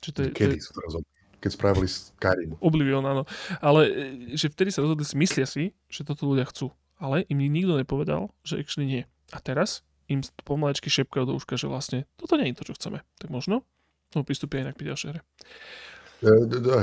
[0.00, 0.64] Že to je, Kedy to je...
[0.64, 1.10] sa to rozhodli?
[1.44, 2.50] Keď spravili Skyrim.
[2.64, 3.22] Oblivion, áno.
[3.60, 3.92] Ale e,
[4.32, 6.72] že vtedy sa rozhodli, myslia si, že toto ľudia chcú.
[6.96, 9.02] Ale im nikto nepovedal, že actually nie.
[9.34, 13.04] A teraz im pomalečky šepkajú do uška, že vlastne toto nie je to, čo chceme.
[13.20, 13.64] Tak možno
[14.14, 15.20] tomu pristúpia inak pri ďalšej hre.
[16.22, 16.30] E,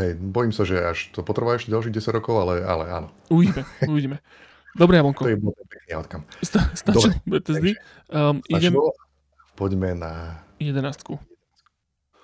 [0.03, 3.07] hej, bojím sa, že až to potrvá ešte ďalších 10 rokov, ale, ale áno.
[3.31, 4.17] Uvidíme, uvidíme.
[4.75, 5.27] Dobre, Javonko.
[5.27, 6.23] To je pekný outcome.
[6.43, 7.75] Sta- stačilo Bethesdy.
[8.07, 8.75] Um, idem...
[9.55, 10.41] Poďme na...
[10.63, 11.19] Jedenáctku.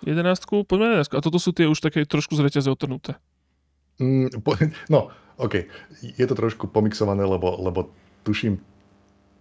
[0.06, 1.16] Jedenáctku, poďme na jedenáctku.
[1.18, 3.18] A toto sú tie už také trošku z reťaze otrnuté.
[3.98, 4.54] Mm, po,
[4.94, 5.10] no,
[5.42, 5.66] OK.
[6.02, 7.90] Je to trošku pomixované, lebo, lebo
[8.22, 8.62] tuším,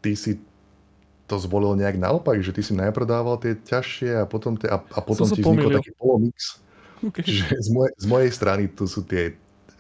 [0.01, 0.41] ty si
[1.27, 4.79] to zvolil nejak naopak, že ty si najprv dával tie ťažšie a potom, tie, a,
[4.79, 6.63] a potom ti vznikol taký polomix.
[7.03, 7.27] Okay.
[7.27, 9.37] Že z, moje, z mojej strany tu sú tie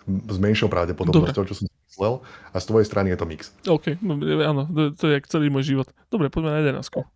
[0.07, 2.14] s menšou pravdepodobnosťou, čo som myslel,
[2.55, 3.41] a z tvojej strany je to mix.
[3.66, 5.89] OK, no, áno, to, to je celý môj život.
[6.12, 7.16] Dobre, poďme na 11.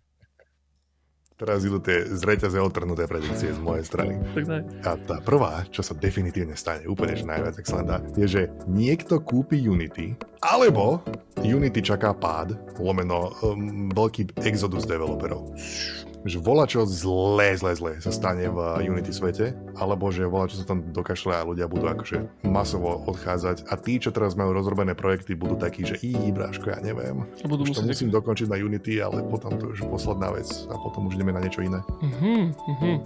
[1.40, 4.20] Teraz idú tie zreťaze otrhnuté predikcie z mojej strany.
[4.84, 9.56] A tá prvá, čo sa definitívne stane, úplne že najviac excelentná, je, že niekto kúpi
[9.56, 11.00] Unity, alebo
[11.40, 15.56] Unity čaká pád, lomeno um, veľký exodus developerov
[16.24, 20.60] že volá čo zlé, zlé, zlé sa stane v Unity svete, alebo že volá čo
[20.60, 24.92] sa tam dokašle a ľudia budú akože masovo odchádzať a tí, čo teraz majú rozrobené
[24.92, 27.24] projekty, budú takí, že í, bráško, ja neviem.
[27.40, 30.74] A budú už to musím dokončiť na Unity, ale potom to už posledná vec a
[30.76, 31.80] potom už ideme na niečo iné.
[32.04, 32.96] Mm-hmm, mm-hmm.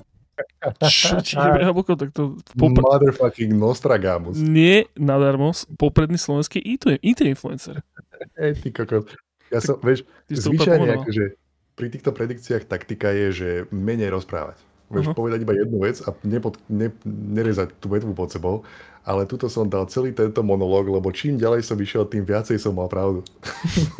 [0.82, 2.34] Čo ti hlboko, tak to...
[2.58, 2.82] Popr...
[2.82, 4.34] Motherfucking Nostragamus.
[4.42, 7.86] Nie nadarmo, popredný slovenský IT influencer.
[8.34, 9.14] Ej, ty kokos.
[9.52, 11.43] Ja som, vieš, zvyčajne akože
[11.74, 14.58] pri týchto predikciách taktika je, že menej rozprávať.
[14.92, 15.18] Vieš uh-huh.
[15.18, 18.62] povedať iba jednu vec a nepod, ne, nerezať tú vetvu pod sebou.
[19.04, 22.72] Ale tuto som dal celý tento monológ, lebo čím ďalej som vyšiel, tým viacej som
[22.72, 23.20] mal pravdu.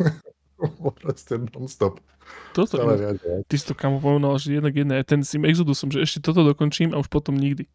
[1.03, 2.01] Proste non-stop.
[2.55, 3.45] Toto, no, viac, viac.
[3.45, 6.41] ty si to kamo povedal, že jednak jedné, ten s tým Exodusom, že ešte toto
[6.41, 7.69] dokončím a už potom nikdy.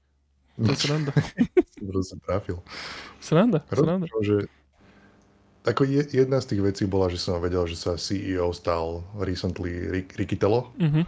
[0.58, 1.12] To je sranda.
[2.10, 2.58] som trafil.
[3.22, 4.08] Sranda, sranda.
[4.24, 4.50] že
[5.60, 10.36] ako jedna z tých vecí bola, že som vedel, že sa CEO stal recently Ricky
[10.36, 10.72] Tello.
[10.80, 11.04] Mm-hmm.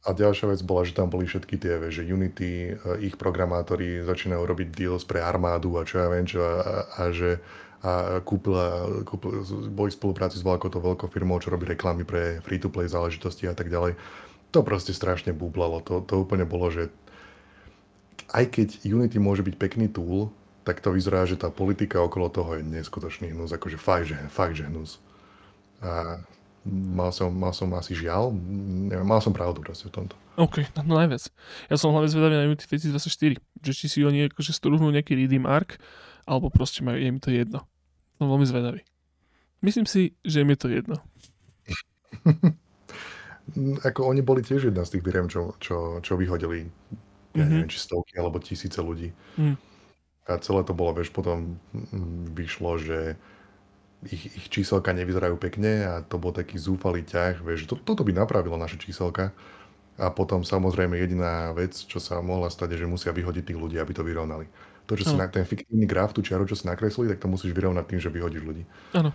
[0.00, 2.74] A ďalšia vec bola, že tam boli všetky tie, že Unity, eh,
[3.04, 7.42] ich programátori začínajú robiť deals pre armádu a čo ja viem čo a, a že
[7.80, 9.40] a kúpila, kúpila,
[9.72, 13.56] boli v spolupráci s veľkou to veľkou firmou, čo robí reklamy pre free-to-play záležitosti a
[13.56, 13.96] tak ďalej.
[14.52, 15.80] To proste strašne bublalo.
[15.88, 16.92] To, to úplne bolo, že
[18.36, 20.28] aj keď Unity môže byť pekný tool,
[20.70, 24.54] tak to vyzerá, že tá politika okolo toho je neskutočný hnus, akože fakt, že, fakt,
[24.54, 25.02] že hnus.
[25.82, 26.22] A
[26.62, 28.30] mal som, mal som asi žiaľ,
[28.86, 30.14] neviem, mal som pravdu proste v tomto.
[30.38, 31.26] OK, no, najviac.
[31.66, 35.42] Ja som hlavne zvedavý na Unity 2024, že či si oni akože strúhnú nejaký redeem
[35.42, 35.74] arc,
[36.22, 37.66] alebo proste majú, je mi to jedno.
[38.22, 38.86] Som veľmi zvedavý.
[39.66, 40.96] Myslím si, že mi je to jedno.
[43.82, 46.70] Ako oni boli tiež jedna z tých firiem, čo, čo, čo vyhodili,
[47.34, 47.50] ja Mhm.
[47.50, 49.10] neviem, či stovky alebo tisíce ľudí.
[49.38, 49.56] Mm.
[50.30, 53.18] A celé to bolo, vieš, potom mm, vyšlo, že
[54.06, 58.14] ich, ich číselka nevyzerajú pekne a to bol taký zúfalý ťah, vieš, to, toto by
[58.14, 59.34] napravilo naše číselka.
[60.00, 63.76] A potom samozrejme jediná vec, čo sa mohla stať, je, že musia vyhodiť tých ľudí,
[63.76, 64.48] aby to vyrovnali.
[64.88, 65.22] To, čo si Áno.
[65.22, 68.08] na, ten fiktívny graf, tú čiaru, čo si nakreslili, tak to musíš vyrovnať tým, že
[68.08, 68.64] vyhodíš ľudí.
[68.96, 69.12] Áno.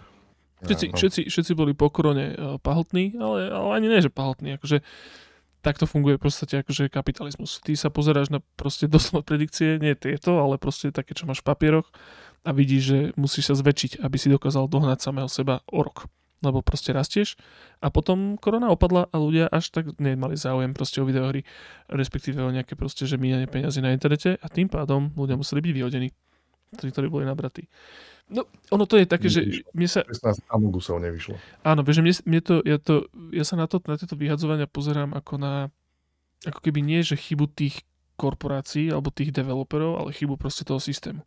[0.62, 0.96] Všetci, Áno.
[0.96, 4.62] všetci, všetci boli po korone eh, pahltní, ale, ale ani nie, že pahltní.
[4.62, 4.86] Akože,
[5.66, 7.58] takto funguje v podstate akože kapitalizmus.
[7.66, 11.50] Ty sa pozeráš na proste doslova predikcie, nie tieto, ale proste také, čo máš v
[11.50, 11.90] papieroch
[12.46, 16.06] a vidíš, že musíš sa zväčšiť, aby si dokázal dohnať samého seba o rok.
[16.46, 17.42] Lebo proste rastieš
[17.82, 21.42] a potom korona opadla a ľudia až tak nemali záujem proste o videohry,
[21.90, 25.74] respektíve o nejaké proste, že míňanie peniazy na internete a tým pádom ľudia museli byť
[25.74, 26.14] vyhodení,
[26.76, 27.68] tí, ktorí boli nabratí.
[28.26, 31.38] No, ono to je také, že mne sa, 16 Amogusov nevyšlo.
[31.62, 35.14] Áno, že mne, mne to, ja, to, ja sa na, to, na tieto vyhadzovania pozerám
[35.14, 35.70] ako na,
[36.42, 37.86] ako keby nie, že chybu tých
[38.18, 41.22] korporácií alebo tých developerov, ale chybu proste toho systému.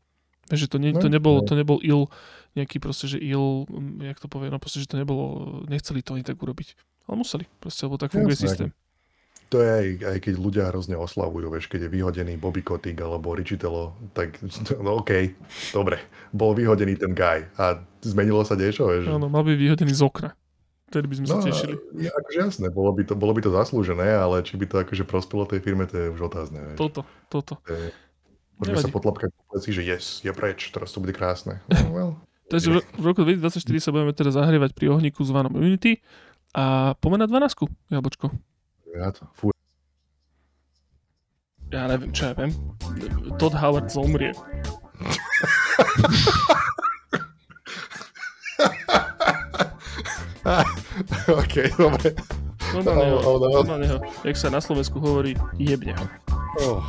[0.48, 1.46] Vieš, že to, ne, No, to, nebol, no.
[1.46, 2.08] to nebol il,
[2.56, 6.16] nejaký proste, že il, mm, jak to povie, no proste, že to nebolo, nechceli to
[6.16, 6.74] oni tak urobiť.
[7.06, 8.68] Ale museli, proste, lebo tak funguje Jasné, systém.
[9.48, 13.32] To je aj, aj keď ľudia hrozne oslavujú, vieš, keď je vyhodený Bobby Kotick alebo
[13.32, 14.36] Richitelo, tak
[14.84, 15.32] no okej,
[15.72, 16.04] dobre,
[16.36, 19.08] bol vyhodený ten guy a zmenilo sa niečo, vieš.
[19.08, 20.36] Áno, mal by vyhodený z okna.
[20.88, 21.74] Vtedy by sme sa No, tešili.
[22.00, 25.04] ja, akože jasné, bolo by, to, bolo by to zaslúžené, ale či by to akože
[25.04, 26.60] prospelo tej firme, to je už otázne.
[26.64, 26.78] Vieš.
[26.80, 27.60] Toto, toto.
[27.64, 27.92] To je,
[28.58, 31.60] Môžeme sa potlapkať po pleci, že yes, je preč, teraz to bude krásne.
[31.72, 32.12] No, well,
[32.48, 36.00] Takže v, v roku 2024 sa budeme teraz zahrievať pri ohníku zvanom Unity
[36.56, 38.32] a poďme na 12, jablčko.
[39.12, 39.50] To, fú,
[41.68, 42.48] Ja neviem, čo ja viem.
[43.36, 44.32] Todd Howard zomrie.
[51.28, 52.08] ok, dobre.
[52.68, 53.46] Normálne ho, Oh, oh, no.
[53.52, 56.04] normálne ho, jak sa na Slovensku hovorí, jebne ho.
[56.64, 56.82] Oh,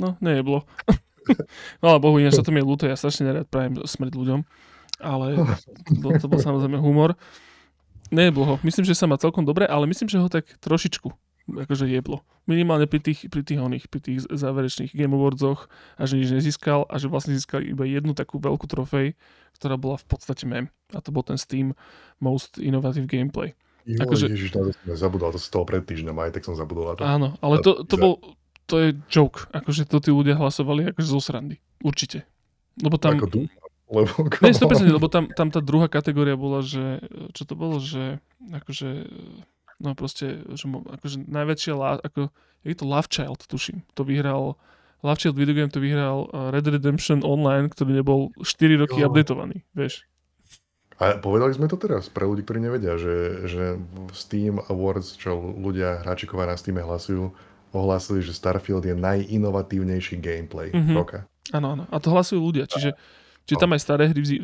[0.00, 0.64] No, nejeblo.
[1.82, 4.40] no ale bohu, ináč sa to mi je ľúto, ja strašne nerád prajem smrť ľuďom,
[4.98, 5.38] ale
[6.00, 7.14] to, to bol samozrejme humor.
[8.12, 8.54] Nejeblo ho.
[8.60, 11.08] Myslím, že sa má celkom dobre, ale myslím, že ho tak trošičku
[11.50, 12.22] akože jeblo.
[12.46, 15.66] Minimálne pri tých, pri tých oných, pri tých záverečných Game Awardsoch
[15.98, 19.18] a že nič nezískal a že vlastne získal iba jednu takú veľkú trofej,
[19.58, 20.70] ktorá bola v podstate mem.
[20.94, 21.74] A to bol ten Steam
[22.22, 23.54] Most Innovative Gameplay.
[23.82, 26.94] jo, Akože- Ježiš, to som zabudol, to z toho pred týždňom, aj tak som zabudol
[26.94, 27.02] to.
[27.02, 28.22] Áno, ale to, to bol,
[28.70, 31.58] to je joke, akože to tí ľudia hlasovali akože zo srandy.
[31.82, 32.22] Určite.
[32.78, 33.61] Lebo tam, Ako dúfam,
[33.92, 34.10] lebo...
[34.40, 36.98] ne, 100%, lebo tam, tam tá druhá kategória bola, že,
[37.36, 39.06] čo to bolo, že akože,
[39.78, 42.32] no proste, že akože najväčšia, lá, ako,
[42.64, 44.56] je to Love Child, tuším, to vyhral,
[45.02, 49.10] Love Child Video Game to vyhral uh, Red Redemption Online, ktorý nebol 4 roky Jo.
[49.10, 50.06] updatovaný, vieš.
[51.02, 53.64] A povedali sme to teraz pre ľudí, ktorí nevedia, že, že
[54.14, 57.34] Steam Awards, čo ľudia hráčikovia na Steam hlasujú,
[57.74, 60.94] ohlásili, že Starfield je najinovatívnejší gameplay Mhm.
[60.94, 61.18] roka.
[61.50, 61.84] Áno, áno.
[61.90, 62.94] A to hlasujú ľudia, čiže,
[63.46, 64.40] čiže tam aj staré hry e,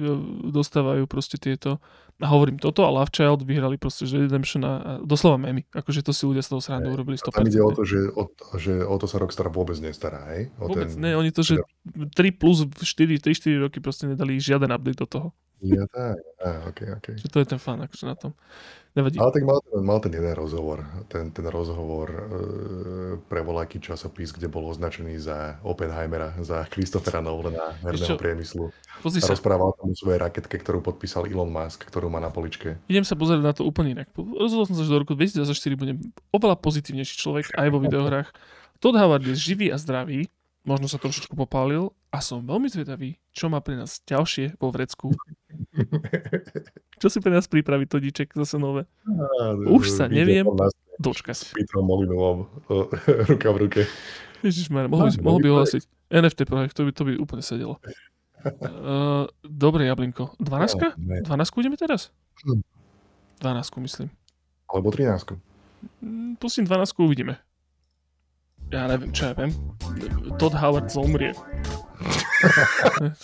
[0.51, 1.79] dostávajú proste tieto.
[2.19, 5.63] A hovorím toto a Love Child vyhrali proste že Redemption a, doslova memy.
[5.71, 7.79] Akože to si ľudia z toho srandu urobili A tam ide o 100%.
[7.79, 8.23] to, že o,
[8.59, 10.51] že o to sa Rockstar vôbec nestará, hej?
[10.59, 10.99] O Vôbec ten...
[10.99, 11.63] ne, oni to, že
[11.95, 15.29] 3 plus 4, 3-4 roky proste nedali žiaden update do toho.
[15.59, 17.15] Ja, tak, á, okay, okay.
[17.19, 18.31] Že to je ten fan akože na tom.
[18.97, 19.21] Nevadí.
[19.21, 20.81] Ale tak mal ten, mal ten jeden rozhovor,
[21.13, 22.21] ten, ten rozhovor e,
[23.29, 28.73] pre voľaký časopis, kde bol označený za Oppenheimera, za Christophera Nolana, herného priemyslu.
[29.05, 32.33] Pozri A sa, rozprával tam o svojej raketke, ktorú podpísal Elon Musk, ktorú má na
[32.33, 32.81] poličke.
[32.89, 34.09] idem sa pozrieť na to úplne inak.
[34.17, 35.97] Rozhodol som sa, že do roku 2024 budem
[36.33, 38.33] oveľa pozitívnejší človek aj vo videohrách.
[38.81, 40.33] Todd Howard je živý a zdravý,
[40.65, 45.13] možno sa trošičku popálil a som veľmi zvedavý, čo má pre nás ďalšie vo vrecku.
[47.01, 48.89] Čo si pre nás pripraví Todíček zase nové?
[49.69, 50.43] Už sa neviem
[50.99, 51.37] dočkať.
[51.37, 52.75] S Petrom Molinovom e,
[53.31, 53.81] ruka v ruke.
[54.43, 55.83] Ježišmar, mohol, by, No, mohol by ohlasiť.
[56.09, 57.79] NFT projekt, to by, to by úplne sedelo.
[58.43, 60.35] Uh, dobre, Jablinko.
[60.43, 60.99] 12?
[60.99, 62.11] Ne, 12 ideme teraz?
[62.43, 62.63] Hm.
[63.45, 64.09] 12 myslím.
[64.67, 65.39] Alebo 13.
[66.03, 67.39] Mm, Pustím 12 uvidíme.
[68.69, 69.53] Ja neviem, čo ja viem.
[70.37, 71.33] Todd Howard zomrie.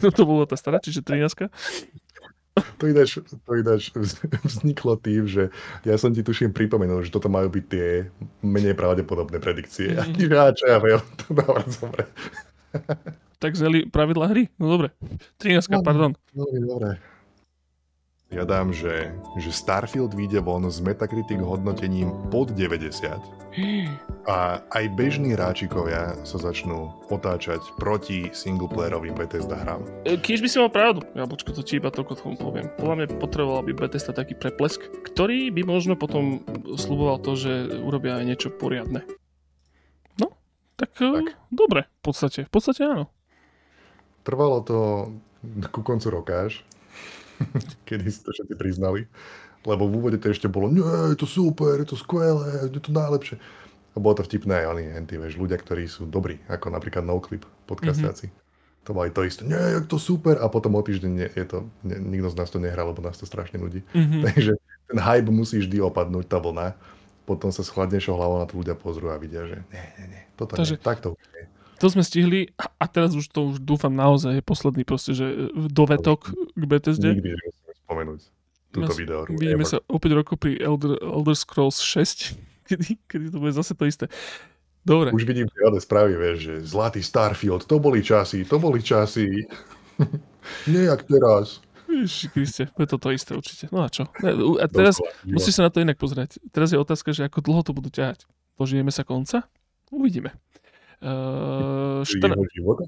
[0.00, 1.50] to, to bolo tá stará, čiže 13.
[2.78, 3.90] To ináč, to ináč
[4.46, 5.50] vzniklo tým, že
[5.82, 8.06] ja som ti tuším pripomenul, že toto majú byť tie
[8.46, 9.98] menej pravdepodobné predikcie.
[9.98, 12.06] A ty, ja, čo ja viem, to dávam dobre.
[13.42, 14.46] Tak zneli pravidla hry?
[14.62, 14.94] No dobre.
[15.42, 15.82] 13, No.
[15.82, 16.14] pardon.
[16.30, 16.88] Veľmi dobre.
[18.34, 23.14] Ja dám, že, že Starfield vyjde von s Metacritic hodnotením pod 90
[24.26, 29.86] a aj bežní hráčikovia sa začnú otáčať proti singleplayerovým Bethesda hrám.
[30.02, 31.06] E, Kiež by si mal pravdu.
[31.14, 32.66] Jablčko, to ti iba toľko tomu poviem.
[32.74, 36.42] Podľa mňa potreboval by Bethesda taký preplesk, ktorý by možno potom
[36.74, 39.06] sluboval to, že urobia aj niečo poriadne.
[40.18, 40.34] No,
[40.74, 41.38] tak, tak.
[41.54, 42.42] dobre, v podstate.
[42.42, 43.06] V podstate áno.
[44.26, 44.78] Trvalo to
[45.70, 46.66] ku koncu roka až,
[47.88, 49.06] kedy si to všetci priznali.
[49.64, 52.92] Lebo v úvode to ešte bolo, nie, je to super, je to skvelé, je to
[52.92, 53.40] najlepšie.
[53.94, 58.28] A bolo to vtipné, oni, tí, vieš, ľudia, ktorí sú dobrí, ako napríklad Noclip, podcastáci.
[58.28, 58.84] Mm-hmm.
[58.84, 61.58] To mali to isté, nie, je to super, a potom o týždeň nie, je to,
[61.80, 63.80] nie, nikto z nás to nehrá, lebo nás to strašne ľudí.
[63.96, 64.20] Mm-hmm.
[64.28, 64.52] Takže
[64.92, 66.76] ten hype musí vždy opadnúť, tá vlna.
[67.24, 70.22] Potom sa s chladnejšou hlavou na to ľudia pozrú a vidia, že nie, nie, nie,
[70.36, 71.48] toto Takže, nie, takto nie.
[71.84, 76.32] To sme stihli a teraz už to už dúfam naozaj je posledný proste, že dovetok
[76.32, 77.20] k BTSD.
[77.20, 78.20] Nikdy nemusíme spomenúť
[78.72, 79.28] túto Mas, video.
[79.28, 82.34] Vidíme sa o 5 rokov pri Elder, Elder Scrolls 6,
[82.72, 84.08] kedy, kedy to bude zase to isté.
[84.80, 85.12] Dobre.
[85.12, 89.44] Už vidím žiadne správy, vieš, že zlatý Starfield, to boli časy, to boli časy.
[90.72, 91.60] Nejak teraz.
[91.84, 93.68] Ježiši Kriste, je to to isté určite.
[93.68, 94.08] No a čo?
[94.60, 96.40] A teraz musíš sa na to inak pozrieť.
[96.48, 98.24] Teraz je otázka, že ako dlho to budú ťahať.
[98.56, 99.48] Požijeme sa konca?
[99.92, 100.32] Uvidíme.
[101.02, 102.34] Uh, štra...
[102.54, 102.84] života?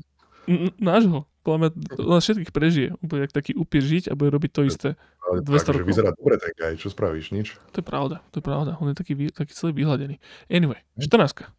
[0.78, 1.26] Nášho.
[1.42, 1.70] Podľa mňa
[2.06, 2.88] na všetkých prežije.
[3.02, 4.88] Bude taký upír žiť a bude robiť to isté.
[5.26, 5.88] Ale 200 tak, rokov.
[5.90, 7.54] vyzerá dobre ten guy, čo spravíš, nič?
[7.74, 8.78] To je pravda, to je pravda.
[8.78, 10.18] On je taký, taký celý vyhľadený.
[10.50, 11.46] Anyway, 14.
[11.46, 11.54] Hm?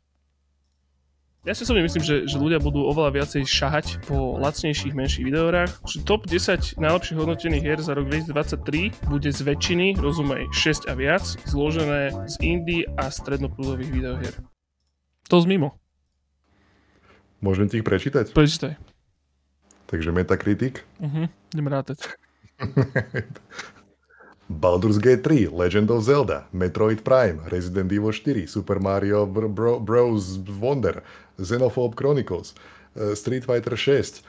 [1.47, 5.71] Ja si osobne myslím, že, že ľudia budú oveľa viacej šahať po lacnejších, menších videohrách.
[6.03, 11.23] Top 10 najlepších hodnotených hier za rok 2023 bude z väčšiny, rozumej 6 a viac,
[11.47, 14.35] zložené z indie a strednoprúdových videohier.
[15.31, 15.79] To z mimo.
[17.41, 18.33] Môžem ti ich prečítať?
[18.33, 18.73] Prečítaj.
[19.87, 20.83] Takže Metacritic.
[20.99, 22.01] Uh-huh, idem rátať.
[24.49, 30.39] Baldur's Gate 3, Legend of Zelda, Metroid Prime, Resident Evil 4, Super Mario Bro- Bros.
[30.59, 31.03] Wonder,
[31.37, 32.55] Xenophobe Chronicles,
[32.95, 34.23] uh, Street Fighter 6,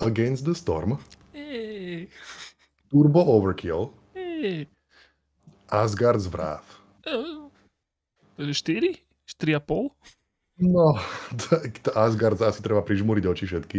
[0.00, 0.98] Against the Storm.
[2.90, 4.66] Turbo Overkill, hey.
[5.70, 6.78] Asgard's Wrath.
[7.02, 7.50] Uh,
[8.38, 9.02] 4?
[9.26, 9.90] 4,5?
[10.58, 10.94] No,
[11.50, 13.78] tak Asgard asi treba prižmúriť oči všetky.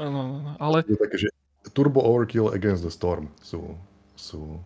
[0.00, 0.80] Áno, ale...
[0.88, 1.28] Je také, že
[1.76, 3.76] Turbo Overkill Against the Storm sú,
[4.16, 4.60] sú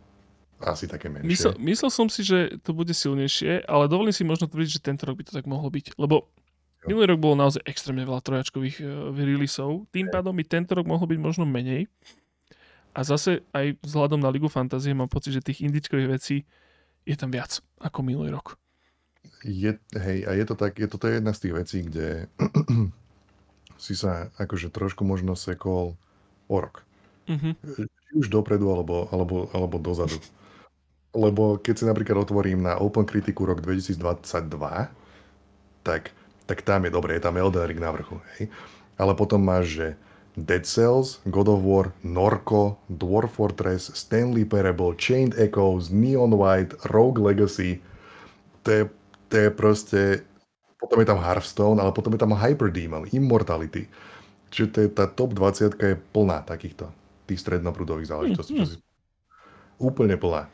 [0.63, 1.27] asi také menšie.
[1.27, 5.07] Myslel, myslel som si, že to bude silnejšie, ale dovolím si možno tvrdiť, že tento
[5.07, 5.99] rok by to tak mohlo byť.
[5.99, 6.31] Lebo
[6.83, 6.87] jo.
[6.91, 11.07] minulý rok bolo naozaj extrémne veľa trojačkových uh, releaseov, tým pádom by tento rok mohlo
[11.07, 11.91] byť možno menej.
[12.99, 16.43] A zase aj vzhľadom na Ligu Fantázie mám pocit, že tých indičkových vecí
[17.07, 18.59] je tam viac ako minulý rok
[19.45, 22.27] je, hej, a je to tak, je to, to je jedna z tých vecí, kde
[23.85, 25.95] si sa akože trošku možno sekol
[26.51, 26.83] o rok.
[27.29, 27.53] Mm-hmm.
[27.87, 30.17] Či už dopredu, alebo, alebo, alebo dozadu.
[31.13, 34.01] Lebo keď si napríklad otvorím na Open Criticu rok 2022,
[35.85, 36.13] tak,
[36.49, 38.21] tak tam je dobre, je tam Elden Ring na vrchu.
[38.37, 38.49] Hej?
[38.97, 39.87] Ale potom máš, že
[40.39, 47.19] Dead Cells, God of War, Norco, Dwarf Fortress, Stanley Parable, Chained Echoes, Neon White, Rogue
[47.19, 47.83] Legacy.
[48.63, 48.83] To je
[49.29, 50.01] to je proste...
[50.79, 53.91] Potom je tam Hearthstone, ale potom je tam Hyperdemon, Immortality.
[54.49, 56.89] Čiže to je, tá top 20 je plná takýchto
[57.29, 58.57] tých strednoprúdových záležitostí.
[58.57, 58.79] Mm, mm.
[59.83, 60.49] Úplne plná.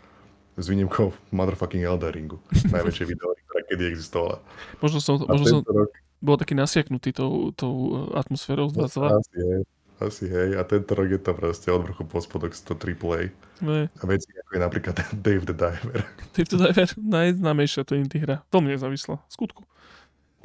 [0.57, 2.39] S výnimkou motherfucking Elden Ringu.
[2.51, 4.37] Najväčšie video, ktorá kedy existovala.
[4.81, 5.93] Možno som, možno som rok...
[6.25, 9.68] bol taký nasiaknutý tou, tou atmosférou z 22.
[10.05, 13.33] Asi hej, a tento rok je to proste od vrchu po spodok 100 AAA.
[13.65, 13.89] Ne.
[13.89, 16.05] A veci ako je napríklad Dave the Diver.
[16.37, 18.45] Dave the Diver, najznámejšia to indie hra.
[18.53, 19.65] To mne zavislo, skutku.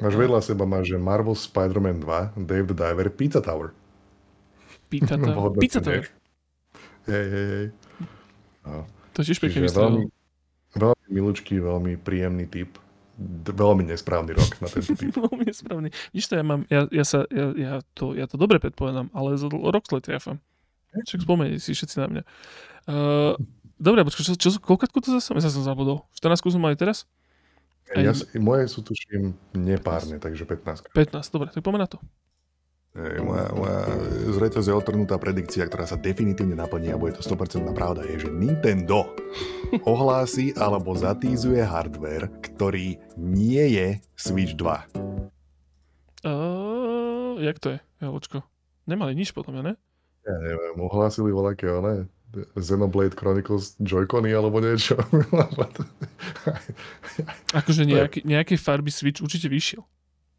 [0.00, 3.76] Máš vedľa seba, máš že Marvel Spider-Man 2, Dave the Diver, Pizza Tower.
[4.88, 5.52] Pizza Tower.
[5.60, 6.08] Pizza Tower.
[7.04, 7.66] Hej, hej, hej.
[8.64, 8.88] No.
[9.16, 10.04] To tiež pekne veľmi,
[10.78, 12.80] veľmi milúčky, veľmi príjemný typ
[13.44, 15.12] veľmi nesprávny rok na tento typ.
[15.28, 15.88] veľmi nesprávny.
[16.16, 19.36] Nič to ja mám, ja, ja, sa, ja, ja, to, ja to dobre predpovedám, ale
[19.36, 20.40] za rok zle triafam.
[20.90, 22.22] Však spomenite si všetci na mňa.
[22.90, 23.34] Uh,
[23.78, 25.30] dobre, počkaj, čo, čo, koľko to zase?
[25.30, 26.02] Ja som zabudol.
[26.18, 27.06] 14 sme mali teraz?
[27.90, 30.94] Ja, moje sú tuším nepárne, takže 15.
[30.94, 31.98] 15, dobre, tak poďme na to.
[32.98, 33.86] Moja, moja
[34.34, 38.30] z reťaze otrhnutá predikcia, ktorá sa definitívne naplní a bude to 100% pravda, je, že
[38.34, 39.06] Nintendo
[39.86, 44.90] ohlási alebo zatízuje hardware, ktorý nie je Switch 2.
[46.26, 48.42] Uh, jak to je, Jaločko?
[48.90, 49.78] Nemali nič potom, ne?
[50.26, 52.10] Ja neviem, ohlásili voľaké, ale
[52.58, 54.98] Xenoblade Chronicles Joy-Cony alebo niečo.
[57.62, 59.86] akože nejaký, nejaké farby Switch určite vyšiel.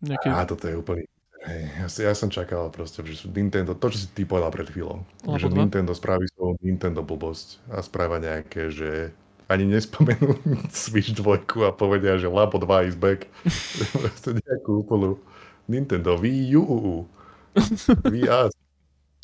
[0.03, 0.27] Nejaké...
[0.27, 1.07] Á, toto je úplný
[1.41, 4.69] Hej, ja, si, ja som čakal proste, že Nintendo, to, čo si ty povedal pred
[4.69, 5.57] chvíľou, Labo že dva?
[5.65, 9.09] Nintendo spraví svoju Nintendo blbosť a správa nejaké, že
[9.49, 10.37] ani nespomenú
[10.69, 13.25] Switch 2 a povedia, že Labo 2 is back.
[13.97, 15.17] Proste nejakú úplnú
[15.65, 17.09] Nintendo Wii U.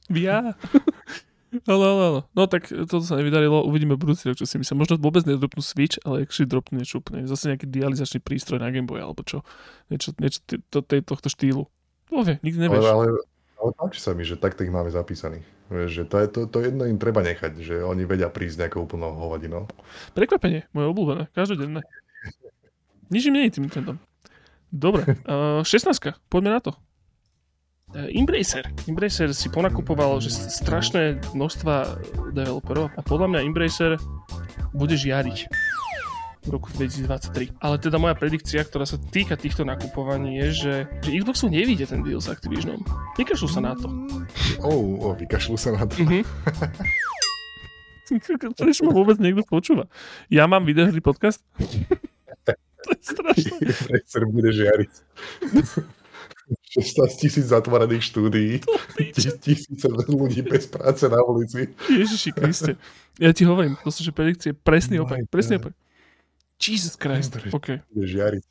[0.09, 0.57] Wii.
[2.35, 4.83] No tak toto sa nevydarilo, uvidíme budúci rok, čo si myslím.
[4.83, 7.23] Možno vôbec nedropnú Switch, ale akšli dropnú niečo úplne.
[7.23, 9.47] Zase nejaký dializačný prístroj na Game Boy, alebo čo.
[9.87, 11.71] Niečo, niečo t- to, tej, tohto štýlu.
[12.11, 12.85] No vie, nikdy Ale, nevieš.
[12.87, 13.05] ale,
[13.59, 15.43] ale páči sa mi, že takto ich máme zapísaných.
[15.67, 18.87] Vieš, že to, je, to, to jedno im treba nechať, že oni vedia prísť nejakou
[18.87, 19.67] úplnou hovadinou.
[20.15, 21.83] Prekvapenie, moje obľúbené, každodenné.
[23.11, 23.99] Nič im nie je tým Nintendo.
[24.71, 25.91] Dobre, uh, 16.
[26.31, 26.71] Poďme na to.
[27.95, 28.67] Uh, Embracer.
[28.87, 32.03] Embracer si ponakupoval že strašné množstva
[32.35, 33.95] developerov a podľa mňa Embracer
[34.75, 35.47] bude žiariť
[36.47, 37.59] v roku 2023.
[37.59, 40.73] Ale teda moja predikcia, ktorá sa týka týchto nakupovaní je, že,
[41.03, 42.81] že Xboxu nevíde ten deal s Activisionom.
[43.19, 43.91] Vykašľú sa na to.
[44.63, 45.99] Oh, oh, vykašľú sa na to.
[45.99, 46.23] Mhm.
[48.55, 49.91] Prečo ma vôbec niekto počúva?
[50.31, 51.43] Ja mám videohry podcast?
[52.83, 53.59] to je strašné.
[53.59, 54.91] Embracer bude žiariť.
[56.47, 58.63] 16 tisíc zatvorených štúdií,
[59.43, 61.67] tisíce ľudí bez práce na ulici.
[61.91, 62.79] Ježiši Kriste.
[63.19, 65.75] Ja ti hovorím, to sú že predikcie, presný opak, presný opak.
[66.57, 67.67] Jesus Christ, Embracer OK.
[67.89, 68.45] Bude žiariť.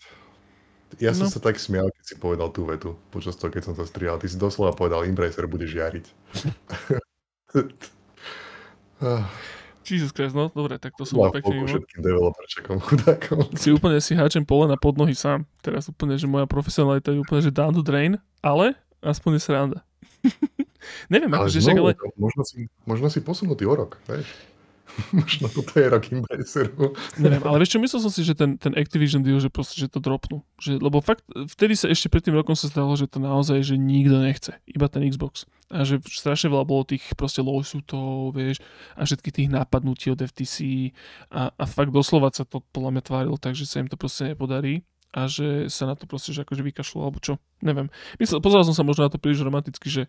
[0.99, 1.33] Ja som No.
[1.35, 4.17] sa tak smial, keď si povedal tú vetu, počas toho, keď som to strihal.
[4.17, 6.07] Ty si doslova povedal, Embracer bude žiariť.
[9.87, 11.71] Jesus Christ, no dobre, tak to som v pekne mimo.
[11.71, 13.39] všetkým developerčekom, chudákom.
[13.61, 15.47] Si úplne si háčem pole na podnohy sám.
[15.61, 19.79] Teraz úplne, že moja profesionalita je úplne, že down the drain, ale aspoň je sranda.
[21.13, 24.27] Neviem, Ale akože však, ale to možno, si, možno si posunutý o rok, vieš.
[25.17, 26.97] možno toto je rok Embraceru.
[27.21, 29.93] Neviem, ale vieš čo, myslel som si, že ten, ten Activision deal, že proste, že
[29.93, 30.41] to dropnú.
[30.57, 33.77] Že, lebo fakt, vtedy sa ešte pred tým rokom sa zdalo, že to naozaj, že
[33.77, 34.57] nikto nechce.
[34.65, 35.45] Iba ten Xbox.
[35.69, 38.63] A že strašne veľa bolo tých proste lawsuitov, vieš,
[38.95, 40.91] a všetky tých nápadnutí od FTC
[41.29, 44.31] a, a fakt doslova sa to podľa mňa tvárilo tak, že sa im to proste
[44.31, 44.87] nepodarí
[45.17, 47.89] a že sa na to proste, že akože vykašľú, alebo čo, neviem.
[48.21, 50.03] Myslel, pozeral som sa možno na to príliš romanticky, že,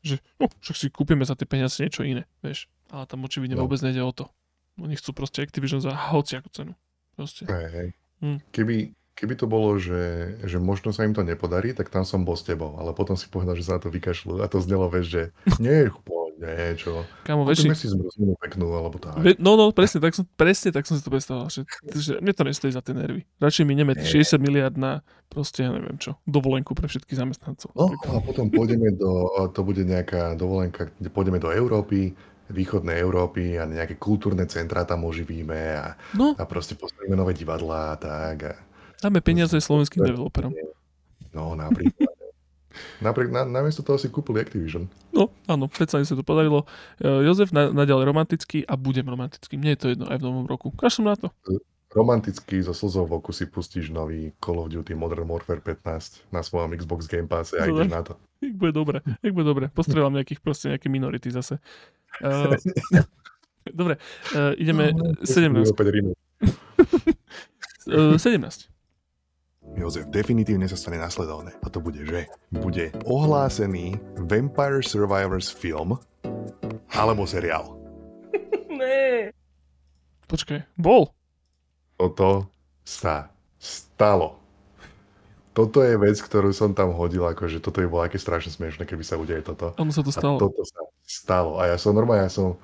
[0.00, 2.64] že no, však si kúpime za tie peniaze niečo iné, vieš.
[2.90, 3.66] Ale tam očividne No.
[3.66, 4.30] vôbec nejde o to.
[4.78, 6.72] Oni chcú proste Activision za hociakú cenu.
[7.16, 7.48] Proste.
[7.48, 7.88] Hej, hej.
[8.20, 8.38] Hm.
[8.52, 8.76] Keby,
[9.16, 12.44] keby to bolo, že, že možno sa im to nepodarí, tak tam som bol s
[12.44, 12.76] tebou.
[12.76, 14.44] Ale potom si povedal, že sa na to vykašľú.
[14.44, 15.22] A to znelo, vieš, že
[15.64, 15.88] nie,
[16.36, 17.08] nie, čo.
[17.24, 19.16] Kámo, väčší, Kúpime si zmrzlinu peknú, alebo tak.
[19.16, 21.64] Ve, no, no, presne tak, som, presne tak som si to predstavoval, že,
[21.96, 23.24] že mne to nestojí za tie nervy.
[23.40, 24.20] Radšej mi nemet Nie.
[24.20, 25.00] 60 miliard na
[25.32, 27.72] proste, ja neviem čo, dovolenku pre všetkých zamestnancov.
[27.72, 32.12] No a potom pôjdeme do, to bude nejaká dovolenka, kde pôjdeme do Európy,
[32.50, 37.94] východnej Európy a nejaké kultúrne centrá tam oživíme a, No, a proste postavíme nové divadlá
[37.94, 38.36] a tak.
[38.46, 38.52] A,
[39.02, 40.54] dáme peniaze slovenským developerom.
[41.34, 42.12] no napríklad.
[43.00, 44.84] Napriek, na, namiesto toho si kúpili Activision.
[45.08, 46.68] No, áno, predsa sa to podarilo.
[47.00, 49.56] E, Jozef na, naďalej romantický a budem romantický.
[49.56, 50.68] Mne je to jedno aj v novom roku.
[50.76, 51.32] Kašlem na to.
[51.96, 56.44] Romanticky so slzou v oku si pustíš nový Call of Duty Modern Warfare 15 na
[56.44, 58.20] svojom Xbox Game Passe a ideš na to.
[58.44, 59.72] Jak bude dobre, jak bude dobre.
[59.72, 61.56] Postrelám nejakých proste nejaké minority zase.
[62.22, 62.56] Uh,
[63.80, 64.00] dobre,
[64.32, 65.72] uh, ideme No, 17.
[65.72, 66.10] Opäť Rinu.
[67.86, 68.70] Uh, 17.
[69.76, 71.52] Jozef, definitívne sa stane nasledovné.
[71.60, 75.98] A to bude, že bude ohlásený Vampire Survivors film
[76.94, 77.74] alebo seriál.
[78.76, 79.32] Ne.
[80.28, 81.08] Počkaj, bol.
[81.96, 82.52] Toto
[82.84, 84.45] sa stalo.
[85.56, 89.00] Toto je vec, ktorú som tam hodil, akože toto by bolo aké strašne smiešne, keby
[89.00, 89.72] sa udeje toto.
[89.80, 90.36] Áno sa to A stalo.
[90.36, 91.56] toto sa stalo.
[91.56, 92.60] A ja som normálne, ja som,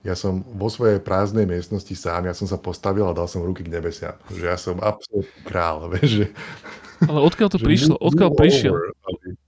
[0.00, 3.60] ja som vo svojej prázdnej miestnosti sám, ja som sa postavil a dal som ruky
[3.60, 4.16] k nebesiam.
[4.32, 6.26] Že ja som absolútny král, vieš, že...
[7.04, 7.94] Ale odkiaľ to prišlo?
[8.00, 8.72] Odkiaľ prišiel?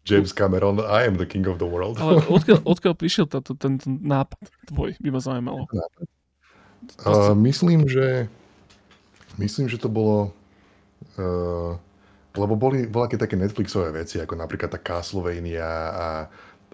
[0.05, 1.97] James Cameron, I am the king of the world.
[1.97, 4.37] Ale odkiaľ, odkiaľ prišiel táto, ten, ten nápad
[4.69, 5.01] tvoj?
[5.01, 5.65] By ma zaujímalo.
[7.09, 8.29] Uh, myslím, že
[9.41, 10.37] myslím, že to bolo
[11.17, 11.81] uh,
[12.37, 16.09] lebo boli voľaké také Netflixové veci, ako napríklad tá Castlevania a,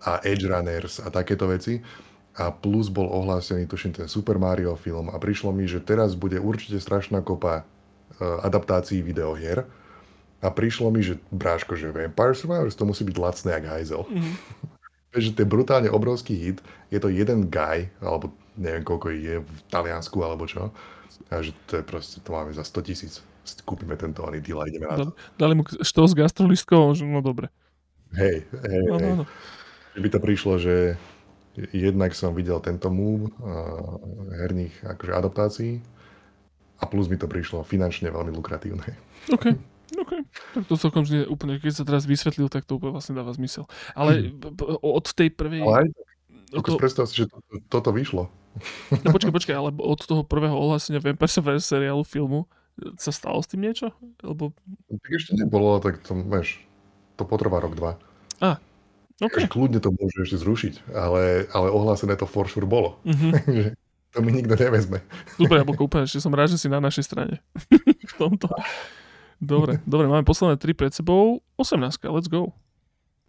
[0.03, 1.83] a Edge Runners a takéto veci.
[2.33, 6.41] A plus bol ohlásený, tuším, ten Super Mario film a prišlo mi, že teraz bude
[6.41, 9.69] určite strašná kopa uh, adaptácií videohier.
[10.43, 14.03] A prišlo mi, že bráško, že Vampire Survivors to musí byť lacné jak hajzel.
[15.13, 16.59] Vieš, že to je brutálne obrovský hit.
[16.89, 20.73] Je to jeden guy, alebo neviem koľko je v Taliansku alebo čo.
[21.29, 23.15] A že to je proste, to máme za 100 tisíc.
[23.67, 25.19] Kúpime tento oný deal a ideme na to.
[25.35, 27.51] Dali, mu štou s gastrolistkou, že no dobre.
[28.15, 29.13] Hej, hej, Áno, hej.
[29.19, 29.25] áno.
[29.93, 30.75] Že by to prišlo, že
[31.75, 34.01] jednak som videl tento move uh,
[34.41, 35.73] herných akože adaptácií
[36.81, 38.89] a plus mi to prišlo finančne veľmi lukratívne.
[39.29, 39.47] OK,
[40.01, 40.13] OK.
[40.57, 43.69] Tak to celkom znie úplne, keď sa teraz vysvetlil, tak to úplne vlastne dáva zmysel.
[43.93, 44.33] Ale
[44.81, 45.61] od tej prvej...
[45.63, 45.89] Ale aj
[46.53, 46.77] tak, to...
[46.77, 48.29] predstav si, že to, toto vyšlo.
[49.05, 52.45] No počkaj, počkaj, ale od toho prvého ohlásenia Vampire seriálu filmu
[52.97, 53.93] sa stalo s tým niečo?
[54.25, 54.57] Lebo...
[54.89, 56.61] Tak ešte nebolo, tak to, vieš,
[57.17, 57.93] to potrvá rok, dva.
[58.43, 58.59] A,
[59.23, 59.47] okay.
[59.47, 62.99] kľudne to môže ešte zrušiť, ale, ale ohlásené to for sure bolo.
[63.09, 63.77] Mm-hmm.
[64.13, 65.01] to mi nikto nevezme.
[65.41, 67.41] Super, ja úplne, že som rád, že si na našej strane.
[68.13, 68.53] v tomto.
[69.43, 71.41] Dobre, dobre, máme posledné tri pred sebou.
[71.57, 72.55] 18, let's go.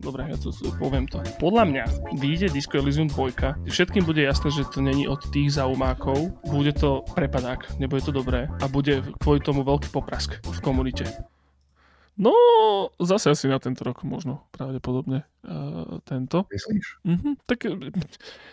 [0.01, 0.49] Dobre, ja to
[0.81, 1.21] poviem to.
[1.37, 1.83] Podľa mňa
[2.17, 3.69] vyjde Disco Elysium 2.
[3.69, 6.33] Všetkým bude jasné, že to není od tých zaumákov.
[6.49, 8.49] Bude to prepadák, nebude to dobré.
[8.57, 11.05] A bude kvôli tomu veľký poprask v komunite.
[12.13, 12.33] No,
[13.01, 16.45] zase asi na tento rok možno, pravdepodobne uh, tento.
[16.45, 16.85] Myslíš?
[17.09, 17.65] Uh-huh, tak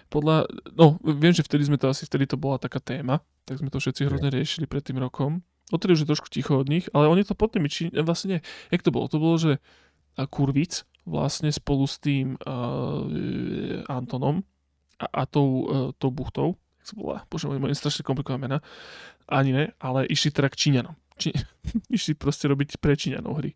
[0.08, 3.68] podľa, no, viem, že vtedy sme to asi, vtedy to bola taká téma, tak sme
[3.68, 5.44] to všetci hrozne riešili pred tým rokom.
[5.68, 8.40] Odtedy už je trošku ticho od nich, ale oni to potom, či, vlastne nie,
[8.72, 9.12] jak to bolo?
[9.12, 9.60] To bolo, že
[10.16, 13.04] Kurvic vlastne spolu s tým uh,
[13.88, 14.44] Antonom
[15.00, 18.58] a, a tou, uh, tou buchtou, jak sa volá, bože môj, môj strašne komplikované mena,
[19.30, 20.94] ani ne, ale išli teda k Číňanom.
[21.16, 21.36] Či,
[21.96, 23.52] išli proste robiť pre Číňanov hry.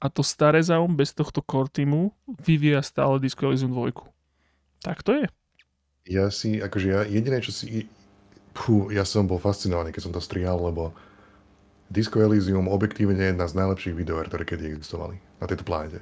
[0.00, 3.92] A to staré zaum bez tohto core týmu vyvíja stále Disco Elysium 2.
[4.80, 5.26] Tak to je.
[6.08, 7.84] Ja si, akože ja, jediné, čo si,
[8.56, 10.96] pú, ja som bol fascinovaný, keď som to strihal, lebo
[11.92, 16.00] Disco Elysium objektívne je jedna z najlepších videoher, ktoré kedy existovali na tejto planete.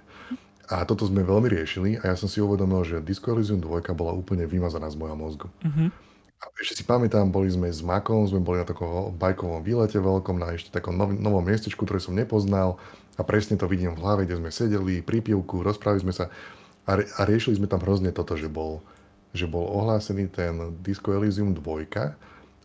[0.69, 4.13] A toto sme veľmi riešili a ja som si uvedomil, že Disco Elysium 2 bola
[4.13, 5.49] úplne vymazaná z môjho mozgu.
[5.65, 5.89] Mm-hmm.
[6.39, 10.39] A ešte si pamätám, boli sme s Makom, sme boli na takom bajkovom výlete veľkom,
[10.39, 12.79] na ešte takom nov, novom miestečku, ktoré som nepoznal
[13.19, 16.31] a presne to vidím v hlave, kde sme sedeli pri pivku, rozprávali sme sa
[16.87, 18.81] a, a riešili sme tam hrozne toto, že bol,
[19.35, 21.91] že bol ohlásený ten Disco Elysium 2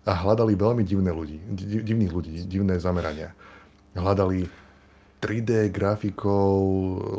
[0.04, 1.40] a hľadali veľmi divné ľudí,
[1.82, 3.32] divných ľudí, divné zamerania.
[3.96, 4.48] Hľadali
[5.24, 6.60] 3D grafikov,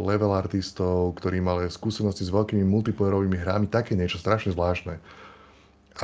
[0.05, 5.01] level artistov, ktorí mali skúsenosti s veľkými multiplayerovými hrami, také niečo strašne zvláštne.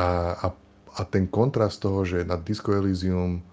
[0.00, 0.46] A, a,
[0.96, 3.44] a ten kontrast toho, že na Disco Elysium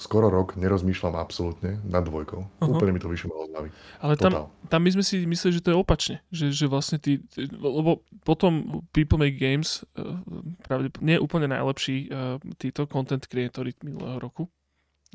[0.00, 2.40] skoro rok nerozmýšľam absolútne nad dvojkou.
[2.40, 2.72] Uh-huh.
[2.72, 3.68] Úplne mi to vyšlo z hlavy.
[4.00, 6.16] Ale tam, tam my sme si mysleli, že to je opačne.
[6.32, 7.20] Že, že vlastne tí,
[7.52, 10.24] lebo potom People Make Games uh,
[10.64, 14.48] pravde, nie je úplne najlepší uh, títo content creatory minulého roku.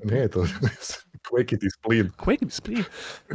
[0.03, 0.41] Nie je to
[1.29, 2.09] Quake It Spleen.
[2.15, 2.85] Quake It Spleen.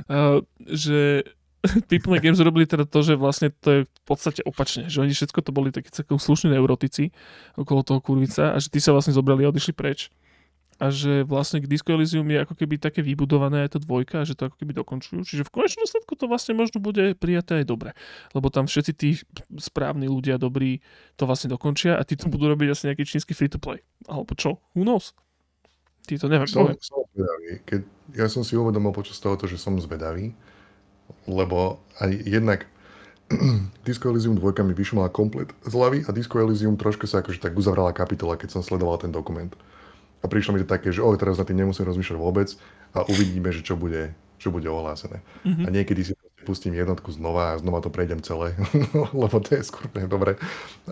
[0.08, 1.22] Uh, že
[1.90, 4.88] People Games robili teda to, že vlastne to je v podstate opačne.
[4.88, 7.12] Že oni všetko to boli takí celkom slušní neurotici
[7.56, 10.12] okolo toho kurvica a že tí sa vlastne zobrali a odišli preč
[10.78, 14.34] a že vlastne k Disco Elysium je ako keby také vybudované aj to dvojka, že
[14.34, 15.22] to ako keby dokončujú.
[15.22, 17.90] Čiže v konečnom dôsledku to vlastne možno bude prijaté aj dobre.
[18.34, 19.22] Lebo tam všetci tí
[19.58, 20.82] správni ľudia, dobrí,
[21.14, 23.86] to vlastne dokončia a tí to budú robiť asi nejaký čínsky free-to-play.
[24.10, 24.58] Alebo čo?
[24.74, 25.14] Who knows?
[26.04, 26.48] Tí to neviem.
[26.48, 27.64] Som, som zvedavý.
[27.64, 27.80] Keď,
[28.16, 30.36] ja som si uvedomil počas toho, že som zvedavý,
[31.24, 32.68] lebo aj jednak
[33.88, 37.56] Disco Elysium 2 mi vyšumala komplet z hlavy a Disco Elysium trošku sa akože tak
[37.56, 39.52] uzavrala kapitola, keď som sledoval ten dokument.
[40.20, 42.48] A prišlo mi to také, že oh, teraz na tým nemusím rozmýšľať vôbec
[42.96, 45.20] a uvidíme, že čo bude, čo bude ohlásené.
[45.44, 45.64] Mm-hmm.
[45.64, 46.12] A niekedy si
[46.44, 48.56] pustím jednotku znova a znova to prejdem celé,
[49.16, 50.36] lebo to je skôr dobre.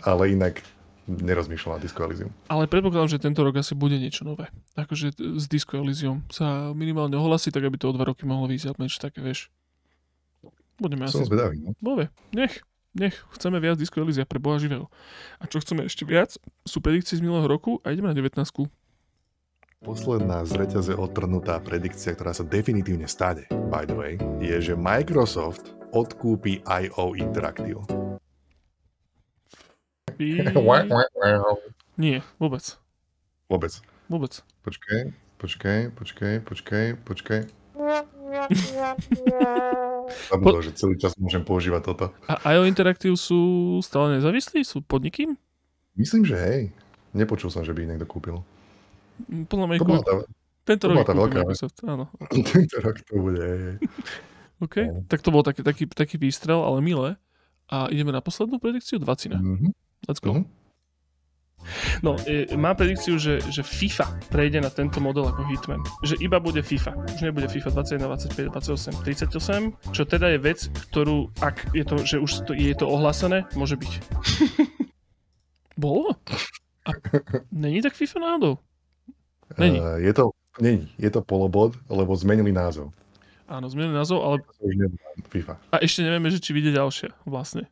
[0.05, 0.65] Ale inak
[1.11, 2.31] nerozmýšľam na Disco Elysium.
[2.47, 4.51] Ale predpokladám, že tento rok asi bude niečo nové.
[4.79, 8.79] Akože s Disco Elysium sa minimálne ohlasí, tak aby to o dva roky mohlo vyjsť,
[8.79, 9.51] niečo také, vieš.
[10.79, 11.31] Budeme Som asi...
[11.31, 11.71] zvedavý, no?
[11.79, 12.63] Bove, nech,
[12.95, 14.91] nech, chceme viac Disco Elysia pre Boha živého.
[15.39, 18.39] A čo chceme ešte viac, sú predikcie z minulého roku a ideme na 19.
[19.83, 25.75] Posledná z reťaze odtrhnutá predikcia, ktorá sa definitívne stane, by the way, je, že Microsoft
[25.91, 27.83] odkúpi IO Interactive.
[31.99, 32.65] Nie, vôbec.
[33.51, 33.73] Vôbec.
[34.07, 34.33] Vôbec.
[34.63, 37.41] Počkej, počkej, počkej, počkej, počkej.
[40.31, 40.65] Zabudol, po...
[40.65, 42.07] že celý čas môžem používať toto.
[42.31, 44.63] A IO Interactive sú stále nezávislí?
[44.63, 45.35] Sú podnikým?
[45.99, 46.61] Myslím, že hej.
[47.13, 48.41] Nepočul som, že by ich niekto kúpil.
[49.29, 50.15] Podľa mňa bola tá,
[50.65, 52.09] tento rok tá veľká Microsoft, áno.
[52.55, 53.77] tento rok to bude.
[54.63, 55.05] OK, no.
[55.11, 57.19] tak to bol taký, taký, taký výstrel, ale milé.
[57.69, 59.35] A ideme na poslednú predikciu, 20.
[59.37, 59.73] Mm-hmm.
[60.09, 60.33] Let's go.
[60.33, 60.63] Mm-hmm.
[62.03, 65.81] No, e, má predikciu, že, že FIFA prejde na tento model ako Hitman.
[66.03, 66.93] Že iba bude FIFA.
[67.07, 69.95] Už nebude FIFA 21, 25, 28, 38.
[69.95, 70.59] Čo teda je vec,
[70.91, 73.93] ktorú, ak je to, že už to, je to ohlásené, môže byť.
[75.83, 76.19] Bolo?
[76.83, 76.91] A
[77.55, 78.59] není tak FIFA náhodou?
[79.59, 79.79] Není.
[79.81, 80.25] Uh, je to,
[80.61, 80.91] není.
[80.99, 82.91] Je to polobod, lebo zmenili názov.
[83.47, 84.37] Áno, zmenili názov, ale...
[85.29, 85.61] FIFA.
[85.71, 87.69] A ešte nevieme, že či vyjde ďalšie vlastne.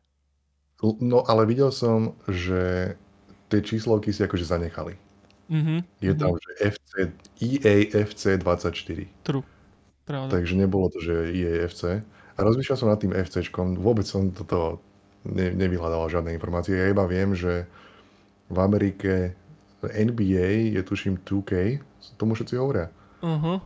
[0.81, 2.93] No, ale videl som, že
[3.53, 4.97] tie číslovky si akože zanechali.
[5.51, 5.79] Mm-hmm.
[6.01, 6.41] Je tam, mm-hmm.
[6.41, 6.91] že FC,
[7.37, 9.27] EA FC 24.
[9.27, 9.45] True.
[10.07, 10.31] Pravda.
[10.33, 12.01] Takže nebolo to, že EA FC.
[12.35, 14.81] A rozmýšľal som nad tým FCčkom, vôbec som toto
[15.27, 16.73] ne, nevyhľadal žiadne informácie.
[16.73, 17.69] Ja iba viem, že
[18.49, 19.37] v Amerike
[19.85, 21.81] NBA je tuším 2K,
[22.17, 22.89] tomu všetci hovoria.
[23.21, 23.61] Uh-huh.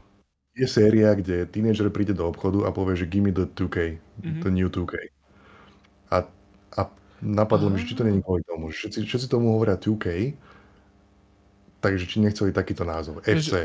[0.55, 4.41] Je séria, kde tínedžer príde do obchodu a povie, že give me the 2K, mm-hmm.
[4.43, 5.11] the new 2K.
[6.11, 6.18] A,
[6.80, 6.82] a
[7.24, 10.36] napadlo mi, že či to není kvôli tomu, všetci, všetci tomu hovoria 2K,
[11.80, 13.45] takže či nechceli takýto názov, FC.
[13.45, 13.61] Že,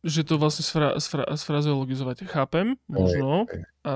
[0.00, 2.26] že to vlastne sfra, sfra, sfrazeologizovať.
[2.26, 3.46] Chápem, možno.
[3.46, 3.62] Hej.
[3.86, 3.92] A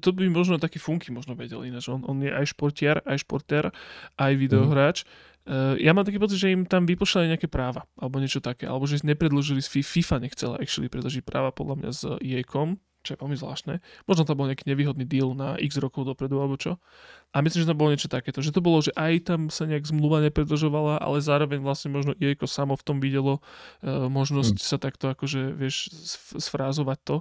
[0.00, 1.88] to by možno taký funky možno vedel ináč.
[1.88, 3.72] On, on je aj športiar, aj športer,
[4.16, 5.08] aj videohráč.
[5.46, 8.82] Uh, ja mám taký pocit, že im tam vypošľali nejaké práva, alebo niečo také, alebo
[8.82, 13.22] že nepredložili z Fi- FIFA nechcela actually predložiť práva podľa mňa s EA.com, čo je
[13.22, 13.78] veľmi zvláštne.
[14.10, 16.82] Možno to bol nejaký nevýhodný deal na x rokov dopredu, alebo čo.
[17.30, 19.86] A myslím, že to bolo niečo takéto, že to bolo, že aj tam sa nejak
[19.86, 24.66] zmluva nepredlžovala, ale zároveň vlastne možno EA samo v tom videlo uh, možnosť hmm.
[24.66, 25.94] sa takto akože, vieš,
[26.34, 27.16] sfrázovať to.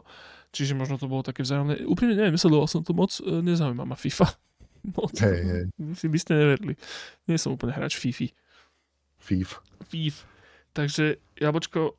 [0.55, 1.85] Čiže možno to bolo také vzájomné.
[1.85, 4.25] Úprimne neviem, sledoval som to moc, uh, nezaujíma ma FIFA.
[4.95, 5.17] Moc.
[5.17, 5.63] Hej, hej.
[5.97, 6.77] Si by ste neverili.
[7.25, 8.29] Nie som úplne hráč FIFA.
[9.17, 9.57] FIF.
[9.89, 10.34] FIF.
[10.75, 11.95] Takže, Jabočko,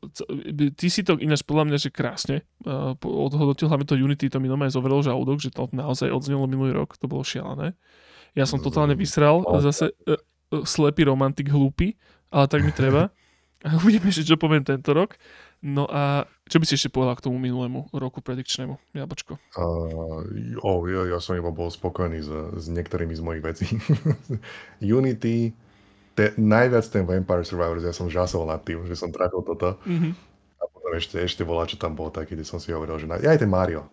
[0.77, 4.53] ty si to ináč podľa mňa, že krásne uh, odhodnotil, hlavne to Unity, to mi
[4.53, 7.73] normálne zovrelo žalúdok, že to naozaj odznelo minulý rok, to bolo šialené.
[8.37, 10.21] Ja som totálne vysral, zase uh,
[10.53, 11.97] uh, slepý romantik, hlúpy,
[12.29, 13.09] ale tak mi treba.
[13.65, 15.17] A uvidíme, že čo poviem tento rok.
[15.65, 19.41] No a čo by si ešte povedal k tomu minulému roku predikčnému, Jabočko?
[19.57, 20.21] Uh,
[20.61, 22.29] oh, ja, ja som iba bol spokojný s,
[22.61, 23.67] s niektorými z mojich vecí.
[25.01, 25.57] Unity,
[26.17, 29.77] te, najviac ten Vampire Survivors, ja som žasol nad tým, že som trafil toto.
[29.85, 30.13] Mm-hmm.
[30.57, 33.21] A potom ešte, ešte bola, čo tam bolo taký, kde som si hovoril, že na,
[33.21, 33.85] aj ten Mario.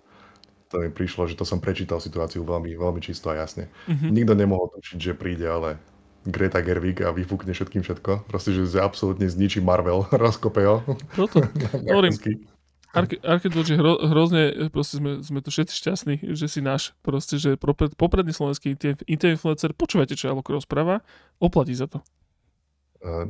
[0.71, 3.69] To mi prišlo, že to som prečítal situáciu veľmi, veľmi čisto a jasne.
[3.85, 4.09] Mm-hmm.
[4.09, 5.77] Nikto nemohol tušiť, že príde, ale
[6.23, 8.31] Greta Gerwig a vyfúkne všetkým všetko.
[8.31, 10.81] Proste, že absolútne zničí Marvel, rozkope ho.
[11.13, 11.43] Toto,
[11.91, 12.15] hovorím.
[12.93, 17.57] Arkedor, že hro, hrozne, proste sme, sme tu všetci šťastní, že si náš, proste, že
[17.57, 18.77] popred, popredný slovenský
[19.09, 21.01] influencer, počúvajte, čo Alok rozpráva,
[21.41, 22.05] oplatí za to.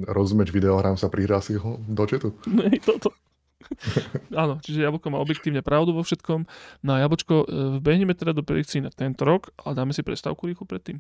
[0.06, 2.36] Rozumieť videohrám sa prihlási ho do četu?
[2.60, 3.16] Nej, toto.
[4.44, 6.46] Áno, čiže Jablko má objektívne pravdu vo všetkom.
[6.84, 7.46] No a Jablčko, e,
[7.80, 11.00] vbehneme teda do predikcií na tento rok, ale dáme si prestávku rýchlo predtým.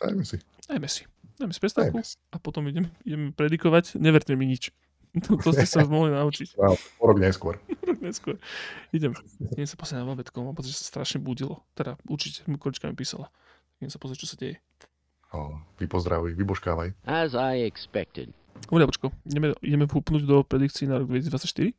[0.00, 0.40] Dajme si.
[0.66, 1.04] Dajme si.
[1.38, 2.16] Dajme si prestávku Dajme si.
[2.32, 4.00] a potom ideme, ideme predikovať.
[4.00, 4.72] Neverte mi nič.
[5.28, 6.56] To, to ste sa mohli naučiť.
[6.56, 7.60] Wow, o rok neskôr.
[7.88, 8.40] rok neskôr.
[8.96, 9.12] Idem.
[9.52, 11.60] Idem sa pozrieť na babetko, mám pocit, že sa strašne budilo.
[11.76, 13.28] Teda určite mi količka mi písala.
[13.76, 14.56] Idem sa pozrieť, čo sa deje.
[15.36, 16.96] Oh, vypozdravuj, vybožkávaj.
[17.04, 18.32] As I expected.
[18.72, 21.76] Dobre, počko, ideme, ideme vúpnúť do predikcií na rok 2024?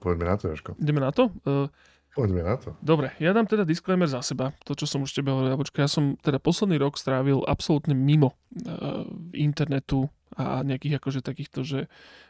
[0.00, 0.76] Poďme na to, Jožko.
[0.76, 1.32] Ideme na to?
[1.48, 1.72] Uh,
[2.14, 2.78] Poďme na to.
[2.78, 6.14] Dobre, ja dám teda disclaimer za seba, to čo som už tebe hovoril, ja som
[6.22, 9.02] teda posledný rok strávil absolútne mimo uh,
[9.34, 11.80] internetu a nejakých akože takýchto, že,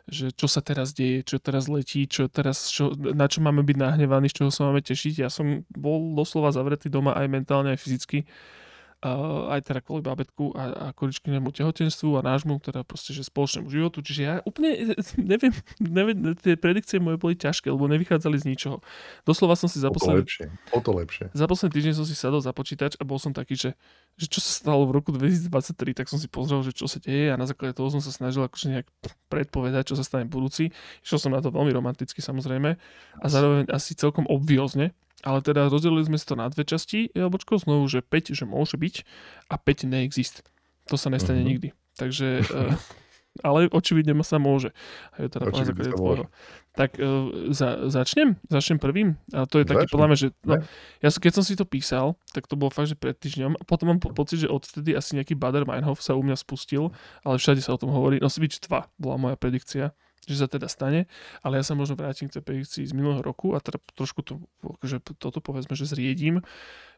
[0.08, 3.76] že čo sa teraz deje, čo teraz letí, čo teraz, čo, na čo máme byť
[3.80, 5.24] nahnevaní, z čoho sa máme tešiť.
[5.24, 8.28] Ja som bol doslova zavretý doma aj mentálne, aj fyzicky
[9.52, 14.00] aj teda kvôli babetku a, a količkinému tehotenstvu a nášmu, teda proste, že spoločnému životu.
[14.00, 18.80] Čiže ja úplne neviem, neviem, tie predikcie moje boli ťažké, lebo nevychádzali z ničoho.
[19.28, 20.24] Doslova som si za posledný...
[20.24, 21.28] lepšie, o to lepšie.
[21.36, 23.70] Za posledný týždeň som si sadol za počítač a bol som taký, že,
[24.16, 27.28] že čo sa stalo v roku 2023, tak som si pozrel, že čo sa deje
[27.28, 28.88] a na základe toho som sa snažil akože nejak
[29.28, 30.72] predpovedať, čo sa stane v budúci.
[31.04, 32.80] Išiel som na to veľmi romanticky samozrejme
[33.20, 37.56] a zároveň asi celkom obviozne, ale teda rozdelili sme si to na dve časti jablčko,
[37.56, 38.94] znovu, že 5, že môže byť
[39.48, 40.44] a 5 neexist.
[40.92, 41.48] To sa nestane uh-huh.
[41.48, 41.68] nikdy.
[41.96, 42.76] Takže, uh,
[43.46, 44.76] ale očividne sa môže.
[45.16, 46.28] Je teda základe tvojho.
[46.76, 48.36] Tak uh, za, začnem?
[48.52, 49.16] Začnem prvým?
[49.32, 50.60] A to je taký podľa mňa, že no,
[51.00, 53.56] ja, keď som si to písal, tak to bolo fakt, že pred týždňom.
[53.56, 56.92] A potom mám po, pocit, že odtedy asi nejaký Bader Meinhof sa u mňa spustil,
[57.24, 58.20] ale všade sa o tom hovorí.
[58.20, 58.68] No Switch 2
[59.00, 61.06] bola moja predikcia že sa teda stane,
[61.44, 64.40] ale ja sa možno vrátim k tej predikcii z minulého roku a teda trošku to,
[64.84, 66.40] že toto povedzme, že zriedím,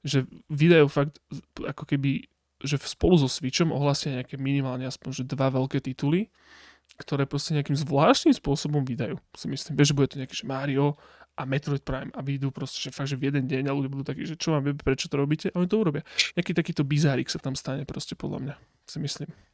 [0.06, 1.18] že vydajú fakt
[1.58, 2.30] ako keby,
[2.62, 6.30] že spolu so Switchom ohlasia nejaké minimálne aspoň, že dva veľké tituly,
[6.96, 9.74] ktoré proste nejakým zvláštnym spôsobom vydajú, si myslím.
[9.76, 10.94] Že bude to nejaký, že Mario
[11.36, 14.04] a Metroid Prime a vyjdú proste, že fakt, že v jeden deň a ľudia budú
[14.08, 15.52] takí, že čo vám prečo to robíte?
[15.52, 16.06] A oni to urobia.
[16.32, 18.54] Nejaký takýto bizárik sa tam stane proste podľa mňa,
[18.88, 19.45] si myslím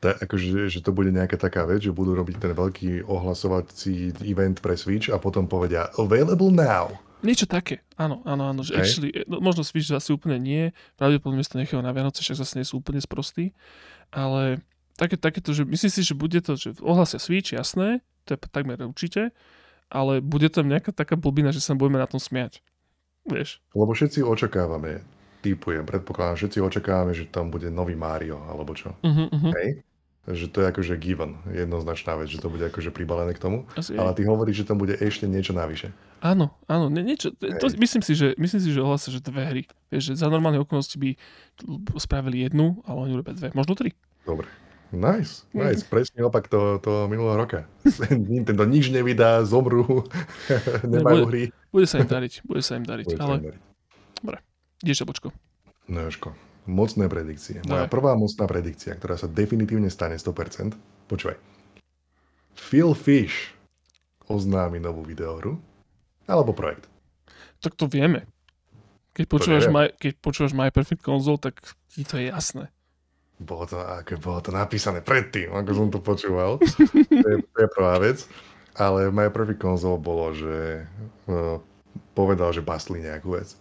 [0.00, 4.64] ta, akože, že to bude nejaká taká vec, že budú robiť ten veľký ohlasovací event
[4.64, 6.96] pre Switch a potom povedia available now.
[7.20, 11.60] Niečo také, áno, áno, áno, že actually, no, možno Switch zase úplne nie, pravdepodobne to
[11.60, 13.52] nechajú na Vianoce, však zase nie sú úplne sprostí,
[14.08, 14.64] ale
[14.96, 18.80] také, takéto, že myslím si, že bude to, že ohlasia Switch, jasné, to je takmer
[18.80, 19.36] určite,
[19.92, 22.64] ale bude tam nejaká taká blbina, že sa budeme na tom smiať.
[23.28, 23.60] Vieš?
[23.76, 25.04] Lebo všetci očakávame,
[25.44, 28.96] typujem, predpokladám, všetci očakávame, že tam bude nový Mario, alebo čo.
[29.04, 29.52] Uh-huh, uh-huh.
[29.60, 29.84] Hej?
[30.32, 33.66] Že to je akože given, jednoznačná vec, že to bude akože pribalené k tomu.
[33.74, 35.90] Asi Ale ty hovoríš, že tam bude ešte niečo navyše.
[36.20, 39.42] Áno, áno, nie, niečo, to, to, myslím si, že, myslím si, že ohlásia, že dve
[39.46, 39.62] hry.
[39.88, 41.16] Vieš, že za normálne okolnosti by
[41.96, 43.96] spravili jednu, ale oni robia dve, možno tri.
[44.28, 44.46] Dobre.
[44.90, 45.86] Nice, nice.
[45.86, 47.70] Presne opak toho, toho minulého roka.
[48.10, 50.04] Nintendo nič nevydá, zomrú,
[50.84, 51.42] nemajú hry.
[51.70, 53.70] Bude sa im dariť, bude sa im dariť, Bude sa ale im dariť.
[54.82, 55.28] ideš jablčko.
[55.90, 56.34] No Jožko,
[56.70, 57.60] mocné predikcie.
[57.66, 57.92] Moja Daj.
[57.92, 60.78] prvá mocná predikcia, ktorá sa definitívne stane 100%.
[61.10, 61.36] Počúvaj.
[62.54, 63.50] Phil Fish
[64.30, 65.58] oznámi novú videohru
[66.30, 66.86] alebo projekt.
[67.58, 68.30] Tak to vieme.
[69.10, 69.74] Keď počúvaš, neviem.
[69.74, 71.58] my, keď počúvaš My Perfect Console, tak
[71.90, 72.70] ti to je jasné.
[73.42, 76.62] Bolo to, ako bolo to napísané predtým, ako som to počúval.
[77.24, 78.22] to, je, to je prvá vec.
[78.78, 80.86] Ale My Perfect Console bolo, že
[81.26, 81.58] uh,
[82.14, 83.58] povedal, že bastli nejakú vec.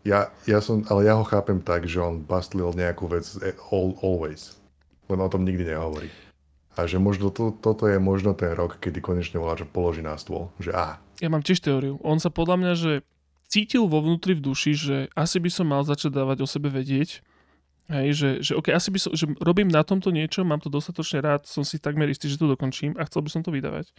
[0.00, 3.92] Ja, ja som, ale ja ho chápem tak, že on bastlil nejakú vec eh, all,
[4.00, 4.56] always.
[5.12, 6.08] Len o tom nikdy nehovorí.
[6.78, 10.16] A že možno to, toto je možno ten rok, kedy konečne volá, že položí na
[10.16, 10.48] stôl.
[10.62, 12.00] Že á, Ja mám tiež teóriu.
[12.00, 12.92] On sa podľa mňa, že
[13.50, 17.20] cítil vo vnútri v duši, že asi by som mal začať dávať o sebe vedieť.
[17.90, 21.18] Hej, že, že OK, asi by som, že robím na tomto niečo, mám to dostatočne
[21.18, 23.90] rád, som si takmer istý, že to dokončím a chcel by som to vydávať.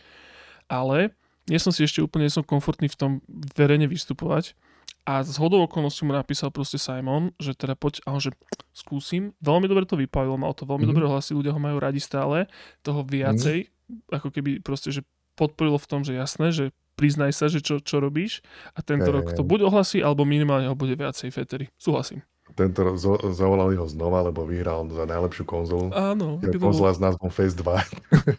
[0.71, 1.11] Ale
[1.51, 3.11] nie som si ešte úplne som komfortný v tom
[3.51, 4.55] verejne vystupovať.
[5.03, 8.31] A z hodou okolností mu napísal proste Simon, že teda poď, a on že
[8.71, 9.33] skúsim.
[9.41, 10.91] Veľmi dobre to vypavilo, mal to veľmi Mhm.
[10.93, 12.45] dobre hlasy, ľudia ho majú radi stále.
[12.85, 13.67] Toho viacej,
[14.13, 15.01] ako keby proste, že
[15.35, 18.45] podporilo v tom, že jasné, že priznaj sa, že čo, čo robíš
[18.77, 21.73] a tento Hej, rok to buď ohlasí, alebo minimálne ho bude viacej Fetery.
[21.81, 22.21] Súhlasím.
[22.61, 25.89] Tento zo, zavolali ho znova, lebo vyhral za najlepšiu konzolu.
[25.89, 26.37] Áno.
[26.39, 27.65] Je konzola s názvom Phase 2.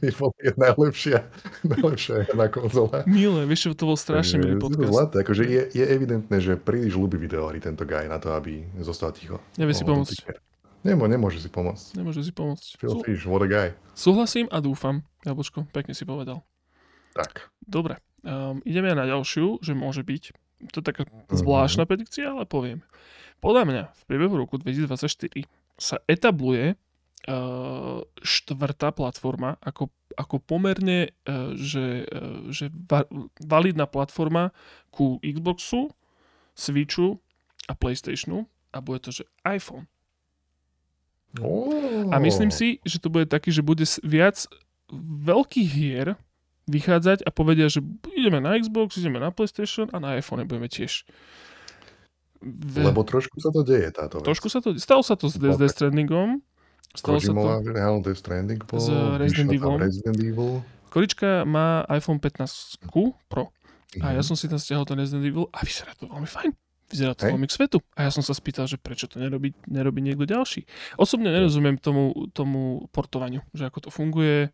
[0.47, 1.19] je najlepšia,
[1.67, 3.03] najlepšia herná konzola.
[3.05, 4.91] Milé, vieš, to bol strašne milý podcast.
[4.91, 9.11] Zlaté, akože je, je evidentné, že príliš ľúbi videohry tento guy na to, aby zostal
[9.11, 9.43] ticho.
[9.59, 10.15] Nevie si pomôcť.
[10.83, 11.95] Nemo, nemôže si pomôcť.
[11.95, 12.75] Nemôže si pomôcť.
[12.75, 13.69] Phil Sú, Fish, what a guy.
[13.95, 15.07] súhlasím a dúfam.
[15.23, 16.43] Jablčko, pekne si povedal.
[17.15, 17.55] Tak.
[17.63, 20.35] Dobre, um, ideme na ďalšiu, že môže byť.
[20.75, 21.39] To je taká Mhm.
[21.39, 22.83] zvláštna predikcia, ale poviem.
[23.43, 25.43] Podľa mňa v priebehu roku 2024
[25.75, 26.79] sa etabluje
[27.27, 33.03] uh, štvrtá platforma ako, ako pomerne uh, že, uh, že va,
[33.43, 34.55] validná platforma
[34.95, 35.91] ku Xboxu,
[36.55, 37.19] Switchu
[37.67, 39.91] a Playstationu a bude to, že iPhone.
[41.41, 42.13] Oh.
[42.13, 44.47] A myslím si, že to bude taký, že bude viac
[45.25, 46.21] veľkých hier
[46.69, 47.81] vychádzať a povedia, že
[48.15, 51.09] ideme na Xbox, ideme na PlayStation a na iPhone budeme tiež.
[52.43, 54.27] V, Lebo trošku sa to deje, táto vec.
[54.27, 56.43] trošku sa to, stalo sa to s Death Death Strandingom,
[56.93, 59.79] stalo sa to, Kojimova vyhral Death Stranding po S Resident vyšlo tam Evilom.
[59.81, 60.53] Resident Evil.
[60.89, 62.83] Korička má iPhone 15
[63.27, 63.55] Pro
[63.99, 64.27] a ja Mhm.
[64.27, 66.51] som si tam stiahol ten Resident Evil a vyzerá to veľmi fajn.
[66.89, 67.33] Vyzerá to Hej.
[67.33, 67.79] veľmi k svetu.
[67.95, 70.69] A ja som sa spýtal, že prečo to nerobí, nerobí niekto ďalší.
[70.95, 74.53] Osobne nerozumiem tomu, tomu portovaniu, že ako to funguje,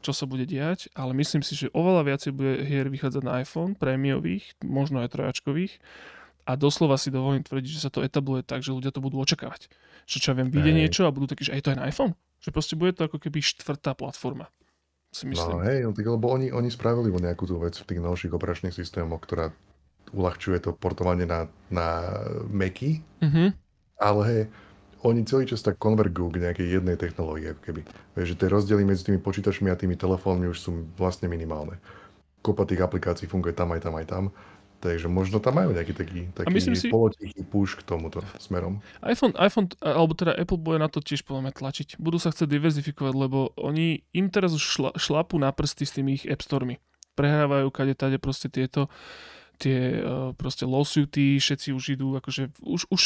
[0.00, 3.76] čo sa bude diať, ale myslím si, že oveľa viacej bude hier vychádzať na iPhone,
[3.76, 5.76] prémiových, možno aj trojačkových.
[6.44, 9.72] A doslova si dovolím tvrdiť, že sa to etabluje tak, že ľudia to budú očakávať.
[10.04, 10.78] Že čo ja viem, vyjde Hej.
[10.84, 12.12] niečo a budú takí, že aj to je na iPhone.
[12.44, 14.52] Že proste bude to ako keby štvrtá platforma.
[15.08, 15.62] Si No myslím.
[15.64, 18.74] hej, no, tak, lebo oni, oni spravili vo nejakú tú vec v tých novších operačných
[18.74, 19.54] systémoch, ktorá
[20.12, 22.12] uľahčuje to portovanie na, na
[22.50, 23.54] Macy, Mhm.
[23.96, 24.42] ale hej,
[25.04, 27.80] oni celý čas tak konvergujú k nejakej jednej technológii, ako keby.
[28.16, 31.76] Vieš, že tie rozdiely medzi tými počítačmi a tými telefónmi už sú vlastne minimálne.
[32.40, 34.24] Kopa tých aplikácií funguje tam aj tam aj tam,
[34.84, 38.84] takže možno tam majú nejaký taký, taký myslím si- polotichý push k tomuto smerom.
[39.00, 41.88] iPhone, iPhone, alebo teda Apple bude na to tiež podľa mňa tlačiť.
[41.96, 46.20] Budú sa chcieť diverzifikovať, lebo oni im teraz už šla, šlapu na prsty s tými
[46.20, 46.76] ich App Stormy.
[47.16, 48.92] Prehrávajú kade tade proste tieto
[49.58, 53.02] tie uh, proste lawsuity, všetci už idú, akože už, už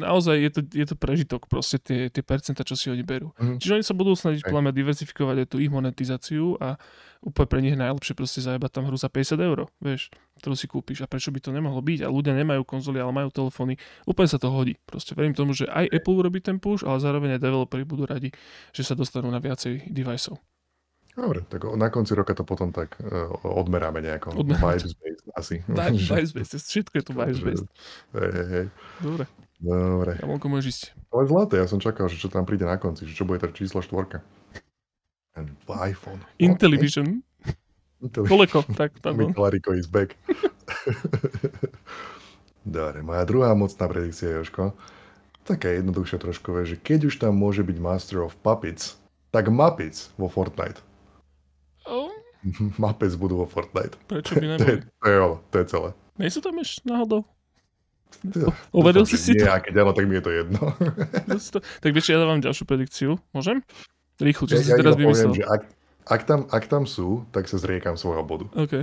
[0.00, 3.32] naozaj je to, je to prežitok proste tie, tie percenta, čo si oni berú.
[3.36, 3.60] Mhm.
[3.60, 6.80] Čiže oni sa budú snažiť podľa mňa diversifikovať aj tú ich monetizáciu a
[7.20, 10.08] úplne pre nich najlepšie proste zajebať tam hru za 50 eur, vieš,
[10.40, 13.28] ktorú si kúpiš a prečo by to nemohlo byť a ľudia nemajú konzoly, ale majú
[13.28, 13.76] telefóny,
[14.08, 14.80] úplne sa to hodí.
[14.88, 18.32] Proste verím tomu, že aj Apple urobí ten push, ale zároveň aj developeri budú radi,
[18.72, 20.40] že sa dostanú na viacej deviceov.
[21.18, 24.30] Dobre, tak na konci roka to potom tak uh, odmeráme nejako.
[24.34, 24.78] Odmeráme.
[24.78, 25.56] Vibes based asi.
[25.66, 27.68] Vice-based, všetko je to vice-based.
[28.14, 28.66] Hej, hej, hej.
[29.02, 29.24] Dobre,
[29.60, 30.16] Dobre.
[30.16, 30.84] Jamonko môžeš ísť.
[31.12, 33.52] Ale zlaté, ja som čakal, že čo tam príde na konci, že čo bude tá
[33.52, 34.24] číslo štvorka.
[35.68, 36.20] IPhone.
[36.40, 37.22] Intellivision,
[38.00, 39.30] Intelli- koleko, tak pardon.
[39.30, 40.16] Mikalariko is back.
[42.64, 44.72] Dobre, moja druhá mocná predikcia, Joško.
[45.44, 49.00] Taká jednoduchšia trošku, že keď už tam môže byť Master of Puppets,
[49.32, 50.80] tak Muppets vo Fortnite.
[51.96, 52.08] Oh,
[52.78, 53.98] Muppets budú vo Fortnite.
[54.06, 54.80] prečo by To je, neboli?
[54.96, 55.88] to je ono, to je celé.
[56.16, 57.20] Nejsú tam ešte náhodou?
[58.70, 59.44] Overil si si to?
[59.44, 60.60] Nie, keď áno, tak mi je to jedno.
[61.78, 63.10] Tak vieš, ja dávam ďalšiu predikciu.
[63.30, 63.62] Môžem?
[64.16, 65.32] Rýchlo, čo Ja, si ja teraz poviem, vymyslel.
[65.32, 65.62] že ak,
[66.06, 68.46] ak, tam, ak tam sú, tak sa zriekam svojho bodu.
[68.52, 68.82] OK.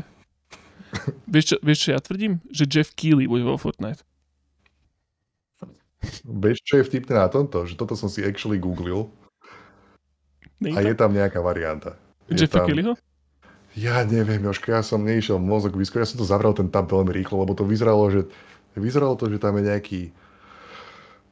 [1.27, 2.39] vieš, čo, vieš, čo ja tvrdím?
[2.49, 4.01] Že Jeff Keighley bude vo Fortnite.
[6.23, 7.65] Vieš, čo je vtipné na tomto?
[7.65, 9.09] Že toto som si actually googlil
[10.57, 11.97] Nie a je tam nejaká varianta.
[12.27, 12.95] Je Jeffa Keighleyho?
[13.77, 17.13] ja neviem, Jožko, ja som nešiel mozog vyskúšať, ja som to zavrel ten tab veľmi
[17.13, 18.21] rýchlo, lebo to vyzeralo, že
[18.73, 20.01] vyzeralo to, že tam je nejaký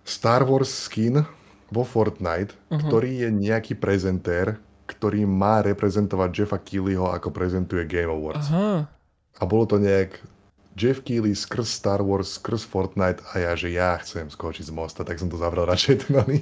[0.05, 1.25] Star Wars skin
[1.73, 2.77] vo Fortnite, Aha.
[2.77, 8.53] ktorý je nejaký prezentér, ktorý má reprezentovať Jeffa Keighleyho, ako prezentuje Game Awards.
[8.53, 8.85] Aha.
[9.41, 10.21] A bolo to nejak
[10.77, 15.01] Jeff Keighley skrz Star Wars, skrz Fortnite a ja, že ja chcem skočiť z mosta,
[15.01, 16.39] tak som to zavrel radšej ten oný.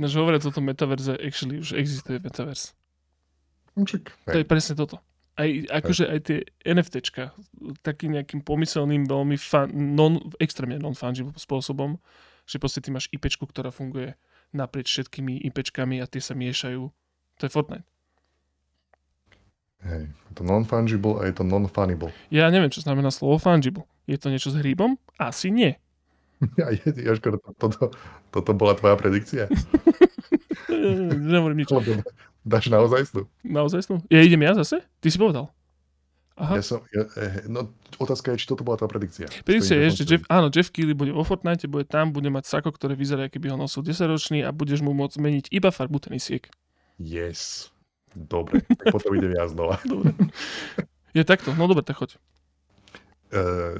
[0.00, 2.77] Než hovoria toto metaverze, actually už existuje metaverse.
[3.84, 4.98] Čak, To je presne toto.
[5.38, 7.30] Aj, akože aj tie NFTčka,
[7.86, 12.02] takým nejakým pomyselným, veľmi fan, non, extrémne non-fungible spôsobom,
[12.42, 14.18] že proste ty máš IPčku, ktorá funguje
[14.50, 16.90] naprieč všetkými IPčkami a tie sa miešajú.
[17.38, 17.86] To je Fortnite.
[19.86, 22.10] hej, to non-fungible a je to non-funnible.
[22.34, 23.86] Ja neviem, čo znamená slovo fungible.
[24.10, 24.98] Je to niečo s hríbom?
[25.22, 25.78] Asi nie.
[26.58, 27.90] Ja, Jožko, to, toto,
[28.30, 29.50] toto bola tvoja predikcia?
[31.30, 31.70] Nehovorím nič.
[31.70, 32.02] Lebo
[32.48, 33.22] dáš naozaj snu?
[33.44, 33.96] Naozaj snú?
[34.08, 34.80] Ja idem ja zase?
[35.04, 35.52] Ty si povedal.
[36.38, 36.54] Aha.
[36.54, 39.26] Ja som, ja, eh, no, otázka je, či toto bola tá predikcia.
[39.42, 42.70] Predikcia je, že Jeff, áno, Jeff Keighley bude vo Fortnite, bude tam, bude mať sako,
[42.70, 46.46] ktoré vyzerá, keby ho nosil 10 ročný a budeš mu môcť zmeniť iba farbu tenisiek.
[47.02, 47.74] Yes.
[48.14, 49.82] Dobre, tak potom idem ja znova.
[49.86, 50.14] Dobre.
[51.10, 52.14] Je takto, no dobre, tak choď.
[53.28, 53.76] Uh,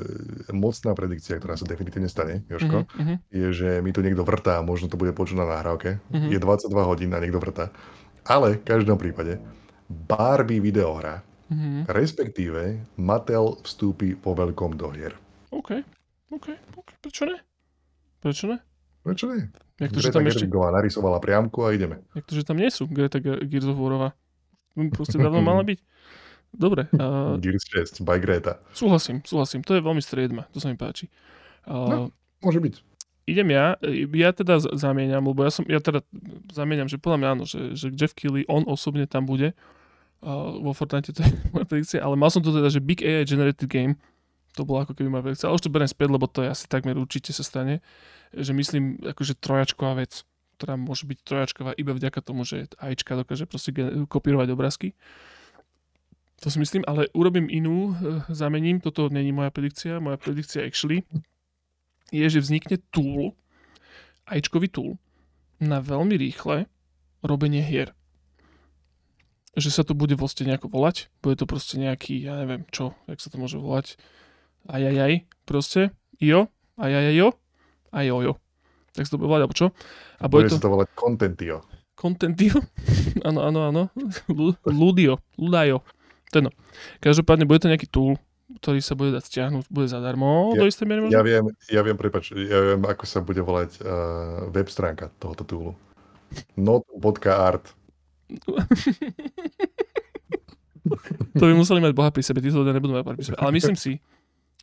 [0.53, 3.15] mocná predikcia, ktorá sa definitívne stane, Jožko, Mhm, mhm.
[3.32, 6.03] je, že mi tu niekto vrtá, možno to bude počuť na nahrávke.
[6.12, 6.28] Mhm.
[6.35, 7.73] Je 22 hodín a niekto vrtá.
[8.28, 9.40] Ale v každom prípade
[9.88, 11.88] Barbie videohra, Mhm.
[11.88, 12.60] respektíve
[12.94, 15.16] Mattel vstúpi po veľkom do hier.
[15.48, 15.80] OK,
[16.28, 16.46] OK,
[16.76, 17.40] OK, prečo ne?
[18.20, 18.60] Prečo ne?
[19.00, 19.48] Prečo nie?
[19.80, 22.05] Jak to, že tam ešte, narysovala priamku a ideme.
[22.12, 23.16] jak to, že tam nie sú Greta
[23.72, 24.12] Warová.
[24.76, 25.78] Hm, Proste dávno mala byť.
[26.50, 28.60] Dobre, uh, Gears 6 by Greta.
[28.72, 31.09] súhlasím, súhlasím, to je veľmi striedma, to sa mi páči.
[31.64, 32.74] Uh, Môže byť.
[33.28, 33.76] Idem ja,
[34.16, 36.00] ja teda zamieňam, lebo ja som, ja teda
[36.48, 40.72] zamieňam, že podľa mňa áno, že, že Jeff Keighley, on osobne tam bude uh, vo
[40.72, 44.00] Fortnite, to je moja predikcia, ale mal som to teda, že Big AI Generated Game,
[44.56, 46.64] to bola ako keby moja predikcia, ale už to beriem späť, lebo to je asi
[46.66, 47.84] takmer určite sa stane,
[48.32, 50.24] že myslím, akože trojačková vec,
[50.59, 53.70] ktorá môže byť trojačková iba vďaka tomu, že AIčka dokáže proste
[54.10, 54.98] kopírovať obrázky.
[56.42, 61.06] To si myslím, ale urobím inú, eh, zamením, toto není moja predikcia, moja predikcia actually
[62.10, 63.36] je, že vznikne tool,
[64.28, 64.90] AIčkový tool,
[65.59, 66.70] na veľmi rýchle
[67.20, 67.93] robenie hier.
[69.59, 73.18] Že sa to bude vlastne nejako volať, bude to proste nejaký, ja neviem čo, jak
[73.18, 73.98] sa to môže volať,
[74.70, 75.90] ajajaj, proste,
[76.22, 76.47] io,
[76.78, 77.35] ajajajo,
[77.90, 78.32] ajojo.
[78.94, 79.66] Tak sa to bude volať, alebo čo?
[80.22, 81.56] A Bude bude sa to to volať Contentio.
[81.98, 82.62] Contentio,
[83.28, 83.82] áno, áno, áno,
[84.30, 85.82] Lu- Ludio, Ludajo,
[86.30, 86.55] Teno.
[87.02, 88.14] Každopádne bude to nejaký tool,
[88.48, 91.14] ktorý sa bude dať stiahnuť, bude zadarmo Ja- do istej miery možno?
[91.14, 95.44] Ja viem, ja viem, prepač, ja viem, ako sa bude volať uh, web stránka tohoto
[95.44, 95.72] toolu.
[96.56, 97.76] Not.art.
[101.36, 103.36] To by museli mať Boha pri sebe, títo ľudia nebudú mať pri sebe.
[103.36, 104.00] Ale myslím si,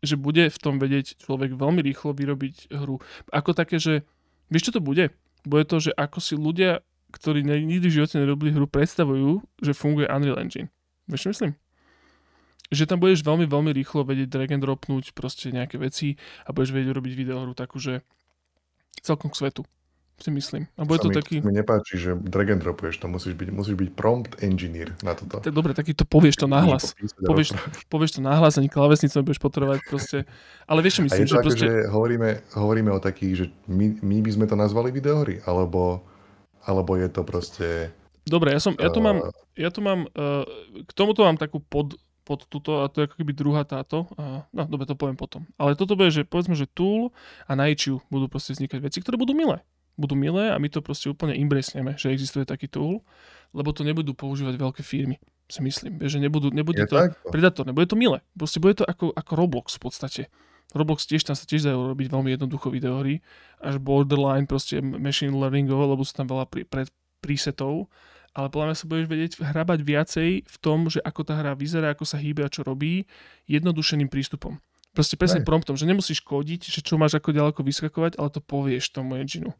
[0.02, 2.98] že bude v tom vedieť človek veľmi rýchlo vyrobiť hru.
[3.30, 4.06] Ako také, že
[4.50, 5.14] vieš čo to bude?
[5.46, 6.82] Bude to, že ako si ľudia,
[7.14, 10.74] ktorí nikdy v živote nerobili hru, predstavujú, že funguje Unreal Engine.
[11.06, 11.52] Vieš čo myslím?
[12.76, 16.76] Že tam budeš veľmi, veľmi rýchlo vedieť drag and dropnúť proste nejaké veci a budeš
[16.76, 18.04] vedieť urobiť videohru takú, že
[19.00, 19.64] celkom k svetu
[20.16, 20.64] si myslím.
[20.80, 21.44] A bude to mi, taký...
[21.44, 25.44] mi nepáči, že drag and dropuješ, to musíš byť, musíš byť prompt engineer na toto.
[25.44, 26.80] Tak dobre, taký to povieš to a
[27.28, 27.52] Povieš,
[27.92, 30.18] povieš to nahlas, ani klávesnicu nebudeš potrebovať proste.
[30.72, 31.68] Ale vieš čo myslím, to že proste...
[31.68, 36.00] že hovoríme, hovoríme o takých, že my, my by sme to nazvali videohry, alebo,
[36.64, 37.68] alebo je to proste...
[38.26, 40.48] Dobre, ja, som, ja tu mám, uh, ja tu mám uh,
[40.82, 41.94] k tomuto mám takú pod,
[42.26, 44.10] pod túto, a to je ako keby druhá táto.
[44.18, 45.46] Uh, no, dobre, to poviem potom.
[45.62, 47.14] Ale toto bude, že povedzme, že Tool
[47.46, 49.62] a Naichiu budú proste vznikať veci, ktoré budú milé.
[49.96, 53.00] Budú milé a my to proste úplne impresneme, že existuje taký tool,
[53.56, 56.04] lebo to nebudú používať veľké firmy, si myslím.
[56.04, 57.16] Že nebudú, nebude je to tak?
[57.32, 58.20] predatórne, bude to milé.
[58.36, 60.24] Proste bude to ako, ako Roblox v podstate.
[60.76, 63.24] Roblox tiež tam sa tiež dajú robiť veľmi jednoducho videohry,
[63.64, 66.92] až borderline proste machine learningové, lebo sú tam veľa pri, pred,
[67.24, 67.88] presetov,
[68.36, 71.96] ale podľa mňa sa budeš vedieť hrabať viacej v tom, že ako tá hra vyzerá,
[71.96, 73.08] ako sa hýbe a čo robí,
[73.48, 74.60] jednodušeným prístupom.
[74.92, 75.48] Proste presne Hej.
[75.48, 79.52] promptom, že nemusíš kódiť, že čo máš ako ďaleko vyskakovať, ale to povieš tomu engineu.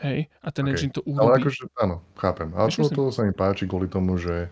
[0.00, 1.44] Hej, a ten Ok, engine to Ale urobí.
[1.44, 2.48] akože, áno, chápem.
[2.56, 2.96] Ale to, myslím.
[2.96, 4.48] to sa mi páči kvôli tomu, že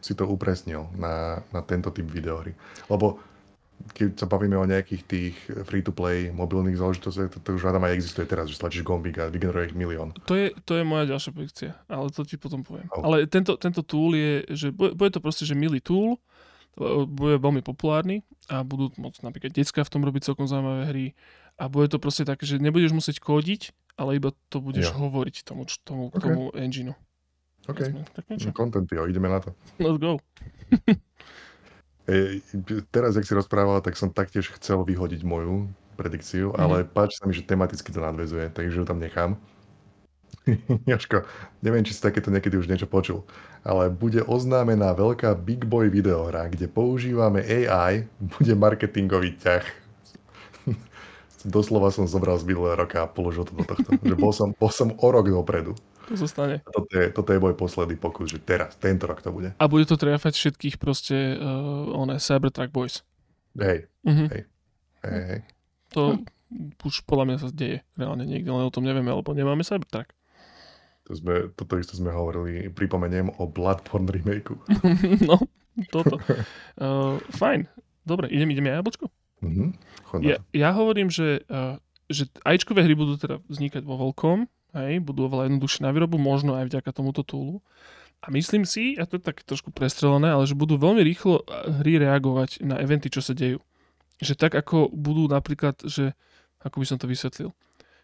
[0.00, 2.52] si to upresnil na, na tento typ videohry.
[2.86, 3.20] Lebo
[3.94, 5.34] keď sa bavíme o nejakých tých
[5.66, 9.72] free-to-play mobilných záležitostiach, to, to už hádam aj existuje teraz, že stlačíš gombík a vygeneruje
[9.72, 10.12] ich milión.
[10.28, 12.88] To je, to je moja ďalšia predikcia, ale to ti potom poviem.
[12.92, 13.04] Oh.
[13.08, 16.20] Ale tento, tento tool je, že bude, bude to proste, že milý tool,
[17.10, 21.06] bude veľmi populárny a budú môcť napríklad detská v tom robiť celkom zaujímavé hry
[21.58, 24.96] a bude to proste také, že nebudeš musieť kódiť, ale iba to budeš jo.
[24.96, 26.22] hovoriť tomu, tomu, okay.
[26.22, 26.96] tomu engineu.
[27.68, 28.24] OK, tak
[28.56, 29.52] content, jo, ideme na to.
[29.76, 30.16] Let's go.
[32.10, 32.42] e,
[32.90, 36.58] teraz, jak si rozprával, tak som taktiež chcel vyhodiť moju predikciu, mm.
[36.58, 39.38] ale páči sa mi, že tematicky to nadvezuje, takže ju tam nechám.
[40.90, 41.22] Joško,
[41.60, 43.28] neviem, či si takéto niekedy už niečo počul,
[43.62, 49.64] ale bude oznámená veľká Big Boy videohra, kde používame AI, bude marketingový ťah.
[51.44, 53.90] Doslova som zobral z minulého roka a položil to do tohto.
[54.00, 55.76] že bol som, bol som o rok dopredu.
[56.10, 56.58] To zostane.
[56.66, 59.54] Toto je, toto je môj posledný pokus, že teraz, tento rok to bude.
[59.54, 63.06] A bude to trefať všetkých proste uh, one Cybertruck Boys.
[63.54, 64.26] Hej, uh-huh.
[64.26, 64.42] hej,
[65.06, 65.40] hej, hej.
[65.94, 66.74] To hm.
[66.82, 70.10] už podľa mňa sa deje reálne niekde, len o tom nevieme, lebo nemáme Cybertruck.
[71.06, 74.58] To sme, toto isté sme hovorili, pripomeniem o Bloodborne remakeu.
[75.30, 75.38] no,
[75.94, 76.18] toto.
[76.74, 77.70] Uh, fajn.
[78.02, 79.06] Dobre, idem, idem ja jablčko?
[79.46, 79.70] Uh-huh.
[80.18, 81.78] Ja, ja hovorím, že, uh,
[82.10, 86.54] že ajčkové hry budú teda vznikať vo veľkom, Hej, budú oveľa jednoduchšie na výrobu, možno
[86.54, 87.58] aj vďaka tomuto túlu.
[88.20, 91.42] A myslím si, a to je tak trošku prestrelené, ale že budú veľmi rýchlo
[91.80, 93.58] hry reagovať na eventy, čo sa dejú.
[94.20, 96.12] Že tak ako budú napríklad, že
[96.60, 97.56] ako by som to vysvetlil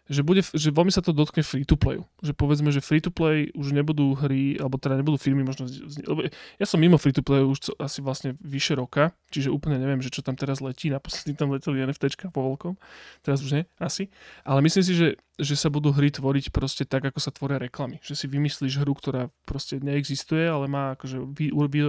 [0.07, 2.07] že, bude, že veľmi sa to dotkne free-to-playu.
[2.23, 5.67] Že povedzme, že free-to-play už nebudú hry, alebo teda nebudú firmy možno...
[6.07, 10.23] Lebo ja som mimo free-to-play už asi vlastne vyše roka, čiže úplne neviem, že čo
[10.23, 10.87] tam teraz letí.
[10.95, 12.79] Naposledy tam leteli NFTčka po veľkom.
[13.21, 14.07] Teraz už nie, asi.
[14.47, 17.99] Ale myslím si, že, že sa budú hry tvoriť proste tak, ako sa tvoria reklamy.
[17.99, 21.19] Že si vymyslíš hru, ktorá proste neexistuje, ale má akože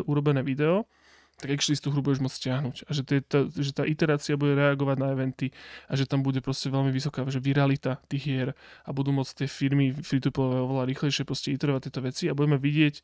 [0.02, 0.90] urobené video
[1.38, 2.76] tak tú hru budeš môcť stiahnuť.
[2.86, 5.54] A že, tá, že tá iterácia bude reagovať na eventy
[5.86, 8.48] a že tam bude proste veľmi vysoká že viralita tých hier
[8.82, 12.58] a budú môcť tie firmy free to oveľa rýchlejšie proste iterovať tieto veci a budeme
[12.58, 13.00] vidieť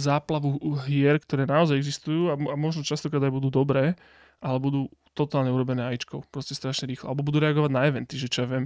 [0.00, 0.56] záplavu
[0.88, 3.92] hier, ktoré naozaj existujú a, a možno častokrát aj budú dobré,
[4.40, 7.08] ale budú totálne urobené ajčkou, proste strašne rýchlo.
[7.08, 8.64] Alebo budú reagovať na eventy, že čo ja viem,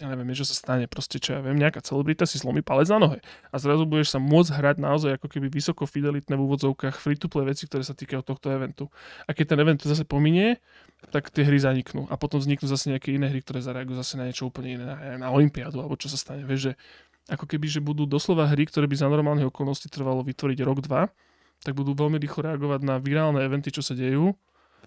[0.00, 2.96] ja neviem, čo sa stane, proste čo ja viem, nejaká celebrita si zlomí palec na
[2.96, 3.18] nohe
[3.52, 7.68] a zrazu budeš sa môcť hrať naozaj ako keby vysoko fidelitné v úvodzovkách free-to-play veci,
[7.68, 8.88] ktoré sa týkajú tohto eventu.
[9.28, 10.64] A keď ten event zase pominie,
[11.12, 14.24] tak tie hry zaniknú a potom vzniknú zase nejaké iné hry, ktoré zareagujú zase na
[14.24, 16.80] niečo úplne iné, na, na Olympiádu alebo čo sa stane, vieš, že
[17.28, 21.12] ako keby, že budú doslova hry, ktoré by za normálnych okolností trvalo vytvoriť rok, dva,
[21.60, 24.32] tak budú veľmi rýchlo reagovať na virálne eventy, čo sa dejú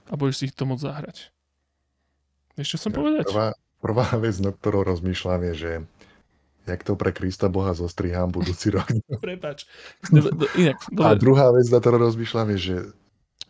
[0.09, 1.17] a budeš si ich to môcť zahrať.
[2.57, 3.25] Čo som ja, povedať?
[3.29, 5.71] Prvá, Prvá vec, na ktorou rozmýšľam je, že
[6.69, 8.85] jak to pre Krista Boha zostrihám budúci rok.
[9.25, 9.65] Prepač.
[10.13, 12.77] Inak, A druhá vec, na ktorou rozmýšľam je, že,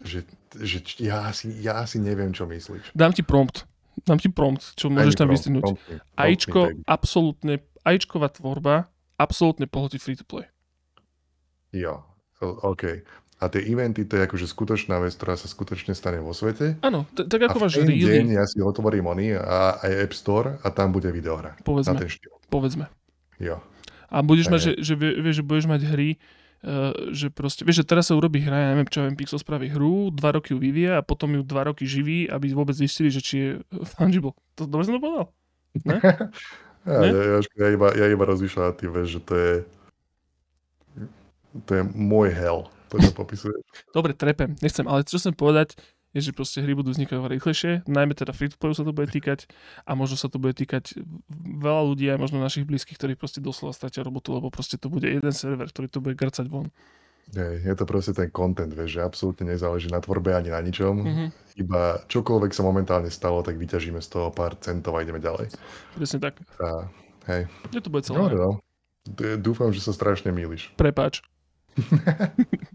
[0.01, 0.19] že,
[0.55, 2.95] že ja, asi, ja asi neviem, čo myslíš.
[2.95, 3.67] Dám ti prompt.
[4.07, 5.77] Dám ti prompt, čo môžeš tam vystihnúť.
[6.15, 8.87] Ačko, absolútne, ačková tvorba,
[9.19, 10.47] absolútne pohodí free to play.
[11.75, 12.07] Jo,
[12.41, 13.03] OK.
[13.41, 16.77] A tie eventy, to je akože skutočná vec, ktorá sa skutočne stane vo svete.
[16.85, 18.05] Áno, t- tak ako máš reely.
[18.05, 21.57] deň ja si otvorím oni a aj App Store a tam bude videohra.
[21.65, 21.97] Povedzme.
[21.97, 22.37] Na ten štýl.
[22.53, 22.85] Povedzme.
[23.41, 23.57] Jo.
[24.13, 26.09] A budeš a mať, že, že, vieš, že budeš mať hry,
[26.61, 29.73] uh, že proste, vieš, že teraz sa urobí hra, ja neviem, čo viem, Pixel spraví
[29.73, 33.25] hru, dva roky ju vyvie a potom ju dva roky živí, aby vôbec zistili, že
[33.25, 33.49] či je
[33.97, 34.37] fungible.
[34.61, 35.25] To dobre som to povedal?
[35.81, 35.97] Ne?
[36.85, 37.09] ja, ne?
[37.09, 39.53] Ja, ja, ja, iba, ja iba rozmýšľam, ty vieš, že to je
[41.67, 43.55] to je môj hell to popisuje.
[43.95, 45.79] Dobre, trepem, nechcem, ale čo chcem povedať,
[46.11, 49.47] je, že proste hry budú vznikať rýchlejšie, najmä teda free to sa to bude týkať
[49.87, 50.99] a možno sa to bude týkať
[51.39, 55.07] veľa ľudí, aj možno našich blízkych, ktorí proste doslova stratia robotu, lebo proste to bude
[55.07, 56.67] jeden server, ktorý to bude grcať von.
[57.31, 60.99] Je, je to proste ten content, vieš, že absolútne nezáleží na tvorbe ani na ničom.
[60.99, 61.27] Mm-hmm.
[61.63, 65.47] Iba čokoľvek sa momentálne stalo, tak vyťažíme z toho pár centov a ideme ďalej.
[65.95, 66.43] Presne tak.
[66.59, 66.91] A,
[67.31, 67.47] hej.
[67.71, 68.19] Kde to bude celé?
[68.19, 68.49] No, no.
[69.39, 70.75] Dúfam, že sa strašne mýliš.
[70.75, 71.23] Prepáč.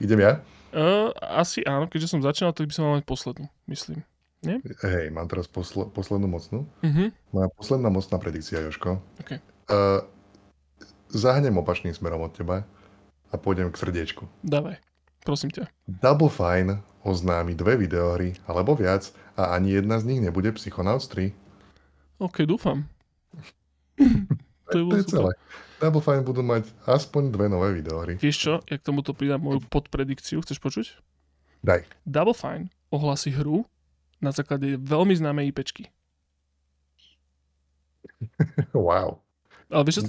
[0.00, 0.32] Idem ja?
[0.72, 4.00] Uh, asi áno, keďže som začínal, tak by som mal mať poslednú, myslím.
[4.40, 4.56] Nie?
[4.80, 6.64] Hej, mám teraz posle, poslednú mocnú.
[6.80, 7.12] Uh-huh.
[7.36, 8.96] Moja posledná mocná predikcia, Joško.
[9.20, 9.36] Okay.
[9.68, 10.00] Uh,
[11.12, 12.64] zahnem opačným smerom od teba
[13.28, 14.24] a pôjdem k srdiečku.
[14.40, 14.80] Dávaj,
[15.20, 15.68] prosím ťa.
[15.84, 21.32] Double Fine oznámi dve videohry, alebo viac, a ani jedna z nich nebude Psychonauts 3.
[22.20, 22.84] OK, dúfam.
[24.72, 25.32] to, je, to je celé.
[25.80, 28.20] Double Fine budú mať aspoň dve nové videohry.
[28.20, 30.86] Vieš čo, ja k tomuto pridám moju podpredikciu, chceš počuť?
[31.64, 31.88] Daj.
[32.04, 33.64] Double Fine ohlasí hru
[34.20, 35.88] na základe veľmi známej IPčky.
[38.76, 39.16] wow.
[39.72, 40.04] Ale vieš,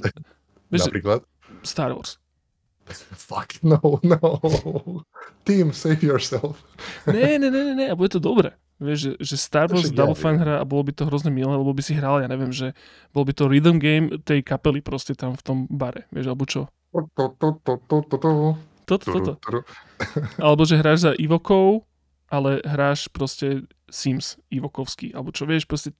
[0.67, 1.23] vieš Napríklad?
[1.63, 2.19] Star Wars.
[3.15, 4.19] Fuck, no, no.
[5.47, 6.59] Team, save yourself.
[7.07, 8.51] Ne, ne, ne, ne, ne, a bude to dobre.
[8.81, 11.53] Vieš, že, že Star Wars ja Double Fine hra a bolo by to hrozne milé,
[11.53, 12.73] lebo by si hral, ja neviem, že
[13.13, 16.65] bol by to rhythm game tej kapely proste tam v tom bare, vieš, alebo čo.
[16.89, 18.29] To, to, to, to, to, to, to.
[18.89, 19.33] Toto, toto.
[20.43, 21.87] Alebo že hráš za Ivokov,
[22.27, 25.95] ale hráš proste Sims Ivokovský, alebo čo vieš, proste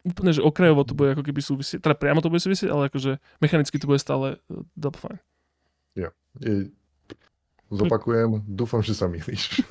[0.00, 3.20] úplne, že okrajovo to bude ako keby súvisieť, teda priamo to bude súvisieť, ale akože
[3.44, 5.20] mechanicky to bude stále uh, Double Fine.
[6.40, 6.72] Je-
[7.68, 9.60] Zopakujem, dúfam, že sa mýliš.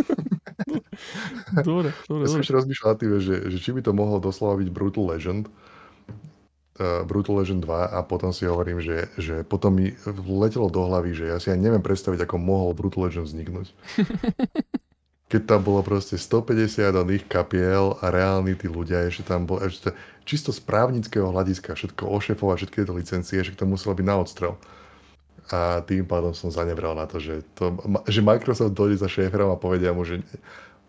[1.61, 4.69] Dobre, dobre, Ja som ešte rozmýšľal tým, že, že či by to mohlo doslova byť
[4.73, 5.45] Brutal Legend,
[6.81, 9.93] uh, Brutal Legend 2 a potom si hovorím, že, že potom mi
[10.25, 13.67] letelo do hlavy, že ja si ani neviem predstaviť, ako mohol Brutal Legend vzniknúť.
[15.33, 19.89] Keď tam bolo proste 150 oných kapiel a reálni tí ľudia, ešte tam bol ešte
[20.29, 24.53] čisto z právnického hľadiska všetko ošefovať, všetky tieto licencie, že to muselo byť na odstrel.
[25.49, 27.75] A tým pádom som zanebral na to, že, to,
[28.07, 30.21] že Microsoft dojde za šéferom a povedia mu, že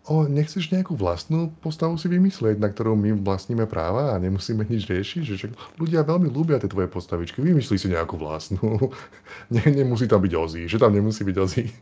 [0.07, 4.85] o, nechceš nejakú vlastnú postavu si vymyslieť, na ktorú my vlastníme práva a nemusíme nič
[4.85, 5.51] riešiť, že však
[5.81, 8.61] ľudia veľmi ľúbia tie tvoje postavičky, vymyslí si nejakú vlastnú.
[9.53, 11.63] Ne, nemusí tam byť Ozzy, že tam nemusí byť Ozzy.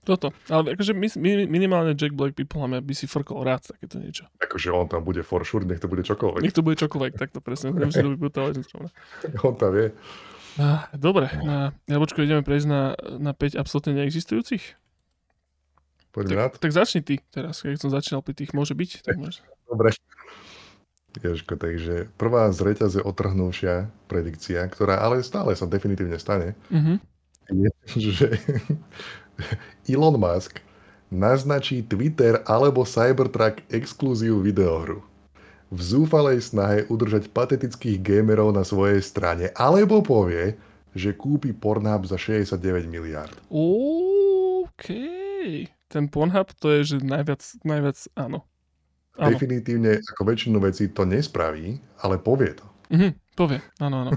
[0.00, 0.32] Toto.
[0.48, 4.00] Ale akože mi- mi- minimálne Jack Black by podľa mňa by si frkol rád takéto
[4.00, 4.24] niečo.
[4.40, 6.40] Akože on tam bude for sure, nech to bude čokoľvek.
[6.42, 7.76] Nech to bude čokoľvek, tak to presne.
[7.76, 8.90] Nemusí to byť zrovna.
[9.44, 9.92] On tam vie.
[10.58, 14.79] Ah, Dobre, na Jabočko ideme prejsť na, na 5 absolútne neexistujúcich.
[16.10, 16.58] Poďme na Tak, to.
[16.60, 18.90] tak začni ty teraz, keď som začínal pri tých môže byť.
[19.02, 19.40] Tak môžeš.
[19.66, 19.94] Dobre.
[21.12, 23.74] Ježko, takže prvá z reťaze otrhnúvšia
[24.06, 26.94] predikcia, ktorá ale stále sa definitívne stane, Mhm.
[27.50, 28.26] je, že
[29.88, 30.62] Elon Musk
[31.10, 35.02] naznačí Twitter alebo Cybertruck exkluzív videohru.
[35.70, 40.54] V zúfalej snahe udržať patetických gamerov na svojej strane, alebo povie,
[40.92, 43.34] že kúpi Pornhub za 69 miliard.
[43.50, 44.86] OK.
[45.90, 48.46] Ten Pornhub to je, že najviac, najviac áno.
[49.18, 49.34] Áno.
[49.34, 52.64] Definitívne ako väčšinu vecí to nespraví, ale povie to.
[52.94, 54.10] Mhm, povie, áno, áno.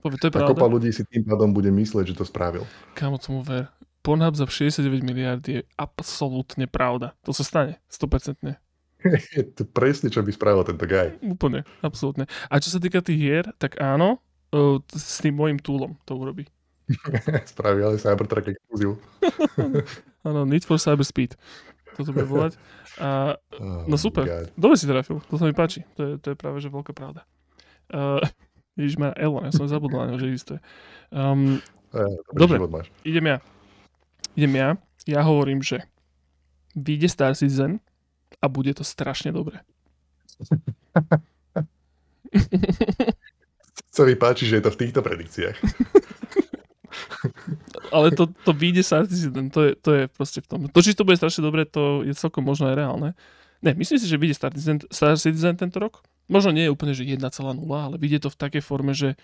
[0.00, 0.74] Povie, to je A kopa pravda.
[0.78, 2.62] ľudí si tým pádom bude myslieť, že to spravil.
[2.94, 3.74] Kámo tomu ver.
[4.06, 7.18] Pornhub za 69 miliard je absolútne pravda.
[7.26, 8.54] To sa stane, 100%.
[9.36, 11.10] Je to presne, čo by spravil tento guy.
[11.26, 12.30] Úplne, absolútne.
[12.46, 14.22] A čo sa týka tých hier, tak áno,
[14.94, 16.46] s tým môjim túlom to urobí.
[17.50, 19.02] Spraví ale Cybertruck exkluzív.
[20.26, 21.34] Áno, Need for Cyber Speed.
[21.94, 22.52] Toto bude volať.
[22.98, 24.26] A Oh No super.
[24.26, 24.50] God.
[24.52, 25.82] dobre si trafil, to sa mi páči.
[25.94, 27.22] To je, to je práve, že veľká pravda.
[27.86, 28.18] Uh,
[28.76, 30.58] Ježiš ma Elon, ja som zabudol na neho, že existuje.
[31.08, 32.02] Um, Eh,
[32.34, 32.58] Dobre.
[33.04, 33.38] idem ja.
[34.34, 34.76] Idem ja.
[35.06, 35.80] Ja hovorím, že
[36.74, 37.78] vyjde Star Citizen
[38.36, 39.62] a bude to strašne dobre.
[43.88, 45.56] Sa mi páči, že je to v týchto predikciách.
[47.92, 50.60] Ale to, to vyjde Star Citizen, to je, to je proste v tom.
[50.66, 53.08] To, či to bude strašne dobre, to je celkom možno aj reálne.
[53.64, 56.04] Ne, myslím si, že vyjde Star Citizen, Star Citizen tento rok.
[56.26, 57.22] Možno nie je úplne, že 1,0,
[57.70, 59.14] ale vyjde to v takej forme, že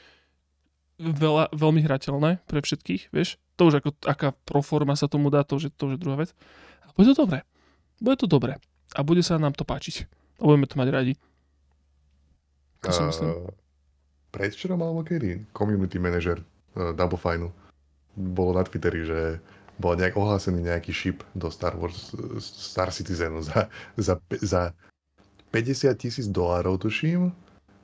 [1.02, 3.42] veľa, veľmi hrateľné pre všetkých, vieš.
[3.58, 6.16] To už ako, aká proforma sa tomu dá, to už je, to už je druhá
[6.22, 6.30] vec.
[6.86, 7.42] A bude to dobré.
[7.98, 8.62] Bude to dobré.
[8.94, 10.06] A bude sa nám to páčiť.
[10.38, 11.14] A budeme to mať radi.
[12.82, 12.90] To.
[12.90, 13.46] Uh,
[14.34, 15.46] predvčerom alebo kedy?
[15.54, 16.42] Community manager
[16.74, 17.54] uh, Double Fineu.
[18.16, 19.20] Bolo na Twitteri, že
[19.80, 22.12] bol nejak ohlásený nejaký ship do Star Wars
[22.44, 24.76] Star Citizenu za, za, za
[25.50, 27.32] 50 tisíc dolárov, tuším,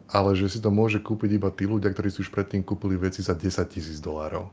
[0.09, 3.21] ale že si to môže kúpiť iba tí ľudia, ktorí si už predtým kúpili veci
[3.21, 4.49] za 10 tisíc dolárov.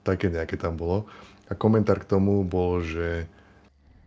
[0.00, 1.08] Také nejaké tam bolo.
[1.48, 3.28] A komentár k tomu bol, že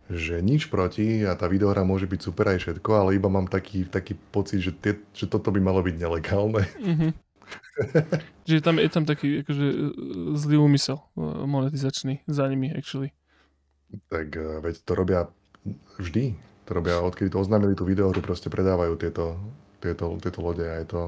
[0.04, 3.88] že nič proti a tá videohra môže byť super aj všetko, ale iba mám taký,
[3.88, 6.68] taký pocit, že, tie, že toto by malo byť nelegálne.
[6.76, 7.23] Mhm.
[8.46, 9.88] Čiže tam, je tam taký akože, e,
[10.38, 11.04] zlý úmysel e,
[11.46, 13.12] monetizačný za nimi, actually.
[14.10, 15.20] Tak veď to robia
[15.98, 16.34] vždy.
[16.64, 19.36] To robia, odkedy to oznámili tú videohru, proste predávajú tieto,
[19.84, 21.00] tieto, tieto lode a je to...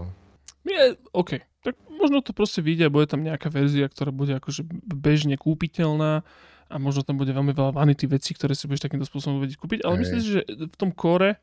[0.69, 1.41] Je, OK.
[1.65, 6.23] Tak možno to proste vyjde a bude tam nejaká verzia, ktorá bude akože bežne kúpiteľná
[6.67, 9.81] a možno tam bude veľmi veľa vanity vecí, ktoré si budeš takýmto spôsobom vedieť kúpiť,
[9.87, 10.01] ale Hej.
[10.03, 11.39] myslím že v tom kore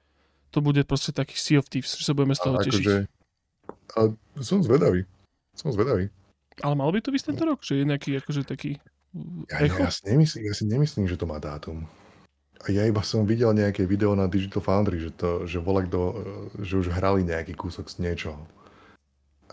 [0.54, 2.86] to bude proste taký Sea of Thieves, že sa budeme z toho A tešiť.
[2.86, 2.96] akože,
[3.94, 4.12] a
[4.42, 5.06] som zvedavý.
[5.54, 6.10] Som zvedavý.
[6.62, 7.66] Ale mal by to ísť tento rok?
[7.66, 8.78] Že je nejaký akože taký
[9.14, 9.82] uh, Ja, echo?
[9.82, 11.86] ja, si nemyslím, ja si nemyslím, že to má dátum.
[12.64, 16.00] A ja iba som videl nejaké video na Digital Foundry, že, to, že, volá kto,
[16.00, 16.16] eh,
[16.64, 18.40] že už hrali nejaký kúsok z niečoho.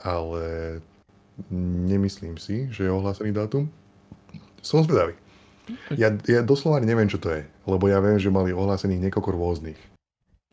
[0.01, 0.79] Ale
[1.91, 3.67] nemyslím si, že je ohlásený dátum.
[4.61, 5.17] Som zvedavý.
[5.95, 9.81] Ja, ja doslova neviem, čo to je, lebo ja viem, že mali ohlásených niekoľko rôznych.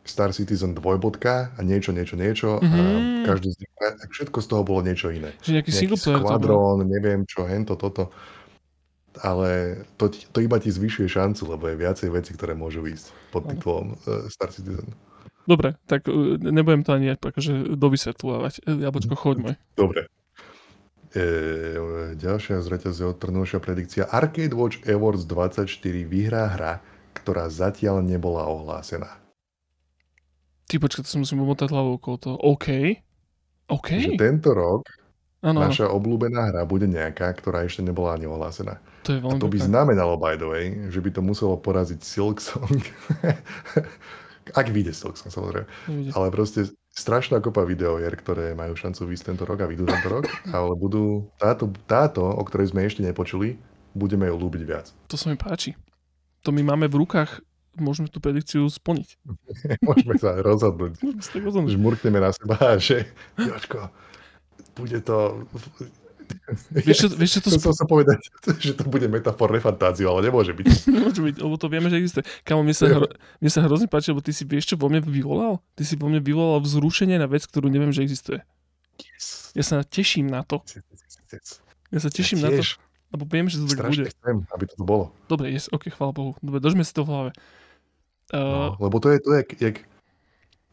[0.07, 2.75] Star Citizen dvojbodka a niečo, niečo, niečo Mhm.
[2.75, 2.81] a
[3.27, 7.27] každý z nich, a všetko z toho bolo niečo iné Že nejaký nejaký skvadrón, neviem
[7.27, 8.09] čo, hento, toto.
[9.17, 13.49] ale to, to iba ti zvyšuje šancu, lebo je viacej veci, ktoré môžu ísť pod
[13.49, 14.93] titulom uh, Star Citizen.
[15.49, 18.69] Dobre, tak uh, nebudem to ani akože dovysvetľovať.
[18.69, 19.55] Jablčko, choď môj.
[19.73, 20.05] Dobre.
[21.17, 21.23] E,
[22.13, 24.05] ďalšia z reťaze odtrnúšia predikcia.
[24.05, 25.65] Arcade Watch Awards 24
[26.05, 26.73] vyhrá hra,
[27.17, 29.17] ktorá zatiaľ nebola ohlásená.
[30.68, 32.35] Ty počkaj, to si musím umotať hlavou okolo toho.
[32.44, 32.68] OK.
[33.72, 33.89] OK.
[33.95, 34.84] Že tento rok
[35.39, 35.64] áno.
[35.64, 38.84] naša obľúbená hra bude nejaká, ktorá ešte nebola ani ohlásená.
[39.07, 39.68] To je A veľmi to by pekné.
[39.72, 42.84] znamenalo, by the way, že by to muselo poraziť Silksong.
[44.60, 45.68] Ak vyjde Silksong, samozrejme.
[45.88, 46.11] Nevidím.
[46.15, 50.27] Ale proste strašná kopa videohier, ktoré majú šancu výjsť tento rok a vyjdú tento rok,
[50.56, 53.56] ale budú táto, táto, o ktorej sme ešte nepočuli,
[53.95, 54.91] budeme ju ľúbiť viac.
[55.07, 55.76] To sa mi páči.
[56.44, 57.44] To my máme v rukách,
[57.79, 59.17] môžeme tú predikciu splniť.
[59.87, 60.99] Môžeme sa rozhodnúť.
[61.01, 61.73] Môžeme sa rozhodnúť.
[61.73, 63.89] Žmurkneme na seba, že Jočko,
[64.77, 65.47] bude to...
[66.75, 68.19] Vieš, vieš, to Chcel som sa povedať,
[68.59, 70.91] že to bude metafor fantáziu, ale nemôže byť.
[70.91, 72.27] Nemôže byť, lebo to vieme, že existuje.
[72.43, 73.07] Kamo, mne sa, hro,
[73.39, 75.63] mne sa hrozne páči, lebo ty si vieš, čo vo mne vyvolal?
[75.79, 78.43] Ty si vo mne vyvolal vzrušenie na vec, ktorú neviem, že existuje.
[78.99, 79.55] Yes.
[79.55, 80.67] Ja sa teším na to.
[81.95, 82.63] Ja sa teším na to,
[83.15, 84.11] lebo viem, že to tak bude.
[84.11, 85.15] chcem, aby to bolo.
[85.31, 86.31] Dobre, yes, ok, chvála Bohu.
[86.43, 87.31] Dobre, držme si to v hlave.
[88.33, 89.75] Uh, No, lebo to je to, jak, jak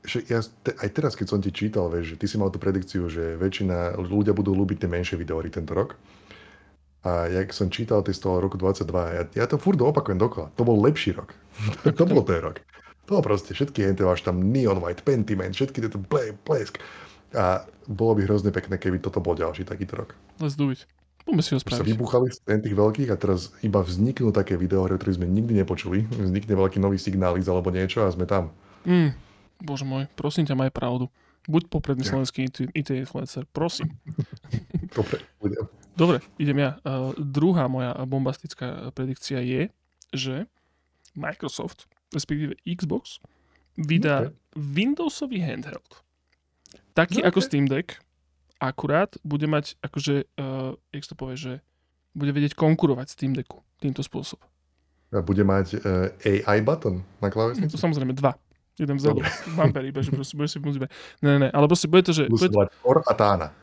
[0.04, 2.60] že ja, te, aj teraz, keď som ti čítal, vieš, že ty si mal tú
[2.60, 5.96] predikciu, že väčšina ľudia budú ľúbiť tie menšie videóry tento rok.
[7.04, 10.52] A jak som čítal tie z toho roku 22, ja, ja to furt opakujem dokola.
[10.56, 11.32] To bol lepší rok.
[11.98, 12.60] to bol ten rok.
[13.08, 16.80] To proste všetky henty, máš tam Neon White, Pentiment, všetky tieto ble, blesk.
[17.36, 20.16] A bolo by hrozne pekné, keby toto bol ďalší takýto rok.
[20.40, 20.88] let's do it.
[21.24, 21.88] Poďme si ho Už sa spraviť.
[21.88, 26.04] vybuchali z tých veľkých a teraz iba vzniknú také videóhry, ktoré sme nikdy nepočuli.
[26.06, 28.52] Vznikne veľký nový signáliz alebo niečo a sme tam.
[28.84, 29.16] Mm,
[29.58, 31.08] bože môj, prosím ťa, maj pravdu.
[31.44, 32.12] Buď popredný Ja.
[32.12, 33.88] slovenský IT, influencer, prosím.
[34.96, 35.64] Dobre, budem.
[35.94, 36.76] Dobre, idem ja.
[36.82, 39.72] Uh, druhá moja bombastická predikcia je,
[40.10, 40.44] že
[41.14, 43.20] Microsoft, respektíve Xbox,
[43.76, 44.32] vydá Okay.
[44.54, 46.02] Windowsový handheld.
[46.92, 47.46] Taký No, ako okay.
[47.46, 47.98] Steam Deck,
[48.62, 51.52] akurát bude mať, akože, uh, jak to povie, že
[52.14, 54.46] bude vedieť konkurovať Steam Decku týmto spôsobom.
[55.14, 57.74] A bude mať uh, AI button na To klávesnici?
[57.78, 58.34] samozrejme dva.
[58.74, 59.22] Jeden vzadu,
[59.54, 60.88] bumper iba, že proste bude si môcť iba.
[61.22, 62.26] Ne, ne, ne, ale proste bude to, že...
[62.26, 63.54] Bude, mať Or a Tána.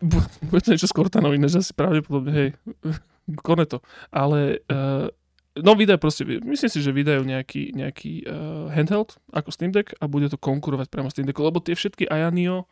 [0.00, 2.48] bu- bude to niečo s Cortanou iné, že asi pravdepodobne, hej,
[3.44, 3.84] Corneto.
[4.08, 5.12] Ale, uh,
[5.60, 10.08] no vydajú proste, myslím si, že vydajú nejaký, nejaký uh, handheld ako Steam Deck a
[10.08, 12.68] bude to konkurovať priamo Steam Decku, lebo tie všetky Ayanio uh,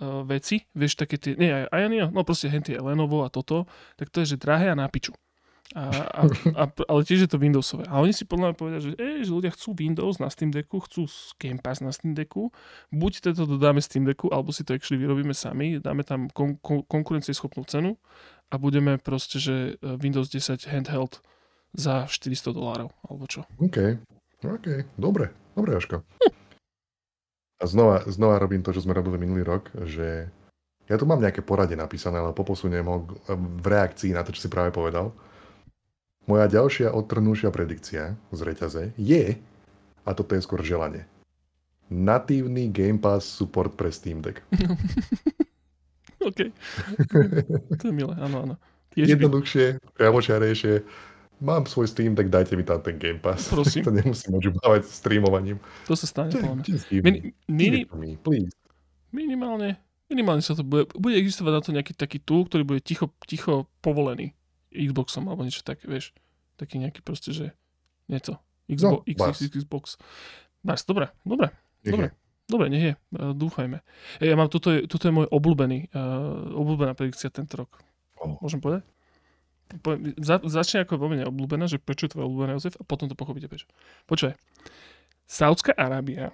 [0.00, 3.64] veci, vieš, také tie, nie Ayanio, no proste henty Lenovo a toto,
[3.96, 5.16] tak to je, že drahé a na piču.
[5.74, 6.22] A, a,
[6.54, 7.90] a, ale tiež je to Windowsové.
[7.90, 10.78] A oni si podľa mňa povedia, že, ej, že ľudia chcú Windows na Steam Decku,
[10.86, 11.10] chcú
[11.42, 12.54] Game Pass na Steam Decku,
[12.94, 16.86] buď to dodáme Steam Decku, alebo si to actually vyrobíme sami, dáme tam kon- kon-
[16.86, 17.98] konkurencieschopnú cenu
[18.46, 21.18] a budeme proste, že e, Windows 10 handheld
[21.74, 23.42] za 400 dolárov, alebo čo.
[23.58, 23.98] OK.
[24.46, 24.66] OK.
[24.94, 25.34] Dobre.
[25.58, 26.06] Dobre, Jožko.
[27.56, 30.28] A znova, znova robím to, čo sme robili minulý rok, že
[30.86, 34.50] ja tu mám nejaké poradie napísané, ale poposuniem ho v reakcii na to, čo si
[34.52, 35.10] práve povedal.
[36.26, 39.38] Moja ďalšia odtrhnúšia predikcia z reťaze je,
[40.06, 41.06] a toto je skôr želanie,
[41.90, 44.42] natívny Game Pass support pre Steam Deck.
[46.28, 46.50] OK.
[47.80, 48.54] to je milé, áno, áno.
[48.96, 50.74] By, Jednoduchšie, priamočiarejšie.
[51.38, 53.48] Mám svoj Steam Deck, dajte mi tam ten Game Pass.
[53.48, 53.84] Prosím.
[53.86, 55.60] to nemusím odžubávať streamovaním.
[55.84, 56.32] to sa stane,
[56.90, 57.84] Min, mini,
[58.16, 58.52] please.
[59.10, 59.76] minimálne,
[60.06, 63.68] minimálne sa to bude, bude existovať na to nejaký taký tool, ktorý bude ticho, ticho
[63.78, 64.32] povolený
[64.70, 66.16] Xboxom alebo niečo také, vieš.
[66.56, 67.52] Taký nejaký proste, že
[68.06, 68.40] niečo.
[68.66, 69.84] Xbox, No, X, Xbox.
[70.60, 71.52] Bars, dobre, dobre,
[71.84, 72.06] Nech Dobre.
[72.08, 72.12] je.
[72.48, 73.78] dobre, nech je, uh, dúfajme.
[74.18, 77.78] E, ja mám, toto je, toto je môj obľúbený, uh, obľúbená predikcia tento rok.
[78.18, 78.34] Oh.
[78.42, 78.82] Môžem povedať?
[79.82, 83.18] Poviem, za, začne ako veľmi neobľúbená, že prečo je tvoje obľúbené, Jozef, a potom to
[83.18, 83.66] pochopíte prečo.
[84.06, 84.38] Počúvaj.
[85.26, 86.30] Saudská Arábia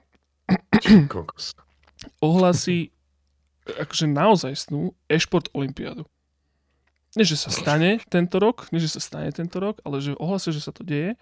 [2.20, 2.92] ohlási
[3.64, 6.04] akože naozaj snú e-šport olympiádu.
[7.12, 10.52] Nie, že sa stane tento rok, nie, že sa stane tento rok, ale že ohlásia,
[10.52, 11.14] že sa to deje.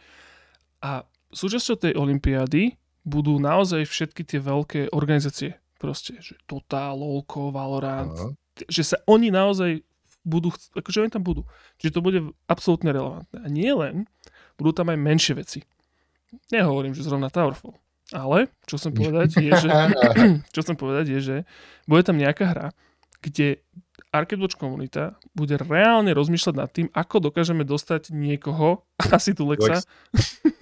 [0.78, 1.02] A
[1.34, 5.58] súčasťou tej olympiády budú naozaj všetky tie veľké organizácie.
[5.82, 8.28] Proste, že Total, LoLko, Valorant, Aha.
[8.70, 9.82] že sa oni naozaj
[10.22, 11.48] budú, akože oni tam budú.
[11.80, 13.38] Čiže to bude absolútne relevantné.
[13.40, 14.08] A nie len,
[14.60, 15.64] budú tam aj menšie veci.
[16.54, 17.76] Nehovorím, že zrovna Towerfall.
[18.10, 19.70] Ale, čo chcem povedať, je, že,
[20.54, 21.36] čo chcem povedať, je, že
[21.86, 22.66] bude tam nejaká hra,
[23.22, 23.62] kde
[24.10, 28.82] Arcade Watch komunita bude reálne rozmýšľať nad tým, ako dokážeme dostať niekoho,
[29.14, 29.86] asi tu Lexa,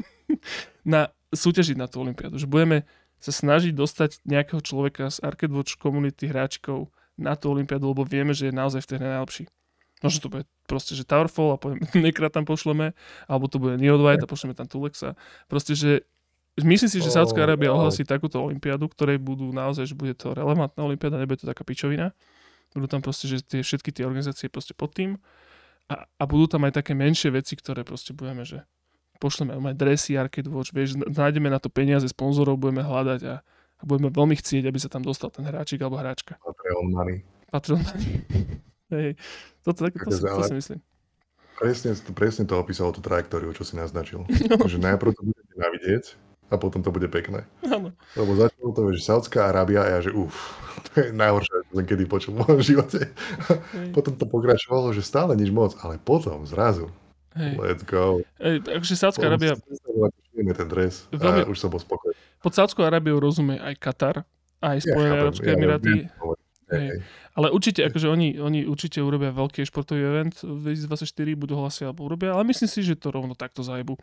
[0.85, 2.37] na súťažiť na tú olympiádu.
[2.37, 2.79] Že budeme
[3.19, 8.31] sa snažiť dostať nejakého človeka z Arcade Watch komunity hráčikov na tú olympiádu, lebo vieme,
[8.33, 9.45] že je naozaj v tej hre najlepší.
[9.99, 12.95] Možno to bude proste, že Towerfall a poviem, nekrát tam pošleme,
[13.27, 15.19] alebo to bude Neo White a pošleme tam Tulexa.
[15.51, 16.07] Proste, že
[16.63, 20.87] myslím si, že Saudská Arábia ohlasí takúto olympiádu, ktorej budú naozaj, že bude to relevantná
[20.87, 22.15] olympiáda, nebude to taká pičovina.
[22.79, 25.19] Budú tam proste, že tie, všetky tie organizácie proste pod tým.
[25.89, 28.63] A, a budú tam aj také menšie veci, ktoré proste budeme, že
[29.19, 33.35] pošleme aj dresy, arcade watch, vieš, nájdeme na to peniaze, sponzorov budeme hľadať a,
[33.79, 36.39] a budeme veľmi chcieť, aby sa tam dostal ten hráčik alebo hráčka.
[36.43, 37.23] Patreon money.
[37.51, 38.11] Patreon money.
[38.95, 39.11] Hej,
[39.63, 40.79] toto, tak, to, to, to si myslím.
[41.59, 44.25] Presne, presne to opísalo tú trajektóriu, čo si naznačil.
[44.49, 44.65] No.
[44.65, 46.05] Že najprv to budete navidieť
[46.49, 47.45] a potom to bude pekné.
[47.69, 47.93] Áno.
[48.17, 50.33] Lebo začalo to, že Saudská Arábia a ja, že uf,
[50.91, 53.13] to je najhoršie, čo som kedy počul v mojom živote.
[53.77, 53.93] Hej.
[53.93, 56.89] Potom to pokračovalo, že stále nič moc, ale potom zrazu
[57.39, 57.55] Hej.
[57.55, 58.25] Let's go.
[58.43, 59.55] Ej, akože Saudská Arábia...
[60.43, 61.43] ten dres veľmi...
[61.45, 62.15] a už som bol spokojný.
[62.39, 64.17] Pod Saudskou Arábiou rozumie aj Katar,
[64.63, 65.95] aj Spojené ja, Arabské ja, Emiráty.
[66.07, 66.39] Ja,
[66.69, 67.01] Hej.
[67.33, 72.05] Ale určite, akože oni, oni určite urobia veľký športový event v 2024, budú hlasiť alebo
[72.05, 73.97] urobia, ale myslím si, že to rovno takto zajebu.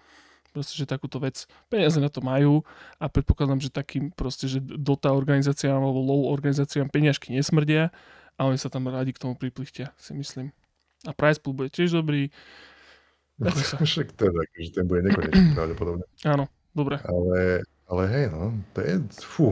[0.50, 2.64] Proste, že takúto vec, peniaze na to majú
[2.96, 7.92] a predpokladám, že takým proste, že Dota organizáciám alebo LOL organizáciám peniažky nesmrdia
[8.40, 10.56] a oni sa tam radi k tomu priplichtia, si myslím.
[11.04, 12.32] A price pool bude tiež dobrý.
[13.84, 16.06] Však to tak, že ten bude nekonečný pravdepodobne.
[16.24, 17.00] Áno, dobre.
[17.04, 19.48] Ale, ale hej, no, to je, fú,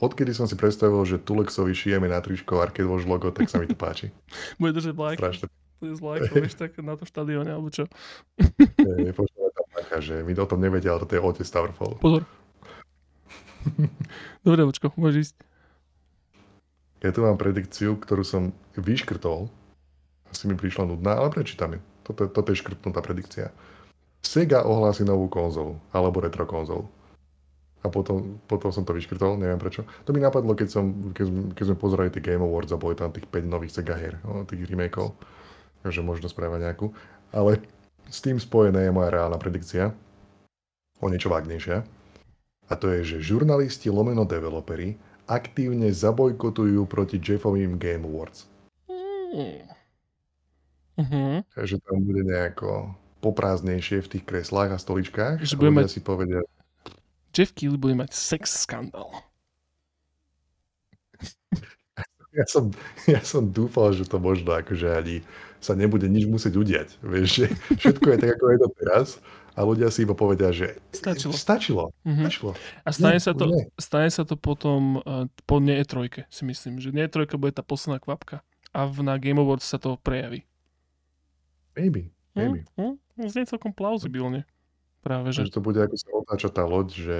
[0.00, 3.68] Odkedy som si predstavil, že Tulexovi šijeme na tričko Arcade Watch logo, tak sa mi
[3.68, 4.08] to páči.
[4.60, 5.20] Bude držať like.
[5.20, 5.46] Strašne.
[5.76, 7.84] Bude z like, vieš, tak na to štadióne, alebo čo.
[8.80, 12.00] Je, tam taká, že my o tom nevedia, ale to je otec Towerfall.
[12.00, 12.24] Pozor.
[14.44, 15.36] Dobre, očko, môžeš ísť.
[17.00, 18.42] Ja tu mám predikciu, ktorú som
[18.76, 19.48] vyškrtol.
[20.32, 21.80] Asi mi prišla nudná, ale prečítam ju.
[22.10, 23.54] Toto, toto je škrtnutá predikcia.
[24.20, 26.90] Sega ohlási novú konzolu, alebo retro konzolu
[27.80, 29.88] a potom, potom som to vyškrtol, neviem prečo.
[30.04, 30.84] To mi napadlo, keď, som,
[31.16, 34.20] keď, keď sme pozerali tie Game Awards a boli tam tých 5 nových Sega hier,
[34.44, 35.16] tých remakeov,
[35.80, 36.92] takže možno spravať nejakú.
[37.32, 37.56] Ale
[38.12, 39.96] s tým spojené je moja reálna predikcia,
[41.00, 41.80] o niečo vágnejšia.
[42.68, 48.44] A to je, že žurnalisti lomeno developeri aktívne zabojkotujú proti Jeffovým Game Awards.
[49.32, 49.79] Mm.
[51.00, 51.40] Uh-huh.
[51.56, 52.92] Takže tam bude nejako
[53.24, 55.44] poprázdnejšie v tých kreslách a stoličkách.
[55.44, 55.92] Že budeme mať...
[55.92, 56.40] si povedia,
[57.30, 59.10] Jeff Keighley bude mať sex skandál.
[62.30, 62.70] Ja som,
[63.10, 65.18] ja som dúfal, že to možno akože ani
[65.58, 66.88] sa nebude nič musieť udiať.
[67.02, 69.06] Vieš, že všetko je tak, ako je to teraz
[69.58, 71.34] a ľudia si iba povedia, že stačilo.
[71.34, 71.84] Stačilo.
[72.06, 72.26] Mm-hmm.
[72.30, 72.52] stačilo.
[72.86, 73.44] A stane, nie, sa to,
[73.82, 76.78] stane sa to potom uh, po nie trojke, si myslím.
[76.78, 78.46] Že nie trojka bude tá posledná kvapka.
[78.70, 80.46] A v, na Game Awards sa to prejaví.
[81.76, 82.10] Maybe.
[82.34, 82.66] Maybe.
[82.78, 82.96] Hm?
[83.18, 83.28] Hm?
[83.28, 84.46] Znie celkom plauzibilne.
[85.00, 85.48] Práve, že...
[85.48, 87.18] že to bude ako sa otáča tá loď, že...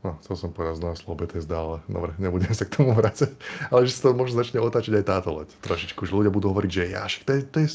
[0.00, 3.36] No, chcel som povedať znova slovo Bethesda, ale dobre, nebudem sa k tomu vrácať.
[3.72, 5.52] Ale že sa to možno začne otáčať aj táto loď.
[5.60, 7.68] Trošičku, že ľudia budú hovoriť, že ja, to je, to je,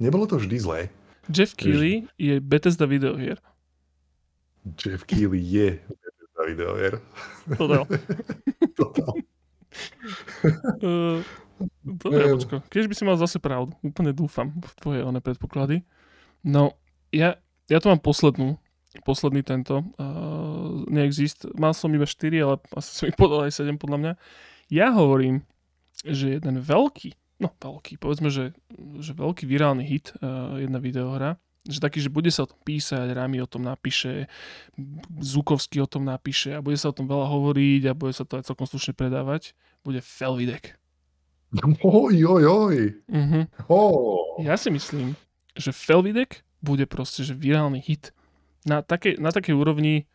[0.00, 0.80] nebolo to vždy zlé.
[1.28, 3.36] Jeff Keighley je Bethesda videohier.
[4.80, 6.94] Jeff Keighley je Bethesda videohier.
[7.52, 7.84] Total.
[8.80, 9.12] Total.
[10.88, 11.20] uh,
[11.82, 12.54] dobre, počko.
[12.68, 15.82] Keď by si mal zase pravdu, úplne dúfam v tvoje one predpoklady.
[16.42, 16.74] No,
[17.14, 17.38] ja,
[17.70, 18.58] ja tu mám poslednú,
[19.00, 19.80] posledný tento.
[19.96, 21.48] Uh, neexist.
[21.56, 24.12] Mal som iba 4, ale asi som ich podal aj 7 podľa mňa.
[24.68, 25.44] Ja hovorím,
[26.04, 28.52] že jeden veľký, no veľký, povedzme, že,
[29.00, 33.06] že veľký virálny hit, uh, jedna videohra, že taký, že bude sa o tom písať,
[33.14, 34.26] Rami o tom napíše,
[35.22, 38.40] Zukovský o tom napíše a bude sa o tom veľa hovoriť a bude sa to
[38.40, 39.54] aj celkom slušne predávať,
[39.86, 40.81] bude Felvidek.
[41.84, 42.76] Oj, oj, oj.
[43.12, 43.44] Uh-huh.
[43.68, 44.40] Oh.
[44.40, 45.12] Ja si myslím,
[45.52, 48.16] že Felvidek bude proste, že virálny hit.
[48.64, 50.08] Na takej, na takej úrovni,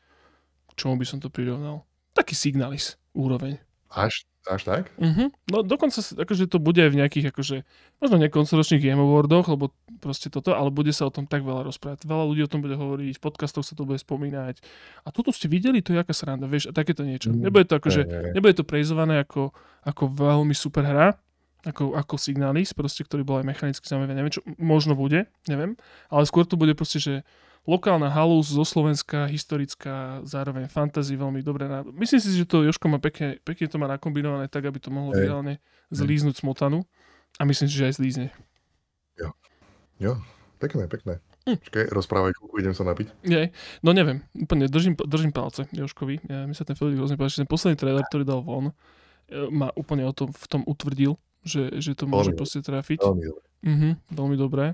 [0.74, 1.86] čomu by som to prirovnal?
[2.18, 3.62] Taký signalis úroveň.
[3.94, 4.84] Až, až tak?
[4.98, 5.30] Uh-huh.
[5.52, 7.58] No dokonca akože to bude aj v nejakých akože,
[8.02, 9.70] možno nekoncoročných Game Awardoch, lebo
[10.02, 12.08] proste toto, ale bude sa o tom tak veľa rozprávať.
[12.08, 14.64] Veľa ľudí o tom bude hovoriť, v podcastoch sa to bude spomínať.
[15.06, 17.30] A toto ste videli, to je aká sranda, vieš, a takéto niečo.
[17.30, 19.54] Mm, nebude to akože, nebude to prejzované ako,
[19.86, 21.20] ako veľmi super hra,
[21.66, 25.74] ako, ako Signalis, proste, ktorý bol aj mechanicky zaujímavý, neviem čo, možno bude, neviem,
[26.12, 27.14] ale skôr to bude proste, že
[27.68, 31.68] lokálna halus zo Slovenska, historická, zároveň fantasy veľmi dobré.
[31.68, 31.84] Na...
[31.84, 35.12] Myslím si, že to Joško má pekne, pekne to má nakombinované tak, aby to mohlo
[35.12, 35.28] hey.
[35.28, 35.60] reálne
[35.92, 36.88] zlíznuť smotanu
[37.38, 38.26] a myslím si, že aj zlízne.
[39.20, 39.36] Jo,
[40.00, 40.14] jo,
[40.64, 41.20] pekné, pekné.
[41.48, 41.60] Hm.
[41.64, 43.08] Počkaj, rozprávaj, idem sa napiť.
[43.24, 46.28] Nie, no neviem, úplne držím, držím palce Joškovi.
[46.28, 48.76] Ja, mi sa ten film hrozne páči, ten posledný trailer, ktorý dal von,
[49.32, 51.16] e, ma úplne o tom, v tom utvrdil,
[51.48, 53.00] že, že to môže veľmi proste trafiť.
[53.02, 53.46] Veľmi dobré.
[53.64, 54.66] Mhm, veľmi dobré.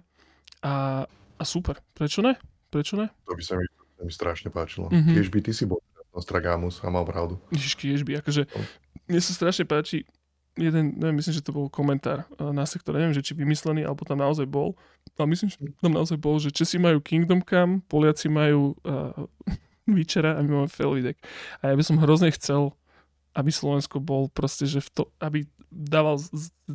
[0.65, 1.05] A,
[1.37, 1.79] a super.
[1.93, 2.35] Prečo ne?
[2.73, 3.07] Prečo ne?
[3.29, 4.89] To by sa mi, to mi strašne páčilo.
[4.89, 5.13] Mm-hmm.
[5.13, 5.79] Kiež by ty si bol
[6.13, 7.41] Nostragamus a mal pravdu.
[7.53, 8.21] Ježiš, kiež by.
[8.21, 8.63] Akože, no.
[9.09, 10.05] mne sa strašne páči
[10.57, 14.05] jeden, neviem, myslím, že to bol komentár eh, na sektore, neviem, že či vymyslený, alebo
[14.05, 14.77] tam naozaj bol,
[15.17, 19.25] ale myslím, že tam naozaj bol, že Česi majú Kingdom Come, Poliaci majú uh,
[19.89, 21.17] Witchera a my máme Felvidek.
[21.59, 22.71] A ja by som hrozne chcel,
[23.33, 26.21] aby Slovensko bol proste, že v to, aby dával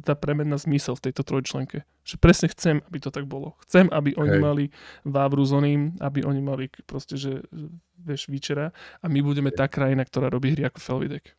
[0.02, 1.86] tá premena zmysel v tejto trojčlenke.
[2.02, 3.54] Že presne chcem, aby to tak bolo.
[3.64, 4.42] Chcem, aby oni Hej.
[4.42, 4.64] mali
[5.06, 7.46] Vávru s oným, aby oni mali proste, že
[7.94, 11.32] vieš, Witchera a my budeme tá krajina, ktorá robí hry ako Felvidek.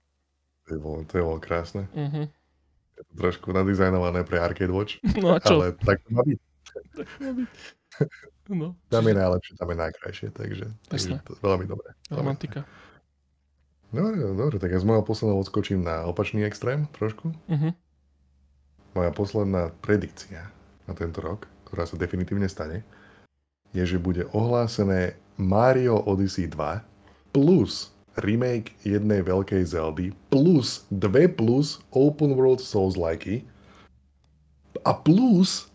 [0.70, 1.90] To je bolo, to je bolo krásne.
[1.92, 2.26] Uh-huh.
[2.96, 5.60] Je to trošku nadizajnované pre Arcade Watch, No a čo?
[5.60, 6.40] ale tak to má byť.
[8.50, 11.22] No, Tam je najlepšie, tam je najkrajšie, takže, takže Jasné.
[11.22, 11.94] to je veľmi dobré.
[12.10, 12.66] Veľmi romantika.
[13.90, 17.34] Dobre, dobre, tak ja z môjho posledného odskočím na opačný extrém trošku.
[17.50, 17.74] Uh-huh.
[18.94, 20.54] Moja posledná predikcia
[20.86, 22.86] na tento rok, ktorá sa definitívne stane,
[23.74, 31.82] je, že bude ohlásené Mario Odyssey 2 plus remake jednej veľkej Zeldy plus dve plus
[31.94, 33.46] open world Souls-like
[34.86, 35.70] a plus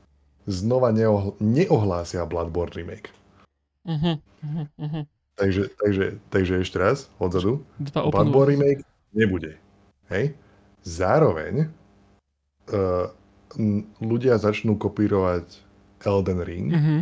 [0.47, 3.11] znova neohl- neohlásia Bloodborne remake.
[3.87, 4.19] Uh-huh.
[4.43, 4.67] Uh-huh.
[4.79, 5.05] Uh-huh.
[5.35, 7.67] Takže, takže, takže ešte raz, odzadu.
[7.83, 8.51] Bloodborne world.
[8.55, 9.59] remake nebude.
[10.07, 10.39] Hej?
[10.87, 11.75] Zároveň
[12.71, 13.11] uh,
[13.99, 15.59] ľudia začnú kopírovať
[16.07, 16.71] Elden Ring.
[16.71, 17.01] Uh-huh.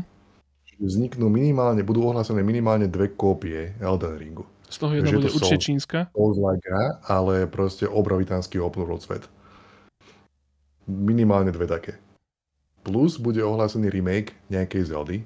[0.82, 4.48] Vzniknú minimálne, budú ohlásené minimálne dve kópie Elden Ringu.
[4.72, 5.66] Z toho jedna bude to určite Souls.
[5.68, 5.98] čínska.
[6.16, 9.28] Souls-like hra, ale proste obrovitánsky open world svet.
[10.88, 12.00] Minimálne dve také.
[12.82, 15.22] Plus bude ohlásený remake nejakej Zeldy,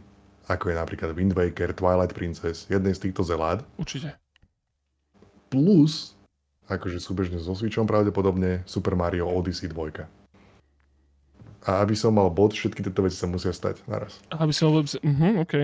[0.47, 3.67] ako je napríklad Wind Waker, Twilight Princess, jednej z týchto Zelád.
[3.77, 4.15] Určite.
[5.47, 6.19] plus,
[6.67, 10.07] akože súbežne so Switchom pravdepodobne, Super Mario Odyssey 2.
[11.67, 14.23] A aby som mal bod, všetky tieto veci sa musia stať naraz.
[14.31, 14.83] Aby si mal...
[14.83, 15.55] Uh-huh, OK.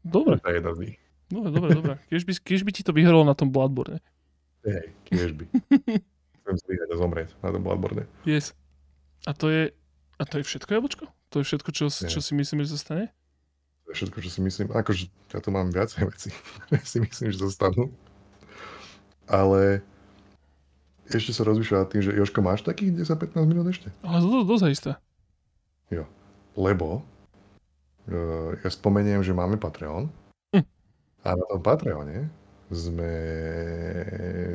[0.00, 0.96] Dobre, To je jedna z nich.
[1.28, 1.94] dobre, dobre, dobre.
[2.12, 4.00] Keď by, keď by ti to vyhralo na tom Bloodborne.
[4.64, 5.44] Hej, kiež by.
[6.40, 8.08] Chcem zlyhať a zomrieť na tom Bloodborne.
[8.24, 8.56] Yes.
[9.28, 9.72] A to je...
[10.16, 11.04] A to je všetko, Jabočko?
[11.32, 13.04] To je všetko, čo, čo si myslíme, že sa stane?
[13.92, 14.72] Je všetko, čo si myslím.
[14.72, 17.92] Akože ja tu mám viacej veci, ktoré si myslím, že zostanú.
[19.28, 19.84] Ale
[21.12, 23.92] ešte sa rozmýšľa nad tým, že Joško, máš takých 10-15 minút ešte?
[24.00, 24.92] Ale to dosť isté.
[26.56, 27.00] Lebo
[28.08, 30.08] uh, ja spomeniem, že máme Patreon
[30.52, 30.64] Hm.
[31.24, 32.28] a na tom Patreone
[32.72, 33.12] sme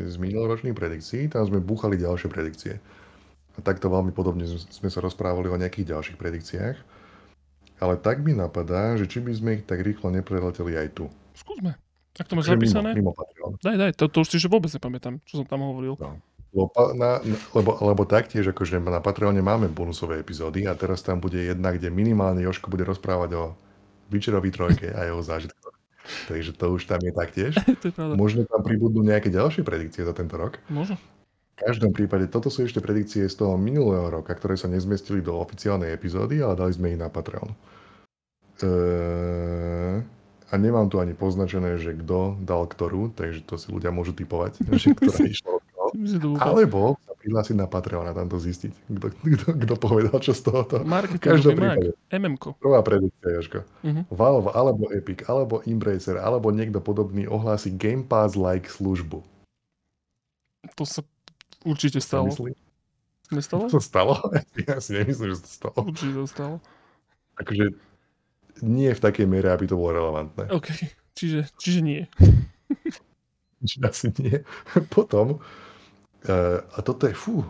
[0.10, 2.82] z minuloročných predikcií, tam sme búchali ďalšie predikcie.
[3.58, 6.78] A takto veľmi podobne sme sa rozprávali o nejakých ďalších predikciách.
[7.78, 11.06] Ale tak mi napadá, že či by sme ich tak rýchlo nepreleteli aj tu.
[11.38, 11.78] Skúsme.
[12.18, 12.98] Ak to máš zapísané?
[12.98, 13.52] Mimo, mimo Patreon.
[13.62, 13.92] Daj, daj.
[14.02, 15.94] To, to už si že vôbec nepamätám, čo som tam hovoril.
[16.02, 16.18] No.
[16.58, 17.22] Lebo, na,
[17.54, 21.94] lebo, lebo taktiež, akože na Patreone máme bonusové epizódy a teraz tam bude jedna, kde
[21.94, 23.44] minimálne Joško bude rozprávať o
[24.10, 25.76] Witcherovi trojke a jeho zážitkoch.
[26.32, 27.54] Takže to už tam je taktiež.
[27.84, 28.16] to je pravda.
[28.18, 30.58] Možno tam pribudnú nejaké ďalšie predikcie za tento rok.
[30.72, 30.96] Možno.
[31.58, 35.42] V každom prípade, toto sú ešte predikcie z toho minulého roka, ktoré sa nezmestili do
[35.42, 37.50] oficiálnej epizódy, ale dali sme ich na Patreon.
[38.62, 40.06] Eee,
[40.48, 44.70] a nemám tu ani poznačené, že kto dal ktorú, takže to si ľudia môžu typovať,
[44.70, 45.90] že ktorá išla od koho.
[46.38, 50.42] Alebo sa prihlásiť na Patreon a tam to zistiť, kto, kto, kto povedal čo z
[50.46, 50.86] tohoto.
[51.18, 51.98] Každom prípade.
[52.14, 52.54] MM-ko.
[52.62, 53.66] Prvá predikcia, Jožko.
[53.82, 54.14] Mhm.
[54.14, 59.26] Valve, alebo Epic, alebo Embracer, alebo niekto podobný ohlási Game Pass-like službu.
[60.78, 61.02] To sa
[61.68, 62.32] určite stalo.
[63.28, 63.68] Nestalo?
[63.68, 64.16] To stalo?
[64.68, 65.80] Ja si nemyslím, že to stalo.
[65.84, 66.56] Určite to stalo.
[67.36, 67.76] Akože
[68.64, 70.50] nie v takej miere, aby to bolo relevantné.
[70.50, 70.72] OK.
[71.14, 72.02] Čiže, čiže nie.
[73.62, 74.42] Čiže asi nie.
[74.96, 75.44] Potom,
[76.26, 77.46] uh, a toto je, fú,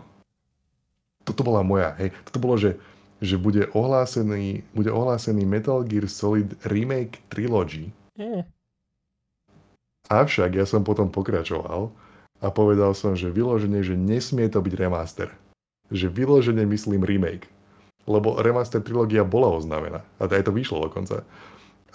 [1.24, 2.80] toto bola moja, hej, toto bolo, že,
[3.20, 8.42] že bude ohlásený, bude ohlásený Metal Gear Solid Remake Trilogy, Mm.
[10.10, 11.94] avšak ja som potom pokračoval
[12.38, 15.28] a povedal som, že vyloženie, že nesmie to byť remaster.
[15.90, 17.50] Že vyloženie myslím remake.
[18.08, 20.00] Lebo remaster trilógia bola oznámená.
[20.16, 21.26] A aj to vyšlo dokonca.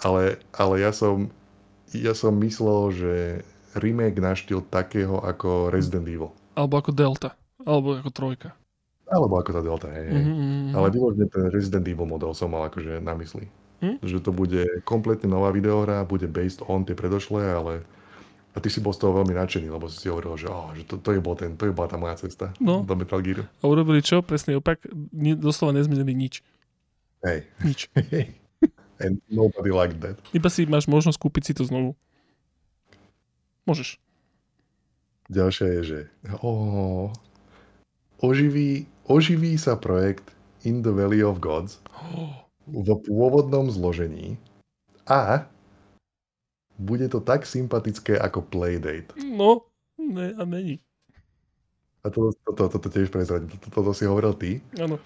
[0.02, 1.32] Ale, ale ja som
[1.94, 3.12] ja som myslel, že
[3.78, 6.34] remake na štýl takého ako Resident Evil.
[6.58, 7.30] Alebo ako Delta.
[7.62, 8.50] Alebo ako trojka.
[9.06, 10.10] Alebo ako tá Delta, hej.
[10.10, 10.24] hej.
[10.26, 10.74] Mm-hmm.
[10.74, 13.46] Ale vyložne ten Resident Evil model som mal akože na mysli.
[13.84, 14.00] Hm?
[14.02, 17.72] Že to bude kompletne nová videohra, bude based on tie predošlé, ale
[18.54, 20.86] a ty si bol z toho veľmi nadšený, lebo si si hovoril, že, oh, že
[20.86, 22.86] to, to, je bol ten, to je bola tá moja cesta No.
[22.86, 23.42] do Metal Gearu.
[23.60, 24.22] A urobili čo?
[24.22, 24.78] Presný opak.
[25.10, 26.38] Ni- Doslova nezmenili nič.
[27.26, 27.50] Hej.
[27.66, 27.90] Nič.
[29.02, 30.22] And nobody liked that.
[30.30, 31.98] Iba si máš možnosť kúpiť si to znovu.
[33.66, 33.98] Môžeš.
[35.34, 35.98] Ďalšia je, že
[36.44, 37.10] oh,
[38.22, 40.30] oživí, oživí sa projekt
[40.62, 41.82] In the Valley of Gods
[42.70, 44.38] v pôvodnom zložení
[45.10, 45.48] a
[46.78, 49.14] bude to tak sympatické ako Playdate.
[49.20, 49.66] No,
[49.98, 50.80] ne, a není.
[52.04, 53.48] A toto, toto, toto tiež prezradím.
[53.48, 54.60] Toto, toto si hovoril ty.
[54.76, 55.00] Áno.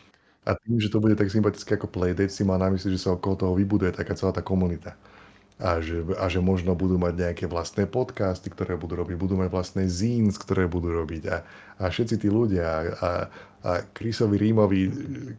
[0.48, 3.14] A tým, že to bude tak sympatické ako Playdate, si mal na mysli, že sa
[3.14, 4.96] okolo toho vybuduje taká celá tá komunita.
[5.58, 9.50] A že, a že možno budú mať nejaké vlastné podcasty, ktoré budú robiť, budú mať
[9.50, 11.22] vlastné zines, ktoré budú robiť.
[11.26, 11.42] A,
[11.82, 13.26] a všetci tí ľudia a,
[13.66, 14.86] a Chrisovi Rímovi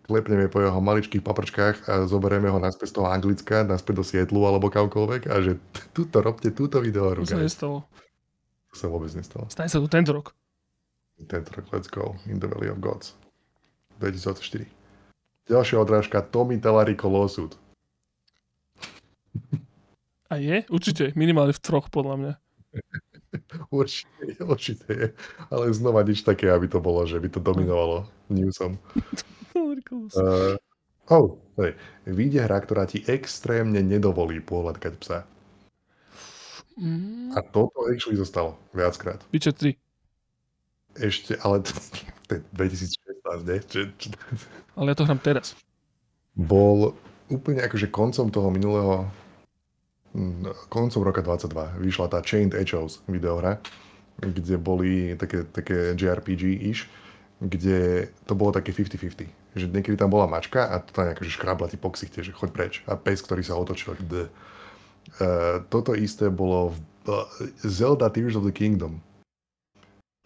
[0.04, 4.44] klepneme po jeho maličkých paprčkách a zoberieme ho naspäť z toho Anglicka, naspäť do Sietlu
[4.44, 5.56] alebo kamkoľvek a že
[5.96, 7.16] túto robte, túto video.
[7.16, 7.88] To sa nestalo.
[8.70, 9.48] To sa vôbec nestalo.
[9.48, 10.36] Stane sa to tento rok.
[11.16, 12.20] Tento rok, let's go.
[12.28, 13.16] In the Valley of Gods.
[14.04, 14.68] 2024.
[15.48, 17.56] Ďalšia odrážka Tommy Talarico Lawsuit.
[20.30, 20.62] A je?
[20.70, 21.10] Určite.
[21.18, 22.34] Minimálne v troch, podľa mňa.
[23.74, 25.08] určite, určite je.
[25.50, 28.78] Ale znova nič také, aby to bolo, že by to dominovalo newsom.
[29.58, 30.54] uh,
[31.10, 31.28] oh,
[31.58, 31.74] hej.
[32.06, 35.26] Vyjde hra, ktorá ti extrémne nedovolí pohľadkať psa.
[36.80, 37.36] Mm.
[37.36, 39.20] A toto actually zostalo viackrát.
[39.34, 39.76] Witcher 3.
[41.02, 41.74] Ešte, ale to,
[42.30, 43.60] to je 2016, nie?
[43.66, 44.08] Či, či,
[44.78, 45.58] Ale ja to hrám teraz.
[46.38, 46.96] bol
[47.28, 49.10] úplne akože koncom toho minulého
[50.70, 53.60] koncom roka 22 vyšla tá Chained Echoes videohra,
[54.20, 56.88] kde boli také, také JRPG-ish,
[57.40, 59.56] kde to bolo také 50-50.
[59.56, 62.50] Že niekedy tam bola mačka a to tam akože škrabla ti po ksichte, že choď
[62.52, 62.74] preč.
[62.86, 63.96] A pes, ktorý sa otočil.
[64.06, 64.28] D.
[65.18, 66.78] Uh, toto isté bolo v
[67.10, 67.26] uh,
[67.64, 69.02] Zelda Tears of the Kingdom.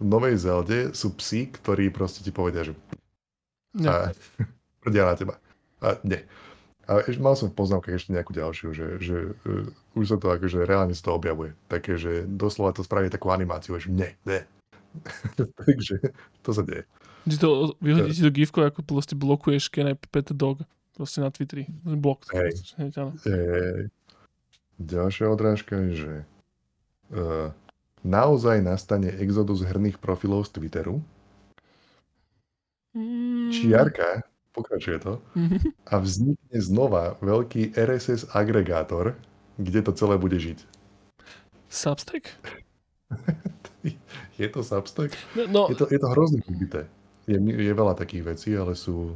[0.02, 2.74] V novej Zelde sú psi, ktorí proste ti povedia, že
[3.82, 4.14] a
[4.84, 5.36] prdia na teba.
[5.82, 6.22] A nie.
[6.84, 10.28] A ešte, mal som v poznámkach ešte nejakú ďalšiu, že, že uh, už sa to
[10.28, 11.56] akože reálne sa to objavuje.
[11.72, 14.44] Také, že doslova to spraví takú animáciu, že nie, nie.
[15.64, 16.12] Takže
[16.44, 16.84] to sa deje.
[17.24, 21.32] Ti to vyhodí ti to gifko, ako proste blokuješ can I pet dog proste na
[21.32, 21.66] Twitteri.
[21.84, 22.28] Blok.
[22.36, 22.68] Hej.
[23.26, 23.88] E,
[24.78, 26.14] ďalšia odrážka je, že
[27.16, 27.50] uh,
[28.06, 31.02] naozaj nastane exodus herných profilov z Twitteru.
[32.94, 33.50] Mm.
[33.50, 34.22] Čiarka,
[34.54, 35.58] pokračuje to, Mhm.
[35.90, 39.18] a vznikne znova veľký RSS agregátor,
[39.58, 40.62] kde to celé bude žiť.
[41.70, 42.30] Substack?
[44.40, 45.14] Je to Substack?
[45.36, 46.90] No, no Je to, je to hrozne rozbité.
[47.30, 49.14] Je, je veľa takých vecí, ale sú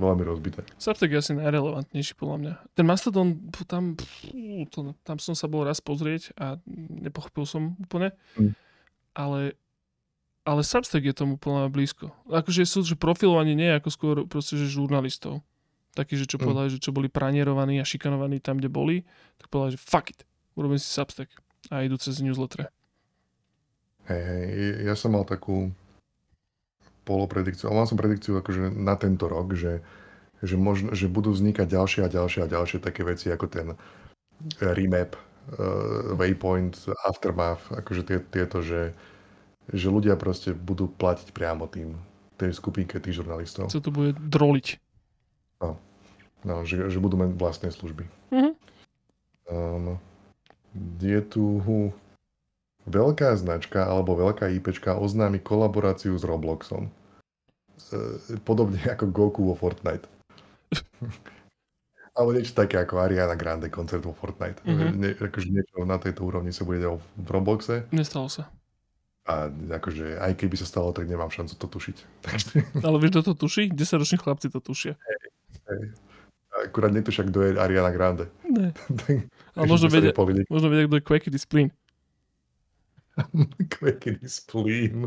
[0.00, 0.64] veľmi rozbité.
[0.80, 2.52] Substack je asi najrelevantnejší podľa mňa.
[2.74, 3.28] Ten Mastodon,
[3.68, 3.94] tam,
[4.72, 6.56] to, tam som sa bol raz pozrieť a
[7.04, 8.16] nepochopil som úplne.
[8.40, 8.52] Mm.
[9.14, 9.40] Ale,
[10.44, 12.12] ale Substack je tomu mňa blízko.
[12.28, 15.44] Akože sú, že profilovanie nie je ako skôr proste, že žurnalistov.
[15.92, 16.44] Takí, že čo Mm.
[16.46, 18.96] povedali, že čo boli pranierovaní a šikanovaní tam, kde boli,
[19.42, 20.22] tak povedali, že fuck it,
[20.54, 21.28] urobím si Substack.
[21.68, 22.72] A idú cez newsletter.
[24.08, 25.70] Hej, hej, ja som mal takú
[27.04, 29.84] polopredikciu, ale mal som predikciu akože na tento rok, že,
[30.40, 33.66] že, možno, že budú vznikať ďalšie a ďalšie a ďalšie také veci ako ten
[34.64, 35.20] remap,
[35.52, 38.96] uh, waypoint, aftermath, akože tie, tieto, že,
[39.70, 41.96] že ľudia proste budú platiť priamo tým,
[42.36, 43.70] tej skupinke tých žurnalistov.
[43.70, 44.78] Co to bude droliť.
[46.40, 48.04] No, že, že budú mať vlastné služby.
[48.32, 48.50] Mhm.
[49.50, 49.98] Um,
[51.02, 51.60] je tu
[52.86, 56.86] veľká značka alebo veľká IPčka oznámi kolaboráciu s Robloxom.
[57.90, 60.06] E, Podobne ako Goku vo Fortnite.
[62.16, 64.62] alebo niečo také ako Ariana Grande koncert vo Fortnite.
[64.62, 64.86] Mhm.
[64.96, 68.48] Ne, akože niečo na tejto úrovni sa bude v Robloxe Nestalo sa.
[69.30, 69.46] A
[69.78, 71.96] akože aj keby sa stalo, tak nemám šancu to tušiť.
[72.86, 73.70] Ale vieš, kto to tuší?
[73.70, 74.98] 10-roční chlapci to tušia.
[76.66, 78.26] akurát netušia, kto je Ariana Grande.
[78.50, 78.74] Ne.
[79.06, 80.12] Tak- Ale možno vedia,
[80.50, 81.68] možno vedia, kto je Quackity Spleen.
[83.78, 85.06] Quackity Spleen.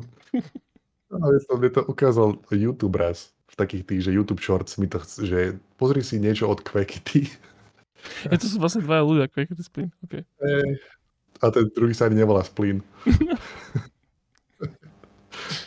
[1.14, 3.36] Ale som mi to ukázal YouTube raz.
[3.54, 5.40] V takých tých, že YouTube Shorts mi to chce, že
[5.78, 7.30] pozri si niečo od Quackity.
[8.34, 9.92] Je to sú vlastne dvaja ľudia, Quackity Spleen.
[10.10, 10.26] Okay.
[11.44, 12.82] A ten druhý sa ani nevolá Spleen.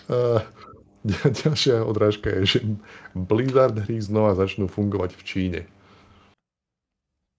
[0.06, 2.58] Ďal- ďalšia odrážka je, že
[3.12, 5.60] Blizzard hry znova začnú fungovať v Číne.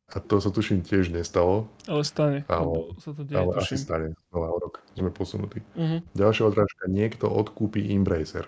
[0.07, 2.48] A to sa tuším tiež nestalo, Ale stane.
[2.48, 3.84] Ale- sa to deje, ale asi tuším.
[3.84, 4.07] stane.
[4.32, 5.60] Znova o rok sme posunutí.
[5.76, 6.15] Mhm.
[6.15, 8.48] Ďalšia odrážka, niekto odkúpi Embracer.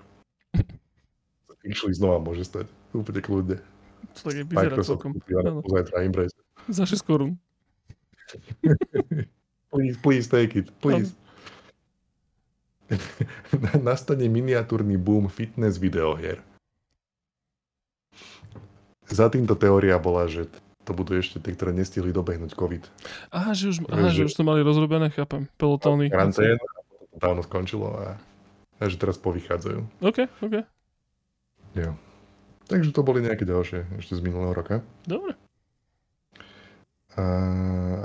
[1.68, 2.72] Išli znova môže stať.
[2.96, 3.58] Úplne kľudne.
[4.16, 5.12] To tak je Microsoft celkom.
[5.68, 6.40] zajtra Embracer.
[6.72, 7.36] Za 6 korún.
[9.70, 11.14] Please, please take it, please.
[13.86, 16.42] Nastane miniatúrny boom fitness videohier.
[19.10, 20.46] Za týmto teória bola, že
[20.86, 22.84] to budú ešte tie, ktoré nestihli dobehnúť COVID.
[23.34, 25.46] Aha, že už, aha, že Že- už to mali rozrobené, chápem.
[25.58, 26.10] Pelotóny.
[26.10, 28.18] To dávno skončilo a,
[28.78, 29.80] a že teraz povychádzajú.
[30.02, 30.56] OK, OK.
[31.78, 31.94] Jo.
[32.70, 34.86] Takže to boli nejaké ďalšie ešte z minulého roka.
[35.06, 35.34] Dobre.
[37.18, 37.26] A,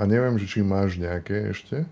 [0.01, 1.85] a neviem, že či máš nejaké ešte.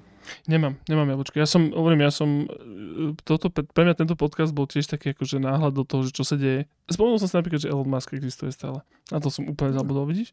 [0.48, 1.36] Nemám, nemám jablčko.
[1.40, 5.40] Ja som, hovorím, ja som, e, toto, pre mňa tento podcast bol tiež taký akože
[5.40, 6.68] náhľad do toho, že čo sa deje.
[6.88, 8.84] Spomenul som si napríklad, že Elon Musk existuje stále.
[9.12, 10.32] Na to som úplne zabudol, vidíš?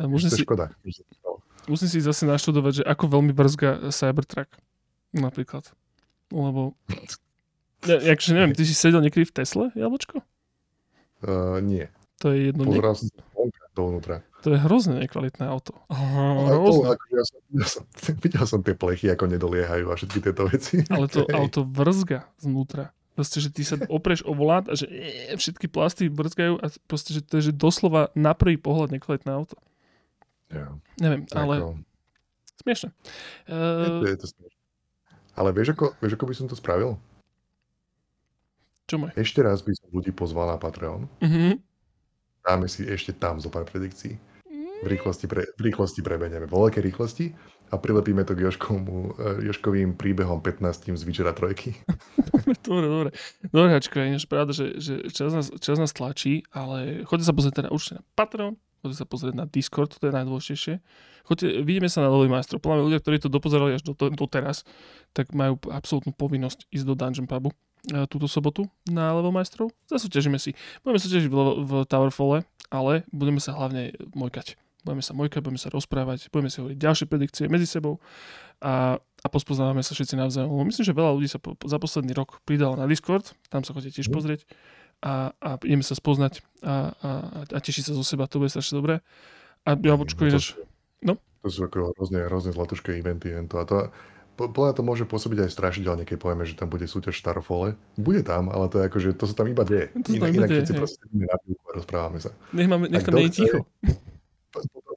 [0.00, 0.72] Musím si, škoda.
[1.68, 4.48] musím si zase naštudovať, že ako veľmi vrzga Cybertruck.
[5.12, 5.68] Napríklad.
[6.32, 6.72] Lebo...
[7.84, 10.20] Ja, akože neviem, ty si sedel niekedy v Tesle, jablčko?
[11.20, 11.88] Uh, nie.
[12.20, 13.08] To je jedno, Pozeral som
[13.72, 14.20] dovnútra.
[14.40, 15.76] To je hrozne nekvalitné auto.
[15.88, 17.82] Ale to, ako, ja, som, ja som,
[18.24, 20.82] videl som tie plechy, ako nedoliehajú a všetky tieto veci.
[20.88, 21.36] Ale to Hej.
[21.36, 22.96] auto vrzga znútra.
[23.14, 27.12] Proste, že ty sa opreš o volát a že e, všetky plasty vrzgajú a proste,
[27.12, 29.60] že to je že doslova na prvý pohľad nekvalitné auto.
[30.48, 31.68] Ja, Neviem, ale ako,
[32.64, 32.88] smiešne.
[33.46, 34.58] je, Uh, to, je to smiešné.
[35.36, 36.98] Ale vieš ako, vieš, ako by som to spravil?
[38.90, 39.14] čo môj?
[39.14, 41.06] Ešte raz by som ľudí pozval na Patreon.
[41.06, 41.54] Uh-huh.
[42.42, 44.18] Dáme si ešte tam zo pár predikcií.
[44.80, 46.48] V rýchlosti, pre, v rýchlosti prebenieme.
[46.48, 47.36] Vo veľkej rýchlosti
[47.70, 51.78] a prilepíme to k Joškovmu, eh, Joškovým príbehom 15 z Witchera trojky.
[52.66, 53.10] dobre, dobre.
[53.46, 57.54] Dobre, Hačko, je pravda, že, že čas, nás, čas nás tlačí, ale choďte sa pozrieť
[57.62, 60.74] teda určite na Patreon, choďte sa pozrieť na Discord, to je najdôležitejšie.
[61.30, 62.58] Choďte, vidíme sa na Level Majstrov.
[62.58, 63.94] Podľa ľudia, ktorí to dopozerali až do,
[64.26, 64.66] teraz,
[65.14, 69.70] tak majú absolútnu povinnosť ísť do Dungeon Pubu e, túto sobotu na Level Majstrov.
[69.86, 70.58] Zasúťažíme si.
[70.82, 74.58] Budeme sa tiež v, v Towerfalle, ale budeme sa hlavne mojkať.
[74.80, 78.00] Budeme sa mojkať, budeme sa rozprávať, budeme si hovoriť ďalšie predikcie medzi sebou
[78.58, 80.48] a, a pospoznávame sa všetci navzájom.
[80.62, 83.96] Myslím, že veľa ľudí sa po, za posledný rok pridalo na Discord, tam sa chodíte
[83.96, 84.14] tiež Mhm.
[84.14, 84.40] pozrieť
[85.00, 87.08] a, a ideme sa spoznať a, a,
[87.46, 89.00] a tešiť sa zo seba, to bude strašne dobré.
[89.64, 90.40] A jablčko No je,
[91.02, 91.12] no?
[91.40, 93.32] to sú ako hrozne, hrozne zlatušké eventy.
[93.48, 93.56] To.
[93.56, 93.76] A to,
[94.36, 97.68] po- podľa to môže pôsobiť aj strašidelne, keď povieme, že tam bude súťaž v Starofole.
[97.94, 99.92] Bude tam, ale to je ako, že to sa tam iba deje.
[99.94, 101.36] To sa tam Inak, iba inak deje, všetci proste na
[101.70, 102.32] rozprávame sa.
[102.52, 103.58] Nech, máme, nech tam nie je chce- ticho.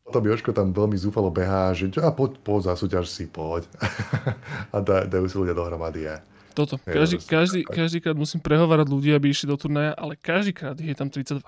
[0.03, 3.65] Potom Joško tam veľmi zúfalo behá, že a poď, poď za súťaž si, poď.
[4.73, 6.21] a dá, dajú si ľudia dohromady a
[6.53, 6.77] Toto.
[6.85, 11.41] Každý, každý, každýkrát musím prehovárať ľudí, aby išli do turnaja, ale každýkrát je tam 32.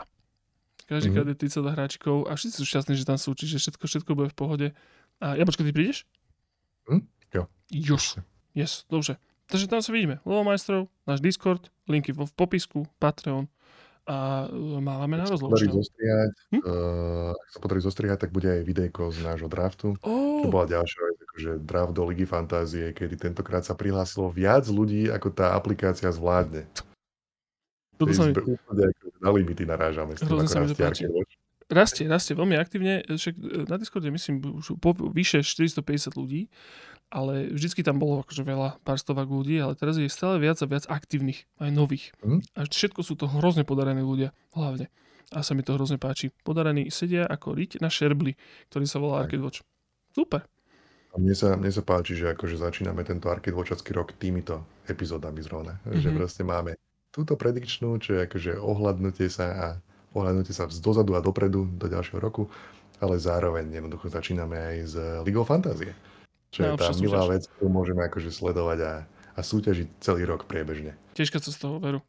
[0.86, 4.30] Každýkrát je 32 hráčikov a všetci sú šťastní, že tam sú, čiže všetko, všetko bude
[4.34, 4.68] v pohode.
[5.22, 6.06] A Jablčko, ty prídeš?
[6.90, 7.06] Hm?
[7.34, 7.44] Jo.
[7.69, 8.22] Jož.
[8.53, 9.18] Yes, dobře.
[9.45, 10.18] Takže tam sa vidíme.
[10.26, 13.45] Lovo majstrov, náš Discord, linky v popisku, Patreon
[14.06, 15.73] a e, máme na zostriať,
[16.53, 16.61] Hm?
[16.61, 19.98] uh, ak sa podarí zostriať, tak bude aj videjko z nášho draftu.
[19.98, 24.69] To Ó, bola ďalšia vec, akože draft do Ligy Fantázie, kedy tentokrát sa prihlásilo viac
[24.69, 26.69] ľudí, ako tá aplikácia zvládne.
[27.98, 28.34] toto sa mi
[29.18, 31.10] na limity narážame s tým, Hrozne sa mi to páči.
[31.65, 33.02] Rastie, rastie veľmi aktívne.
[33.10, 36.45] Však e, na Discorde myslím už po, vyše 450 ľudí,
[37.15, 40.67] ale vždycky tam bolo akože veľa, pár stovák ľudí, ale teraz je stále viac a
[40.67, 42.11] viac aktívnych, aj nových.
[42.19, 42.43] Mhm.
[42.59, 44.91] A všetko sú to hrozne podarení ľudia, hlavne.
[45.31, 46.29] A sa mi to hrozne páči.
[46.43, 48.35] Podarení sedia ako riť na šerbli,
[48.69, 49.23] ktorý sa volá.
[49.25, 49.63] Arcade Watch.
[50.13, 50.45] Super.
[51.11, 55.39] A mne sa, mne sa páči, že akože začíname tento Arcade Watchacký rok týmito epizódami
[55.39, 55.79] zrovna.
[55.81, 56.03] Mm-hmm.
[56.03, 56.17] Že Mhm.
[56.19, 56.71] proste máme
[57.15, 59.67] túto predikčnú, čo je akože ohľadnutie sa a
[60.11, 62.51] ohľadnutie sa dozadu a dopredu do ďalšieho roku,
[62.99, 65.95] ale zároveň jednoducho začíname aj z League of Fantázie.
[66.56, 67.34] Čo je tá milá súťaž.
[67.36, 68.94] vec, ktorú môžeme akože sledovať a,
[69.36, 70.95] a súťažiť celý rok priebežne.
[71.11, 71.99] Teška sa z toho veru.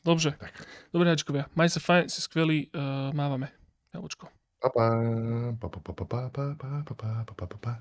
[0.00, 0.40] Dobře.
[0.40, 0.54] Tak.
[0.94, 1.50] Dobre, Hačkovia.
[1.52, 2.72] Maj sa fajn, si skvelý.
[2.72, 3.52] Uh, mávame.
[3.92, 4.32] Jablčko.
[4.62, 4.88] Pa, pa
[5.60, 7.72] pa pa pa pa pa pa pa pa pa pa pa.